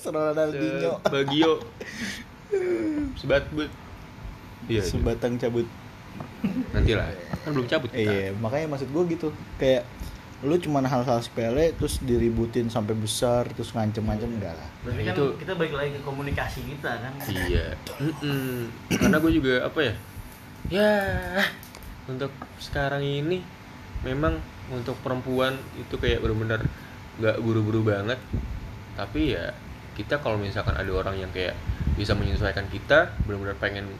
Ronaldinho 0.08 0.92
Bagio 1.04 1.52
sebat 3.14 3.44
but 3.52 3.68
iya 4.66 4.80
iya. 4.80 4.82
sebatang 4.82 5.36
cabut. 5.36 5.68
nanti 6.72 6.92
lah 6.94 7.12
kan 7.44 7.50
belum 7.52 7.66
cabut 7.66 7.90
kita 7.90 8.08
Iya, 8.08 8.32
makanya 8.34 8.66
maksud 8.72 8.88
gue 8.88 9.02
gitu. 9.12 9.28
Kayak 9.56 9.84
lu 10.38 10.54
cuman 10.54 10.86
hal-hal 10.86 11.18
sepele 11.18 11.74
terus 11.74 11.98
diributin 11.98 12.70
sampai 12.70 12.94
besar 12.94 13.50
terus 13.50 13.74
ngancem-ngancem 13.74 14.30
enggak 14.38 14.54
lah. 14.54 14.68
Berarti 14.86 15.02
kan 15.02 15.14
Itu- 15.18 15.34
kita 15.42 15.52
balik 15.58 15.74
lagi 15.74 15.90
ke 15.98 16.02
komunikasi 16.06 16.60
kita 16.62 16.92
kan. 17.02 17.12
iya 17.26 17.74
karena 18.86 19.18
gue 19.18 19.32
juga 19.34 19.54
apa 19.66 19.80
ya 19.82 19.94
ya 20.68 20.94
untuk 22.06 22.30
sekarang 22.62 23.02
ini 23.02 23.42
memang 24.06 24.38
untuk 24.70 24.94
perempuan 25.02 25.58
itu 25.74 25.98
kayak 25.98 26.22
benar-benar 26.22 26.62
nggak 27.18 27.36
buru-buru 27.42 27.82
banget 27.82 28.20
tapi 28.94 29.34
ya 29.34 29.50
kita 29.98 30.22
kalau 30.22 30.38
misalkan 30.38 30.78
ada 30.78 30.92
orang 30.94 31.18
yang 31.18 31.30
kayak 31.34 31.58
bisa 31.98 32.14
menyesuaikan 32.14 32.70
kita 32.70 33.10
benar-benar 33.26 33.58
pengen 33.58 33.90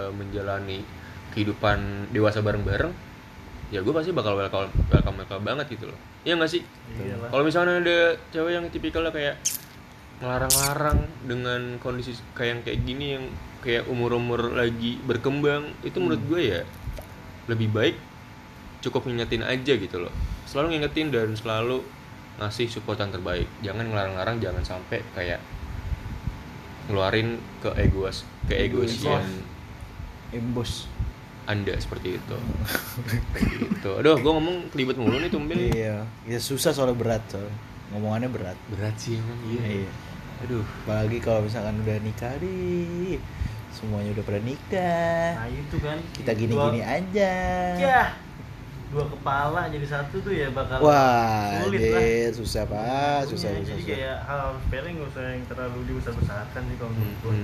eh, 0.00 0.12
menjalani 0.16 0.80
kehidupan 1.36 2.08
dewasa 2.08 2.40
bareng-bareng 2.40 2.88
ya 3.68 3.84
gue 3.84 3.92
pasti 3.92 4.16
bakal 4.16 4.32
welcome 4.32 4.72
welcome 4.88 5.16
welcome 5.20 5.44
banget 5.44 5.66
gitu 5.76 5.90
loh. 5.92 5.98
Iya 6.24 6.40
nggak 6.40 6.50
sih? 6.50 6.62
Iyalah. 6.98 7.28
kalau 7.28 7.44
misalnya 7.44 7.74
ada 7.84 7.98
cewek 8.32 8.52
yang 8.56 8.64
tipikalnya 8.72 9.12
kayak 9.12 9.36
ngelarang-larang 10.18 10.98
dengan 11.28 11.60
kondisi 11.78 12.16
kayak 12.34 12.48
yang 12.50 12.60
kayak 12.64 12.80
gini 12.82 13.06
yang 13.20 13.24
kayak 13.62 13.84
umur-umur 13.86 14.50
lagi 14.56 14.98
berkembang 15.04 15.68
itu 15.86 15.98
menurut 16.00 16.22
gue 16.26 16.42
ya 16.58 16.60
lebih 17.46 17.70
baik 17.70 17.96
cukup 18.82 19.06
ngingetin 19.06 19.44
aja 19.44 19.74
gitu 19.76 19.96
loh. 20.00 20.14
Selalu 20.48 20.78
ngingetin 20.78 21.12
dan 21.12 21.34
selalu 21.34 21.84
ngasih 22.38 22.70
support 22.70 22.98
yang 23.02 23.10
terbaik. 23.10 23.46
Jangan 23.60 23.90
ngelarang-larang 23.90 24.38
jangan 24.38 24.62
sampai 24.64 25.02
kayak 25.12 25.42
ngeluarin 26.88 27.36
ke 27.60 27.70
egois. 27.76 28.24
ke 28.48 28.56
egosian 28.56 29.44
Embos. 30.32 30.88
Anda 31.48 31.72
seperti 31.74 32.08
itu 32.14 32.36
gitu 33.34 33.90
aduh 33.94 34.14
gue 34.14 34.30
ngomong 34.30 34.68
kelibet 34.68 34.94
mulu 34.94 35.16
nih 35.16 35.28
tumben 35.28 35.56
Iya, 35.56 36.04
ya 36.22 36.38
susah 36.38 36.70
soalnya 36.70 36.92
berat 36.94 37.24
soalnya. 37.26 37.56
Ngomongannya 37.88 38.28
berat. 38.28 38.58
berat 38.68 38.92
sih 38.94 39.16
emang 39.16 39.40
Iya. 39.48 39.88
aduh 40.38 40.60
Apalagi 40.84 41.18
kalau 41.18 41.40
misalkan 41.40 41.80
udah 41.80 41.96
nikah 41.98 42.36
nih. 42.38 43.16
Semuanya 43.70 44.12
udah 44.12 44.24
pada 44.24 44.40
nikah. 44.40 45.30
Nah 45.34 45.48
itu 45.48 45.76
kan. 45.78 45.96
Kita 46.12 46.30
gini-gini 46.32 46.78
Dua- 46.78 46.92
aja. 46.92 47.32
Ya. 47.74 48.02
Dua 48.88 49.04
kepala 49.06 49.68
jadi 49.68 49.84
satu 49.84 50.16
tuh 50.18 50.32
ya 50.32 50.48
bakal 50.50 50.80
Wah, 50.80 51.60
sulit 51.60 51.80
lah. 51.86 52.32
susah 52.34 52.62
pak, 52.64 53.20
susah, 53.26 53.48
Iya, 53.50 53.60
susah, 53.60 53.68
Jadi 53.68 53.72
susah. 53.78 53.88
kayak 53.90 54.16
hal 54.22 54.40
sepele 54.58 54.88
nggak 54.90 55.08
usah 55.08 55.22
yang 55.26 55.44
terlalu 55.46 55.78
dibesar-besarkan 55.86 56.60
sih 56.62 56.76
kalau 56.76 56.92
menurut 56.92 57.16
gue. 57.22 57.36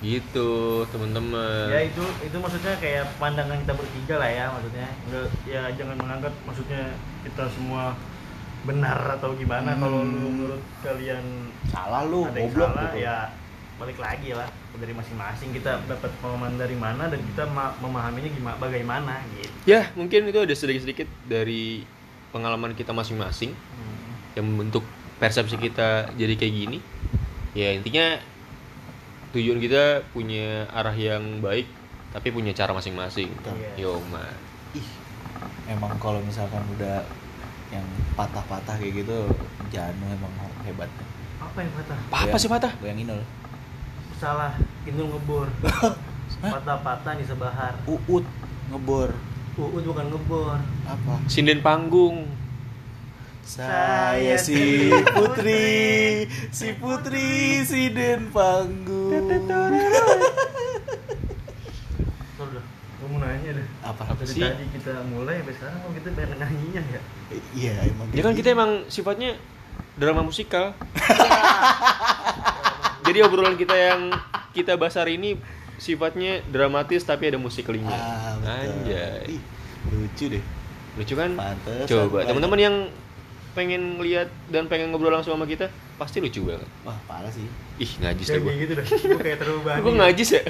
Hmm. 0.00 0.06
gitu 0.06 0.50
teman-teman 0.88 1.68
Ya 1.68 1.80
itu 1.84 2.00
itu 2.20 2.36
maksudnya 2.36 2.72
kayak 2.76 3.04
pandangan 3.16 3.60
kita 3.60 3.74
bertiga 3.74 4.14
lah 4.16 4.28
ya 4.28 4.44
maksudnya. 4.48 4.88
Enggak 5.04 5.26
ya 5.44 5.62
jangan 5.70 5.96
menganggap 5.96 6.32
maksudnya 6.42 6.82
kita 7.20 7.44
semua 7.50 7.92
benar 8.60 8.96
atau 9.10 9.32
gimana 9.34 9.72
kalau 9.74 10.00
lu 10.00 10.16
Hmm. 10.18 10.32
menurut 10.34 10.62
kalian 10.80 11.24
Salah 11.66 12.04
lu, 12.04 12.24
ada 12.24 12.32
yang 12.34 12.48
goblok 12.50 12.70
salah 12.70 12.84
gitu. 12.86 12.98
ya 12.98 13.16
balik 13.76 13.96
lagi 13.96 14.30
lah 14.30 14.48
dari 14.74 14.92
masing-masing 14.92 15.50
kita 15.50 15.80
dapat 15.82 16.12
pemahaman 16.20 16.52
dari 16.54 16.74
mana 16.74 17.08
dan 17.08 17.16
kita 17.18 17.44
ma- 17.46 17.72
memahaminya 17.78 18.28
gimana 18.28 18.56
bagaimana 18.56 19.24
gitu. 19.34 19.48
ya 19.64 19.88
mungkin 19.94 20.24
itu 20.26 20.36
ada 20.38 20.52
sedikit-sedikit 20.52 21.08
dari 21.24 21.88
pengalaman 22.30 22.72
kita 22.72 22.90
masing-masing 22.90 23.56
Hmm. 23.56 24.12
yang 24.34 24.44
membentuk 24.46 24.84
persepsi 25.16 25.56
kita 25.56 26.12
jadi 26.14 26.34
kayak 26.34 26.52
gini 26.54 26.78
ya 27.50 27.72
intinya 27.72 28.20
tujuan 29.30 29.58
kita 29.58 29.82
punya 30.10 30.66
arah 30.70 30.92
yang 30.92 31.38
baik 31.38 31.66
tapi 32.10 32.28
punya 32.30 32.50
cara 32.50 32.74
masing-masing 32.74 33.30
Iya. 33.76 33.86
yo 33.86 34.02
man 34.10 34.34
Ih, 34.70 34.86
emang 35.66 35.94
kalau 35.98 36.18
misalkan 36.20 36.62
udah 36.74 37.02
yang 37.70 37.86
patah-patah 38.14 38.74
kayak 38.74 39.02
gitu, 39.02 39.30
Janu 39.70 40.06
emang 40.06 40.30
hebat. 40.62 40.90
Apa 41.38 41.58
yang 41.62 41.70
patah? 41.70 41.98
apa 42.10 42.36
sih 42.36 42.46
patah 42.46 42.72
Gue 42.78 42.90
yang 42.90 42.98
inul. 43.00 43.22
Salah, 44.18 44.54
Indul 44.82 45.06
ngebor. 45.08 45.46
Patah-patah 46.42 47.14
di 47.14 47.24
sebahar. 47.24 47.74
Uut 47.84 48.26
ngebor 48.70 49.10
Uut 49.54 49.82
bukan 49.82 50.06
ngebor. 50.08 50.58
apa? 50.82 51.12
sinden 51.26 51.58
panggung 51.60 52.26
Saya 53.42 54.38
si 54.38 54.86
putri, 55.10 56.22
si 56.50 56.70
putri, 56.74 57.30
si 57.66 57.90
den 57.90 58.30
panggung. 58.30 59.09
Gue 63.00 63.08
mau 63.08 63.18
nanya 63.18 63.50
deh. 63.54 63.66
Apa? 63.80 64.02
Apa 64.06 64.20
Dari 64.20 64.28
sih? 64.30 64.42
tadi 64.42 64.64
kita 64.70 64.92
mulai 65.06 65.40
sampai 65.40 65.54
sekarang 65.54 65.76
kok 65.78 65.92
kita 65.94 66.08
pengen 66.12 66.36
nyanyinya 66.36 66.82
ya? 66.84 67.00
Iya 67.54 67.72
emang. 67.86 68.06
ya 68.10 68.20
kan 68.20 68.34
kita 68.34 68.48
emang 68.50 68.70
sifatnya 68.86 69.30
drama 69.94 70.20
musikal 70.20 70.74
jadi 73.06 73.18
obrolan 73.22 73.54
kita 73.54 73.72
yang 73.72 74.10
kita 74.50 74.74
bahas 74.74 74.94
hari 74.94 75.14
ini 75.14 75.38
sifatnya 75.76 76.42
dramatis 76.44 77.00
tapi 77.02 77.26
ada 77.26 77.36
musikalinya 77.36 77.88
Ah, 77.88 78.36
betul. 78.36 78.76
anjay 78.76 79.24
Ih, 79.30 79.42
lucu 79.88 80.24
deh. 80.28 80.42
lucu 80.96 81.14
kan 81.14 81.30
Pantes. 81.32 81.86
coba 81.86 82.18
teman-teman 82.22 82.58
yang 82.58 82.76
pengen 83.52 83.82
lihat 83.98 84.28
dan 84.46 84.66
pengen 84.66 84.88
ngobrol 84.88 85.10
langsung 85.10 85.32
sama 85.32 85.44
kita 85.44 85.66
pasti 85.96 86.18
lucu 86.18 86.42
banget 86.44 86.68
Wah 86.80 86.94
parah 87.04 87.28
sih. 87.28 87.44
ih 87.76 87.90
najis 87.98 88.26
deh 88.28 88.38
gue 88.38 88.54
gitu 88.58 88.72
dah. 88.72 88.86
Gue 88.86 89.18
kayak 89.18 89.38
terlalu 89.38 89.60
banyak. 89.66 89.82
gue 89.82 89.92
ngajis 89.96 90.28
ya 90.30 90.42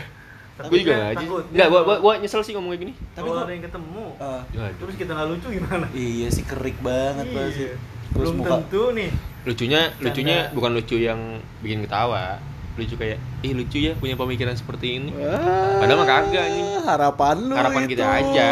Tapi 0.52 0.68
gue 0.68 0.78
juga 0.78 0.92
kan 0.92 1.00
ngajis 1.02 1.18
takutnya 1.22 1.54
nggak 1.56 1.68
gue 1.70 1.96
gue 1.96 2.12
nyesel 2.20 2.42
sih 2.42 2.52
ngomong 2.52 2.70
kayak 2.70 2.82
gini 2.82 2.92
Tapi 3.10 3.26
Kalau 3.26 3.40
ada 3.40 3.50
yang 3.50 3.64
ketemu, 3.64 4.04
Ah, 4.18 4.42
Waduh. 4.46 4.74
terus 4.76 4.94
kita 4.94 5.10
nggak 5.10 5.28
lucu 5.28 5.46
gimana? 5.50 5.86
iya 5.90 6.28
sih 6.28 6.44
kerik 6.44 6.76
banget 6.78 7.24
Iya. 7.24 7.34
pasti. 7.34 7.64
Terus 8.10 8.16
Belum 8.26 8.34
muka 8.36 8.50
tentu 8.58 8.82
nih. 8.92 9.10
lucunya 9.40 9.80
lucunya 9.98 10.36
bukan 10.50 10.70
lucu 10.74 10.96
yang 10.98 11.20
bikin 11.58 11.80
ketawa 11.80 12.36
lucu 12.72 12.94
kayak 12.94 13.16
ih 13.40 13.52
lucu 13.52 13.78
ya 13.80 13.92
punya 13.94 14.14
pemikiran 14.14 14.52
seperti 14.52 14.98
ini 14.98 15.10
Wah, 15.10 15.80
Padahal 15.80 15.96
mah 15.96 16.08
kagak, 16.10 16.44
anjing. 16.44 16.68
Harapan 16.82 17.36
lu 17.40 17.54
Harapan 17.54 17.82
itu. 17.82 17.90
kita 17.90 18.04
aja. 18.06 18.48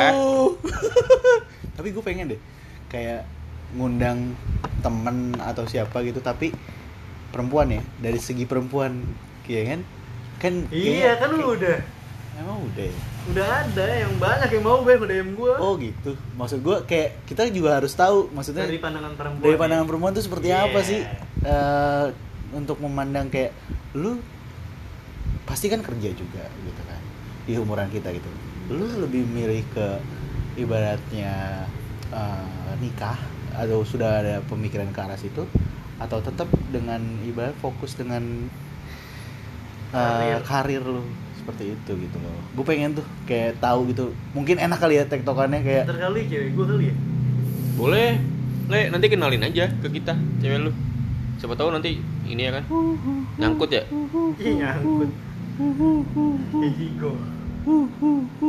tapi 1.77 1.89
gue 1.91 2.03
pengen 2.03 2.27
deh 2.29 2.41
kayak 2.89 3.23
ngundang 3.71 4.33
temen 4.79 5.17
atau 5.37 5.65
siapa 5.65 6.01
gitu 6.01 6.19
tapi 6.19 6.55
perempuan 7.29 7.69
ya 7.71 7.83
dari 7.99 8.17
segi 8.17 8.45
perempuan 8.45 9.05
iya 9.45 9.63
kan 9.67 9.81
kan 10.39 10.53
Iya 10.69 10.81
kayaknya- 11.11 11.17
kan 11.19 11.29
lu 11.29 11.37
kayak- 11.39 11.55
udah 11.55 11.77
emang 12.39 12.59
udah 12.63 12.85
ya? 12.87 12.97
udah 13.29 13.47
ada 13.61 13.87
yang 13.99 14.13
banyak 14.17 14.49
yang 14.51 14.63
mau 14.63 14.81
gue 14.81 14.95
DM 14.97 15.29
gue 15.35 15.53
oh 15.55 15.75
gitu 15.77 16.11
maksud 16.33 16.61
gue 16.61 16.77
kayak 16.85 17.27
kita 17.27 17.51
juga 17.51 17.77
harus 17.77 17.93
tahu 17.93 18.31
maksudnya 18.31 18.65
dari 18.65 18.79
pandangan 18.79 19.13
perempuan. 19.13 19.43
dari 19.43 19.53
ya. 19.53 19.61
pandangan 19.61 19.85
perempuan 19.85 20.13
tuh 20.13 20.25
seperti 20.25 20.49
Iya. 20.49 20.65
apa 20.65 20.81
sih 20.83 21.01
Eh, 21.39 22.07
untuk 22.51 22.79
memandang 22.79 23.29
kayak 23.29 23.55
lu 23.95 24.19
pasti 25.45 25.67
kan 25.67 25.79
kerja 25.79 26.11
juga 26.11 26.45
gitu 26.59 26.83
kan 26.83 26.99
di 27.45 27.55
umuran 27.55 27.87
kita 27.89 28.11
gitu 28.11 28.27
lu 28.69 28.85
lebih 28.99 29.23
milih 29.25 29.63
ke 29.69 29.87
ibaratnya 30.59 31.63
eh, 32.09 32.73
nikah 32.79 33.17
atau 33.59 33.83
sudah 33.83 34.23
ada 34.23 34.35
pemikiran 34.47 34.89
ke 34.95 35.01
arah 35.03 35.19
situ 35.19 35.43
atau 35.99 36.23
tetap 36.23 36.47
dengan 36.71 37.03
ibarat 37.27 37.59
fokus 37.59 37.99
dengan 37.99 38.47
Karir. 39.89 40.45
karir, 40.45 40.45
karir 40.45 40.83
lu 40.85 41.03
seperti 41.35 41.73
itu 41.73 41.93
gitu 41.97 42.17
loh 42.21 42.37
gue 42.55 42.61
pengen 42.61 42.93
tuh 42.93 43.07
kayak 43.25 43.57
tahu 43.57 43.89
gitu 43.89 44.13
mungkin 44.37 44.61
enak 44.61 44.79
kali 44.79 45.01
ya 45.01 45.09
tektokannya 45.09 45.65
kayak 45.65 45.89
Ntar 45.89 45.97
kali 46.13 46.29
cewek 46.29 46.53
gue 46.53 46.67
kali 46.69 46.85
ya 46.93 46.97
Boleh. 47.79 48.19
Le, 48.69 48.91
nanti 48.91 49.07
kenalin 49.07 49.41
aja 49.47 49.71
ke 49.71 49.89
kita 49.89 50.13
cewek 50.43 50.67
lu. 50.67 50.75
Siapa 51.39 51.55
tahu 51.55 51.71
nanti 51.71 52.03
ini 52.27 52.43
ya 52.51 52.59
kan 52.59 52.67
nyangkut 53.39 53.71
ya. 53.71 53.87
Iya 54.43 54.75
nyangkut 54.83 55.11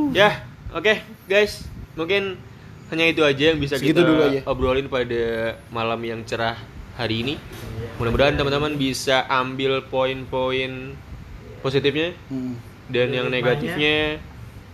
Ya, 0.09 0.41
oke 0.73 1.05
guys. 1.29 1.69
Mungkin 1.93 2.41
hanya 2.89 3.05
itu 3.05 3.21
aja 3.21 3.53
yang 3.53 3.59
bisa 3.61 3.77
Segitu 3.77 4.01
kita 4.01 4.01
dulu 4.01 4.21
aja. 4.25 4.39
obrolin 4.49 4.89
pada 4.89 5.55
malam 5.69 6.01
yang 6.01 6.25
cerah 6.25 6.57
hari 6.97 7.21
ini. 7.21 7.35
Mudah-mudahan 8.01 8.35
teman-teman 8.35 8.75
bisa 8.75 9.23
ambil 9.29 9.85
poin-poin 9.85 10.95
positifnya 11.59 12.15
hmm, 12.31 12.53
dan 12.87 13.11
yang 13.11 13.27
negatifnya 13.27 14.17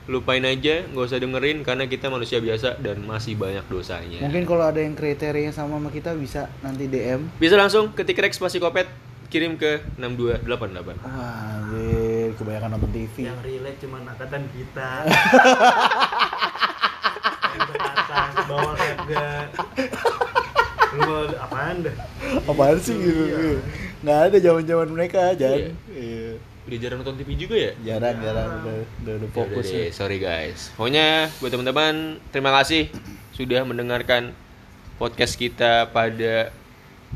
lupain 0.05 0.45
aja, 0.45 0.85
nggak 0.85 1.01
usah 1.01 1.17
dengerin 1.17 1.65
karena 1.65 1.89
kita 1.89 2.13
manusia 2.13 2.37
biasa 2.37 2.77
dan 2.77 3.01
masih 3.01 3.33
banyak 3.33 3.65
dosanya. 3.65 4.21
mungkin 4.21 4.45
kalau 4.45 4.69
ada 4.69 4.77
yang 4.77 4.93
kriteria 4.93 5.49
sama 5.49 5.81
sama 5.81 5.89
kita 5.89 6.13
bisa 6.13 6.45
nanti 6.61 6.85
DM 6.85 7.25
Bisa 7.41 7.57
langsung 7.57 7.89
ketik 7.89 8.21
Rex 8.21 8.37
spasi 8.37 8.61
kopet 8.61 8.85
kirim 9.33 9.57
ke 9.57 9.81
6288. 9.97 11.01
wah 11.01 11.57
anjir 11.57 12.37
kebanyakan 12.37 12.69
nonton 12.77 12.91
TV 12.93 13.15
Yang 13.25 13.39
relate 13.41 13.77
cuma 13.81 13.97
angkatan 14.05 14.43
kita 14.53 14.89
atas, 18.45 18.47
bawah 18.47 18.73
kagak 18.73 19.45
Lu 20.91 21.01
mau 21.01 21.23
apaan 21.35 21.75
dah? 21.81 21.95
apaan 22.45 22.77
sih 22.77 22.95
gitu 22.95 23.23
Iya. 23.25 23.59
nggak 23.99 24.19
ada 24.23 24.37
zaman 24.39 24.63
zaman 24.63 24.89
mereka 24.89 25.19
aja 25.29 25.49
Iya. 25.51 25.71
iya. 25.89 26.31
Udah 26.65 26.77
jarang 26.79 26.97
nonton 26.99 27.15
TV 27.15 27.29
juga 27.35 27.55
ya? 27.55 27.71
jarang 27.79 28.15
jarang 28.17 28.49
udah 28.59 28.75
udah, 29.03 29.13
udah 29.15 29.27
Ya 29.27 29.35
fokus 29.35 29.65
udah 29.65 29.75
ya. 29.75 29.81
deh, 29.81 29.89
sorry 29.91 30.17
guys. 30.17 30.73
Pokoknya 30.73 31.07
buat 31.37 31.51
teman-teman, 31.51 31.93
terima 32.29 32.51
kasih 32.53 32.89
sudah 33.31 33.61
mendengarkan 33.61 34.33
podcast 34.95 35.35
kita 35.35 35.91
pada 35.91 36.49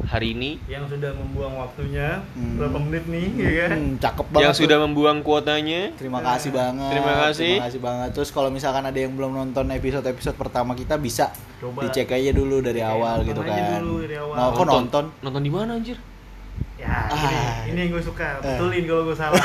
hari 0.02 0.32
ini. 0.32 0.56
Yang 0.66 0.96
sudah 0.96 1.12
membuang 1.12 1.54
waktunya 1.58 2.24
Hmm. 2.32 2.56
Berapa 2.56 2.78
menit 2.80 3.04
nih 3.06 3.26
ya 3.36 3.52
kan? 3.60 3.70
Hmm, 3.74 3.94
cakep 3.98 4.26
banget 4.28 4.42
yang 4.42 4.54
tuh. 4.54 4.62
sudah 4.64 4.78
membuang 4.80 5.18
kuotanya. 5.20 5.82
Terima 5.94 6.20
kasih 6.20 6.50
banget. 6.52 6.90
Terima 6.90 7.14
kasih. 7.20 7.54
Terima 7.54 7.68
kasih 7.68 7.82
banget. 7.82 8.10
Terus 8.14 8.30
kalau 8.30 8.50
misalkan 8.50 8.82
ada 8.82 8.96
yang 8.96 9.12
belum 9.12 9.32
nonton 9.32 9.66
episode-episode 9.70 10.36
pertama 10.36 10.72
kita 10.74 10.96
bisa 10.96 11.30
Coba. 11.58 11.84
dicek 11.84 12.10
aja 12.10 12.32
dulu 12.32 12.60
dari 12.60 12.80
Kayak 12.80 12.94
awal 12.94 13.16
nonton 13.18 13.28
gitu 13.28 13.42
aja 13.42 13.52
kan. 13.66 13.80
dulu 13.80 13.96
dari 14.00 14.16
awal. 14.16 14.36
Mau 14.36 14.50
kok 14.54 14.66
nonton? 14.66 15.04
Nonton 15.20 15.42
di 15.42 15.52
mana 15.52 15.72
anjir? 15.74 15.98
Ya 16.76 16.88
Ah. 16.88 17.12
ini, 17.68 17.76
ini 17.76 17.80
yang 17.82 17.92
gue 17.92 18.04
suka 18.06 18.40
Eh. 18.40 18.56
Betulin 18.56 18.84
kalau 18.86 19.04
gue 19.04 19.18
salah 19.18 19.36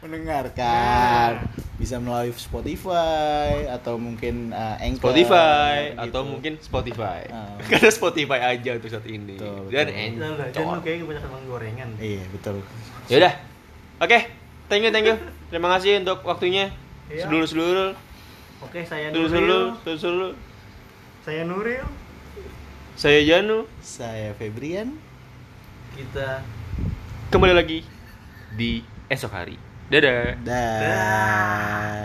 Mendengarkan. 0.00 1.30
Nah. 1.40 1.68
Bisa 1.80 1.96
melalui 1.96 2.36
Spotify 2.36 3.64
atau 3.72 3.96
mungkin 3.96 4.52
uh, 4.52 4.76
Anchor, 4.76 5.16
Spotify 5.16 5.96
gitu. 5.96 6.02
atau 6.04 6.20
mungkin 6.28 6.52
Spotify. 6.60 7.24
Ah. 7.32 7.56
Karena 7.72 7.88
Spotify 7.88 8.38
aja 8.52 8.76
untuk 8.76 8.92
saat 8.92 9.08
ini. 9.08 9.40
Betul, 9.40 9.72
Dan 9.72 9.88
betul. 9.88 10.20
Udah, 10.20 10.52
Jan 10.52 10.60
lu 10.60 10.68
Anchor. 10.68 10.78
kayaknya 10.84 11.00
kebanyakan 11.08 11.28
makan 11.32 11.44
gorengan 11.48 11.88
Iya, 11.96 12.22
betul. 12.28 12.56
Ya 13.08 13.16
udah. 13.24 13.34
Oke, 14.00 14.18
thank 14.68 14.84
you 14.84 14.92
thank 14.92 15.08
you. 15.08 15.16
Terima 15.48 15.68
kasih 15.72 16.04
untuk 16.04 16.20
waktunya. 16.28 16.68
Iya. 17.08 17.24
Sedulur-sedulur, 17.26 17.96
Oke 18.60 18.84
saya 18.84 19.08
sedulur-sedulur, 19.08 19.72
Nuril 19.72 19.80
sedulur-sedulur. 19.80 20.32
Saya 21.24 21.42
Nuril 21.48 21.84
Saya 22.92 23.20
Janu. 23.24 23.64
Saya 23.80 24.36
Febrian. 24.36 24.92
Kita 25.96 26.44
Kembali 27.32 27.54
lagi 27.56 27.80
di 28.52 28.84
esok 29.08 29.32
hari. 29.32 29.69
Dadah. 29.90 30.38
Dah. 30.46 32.00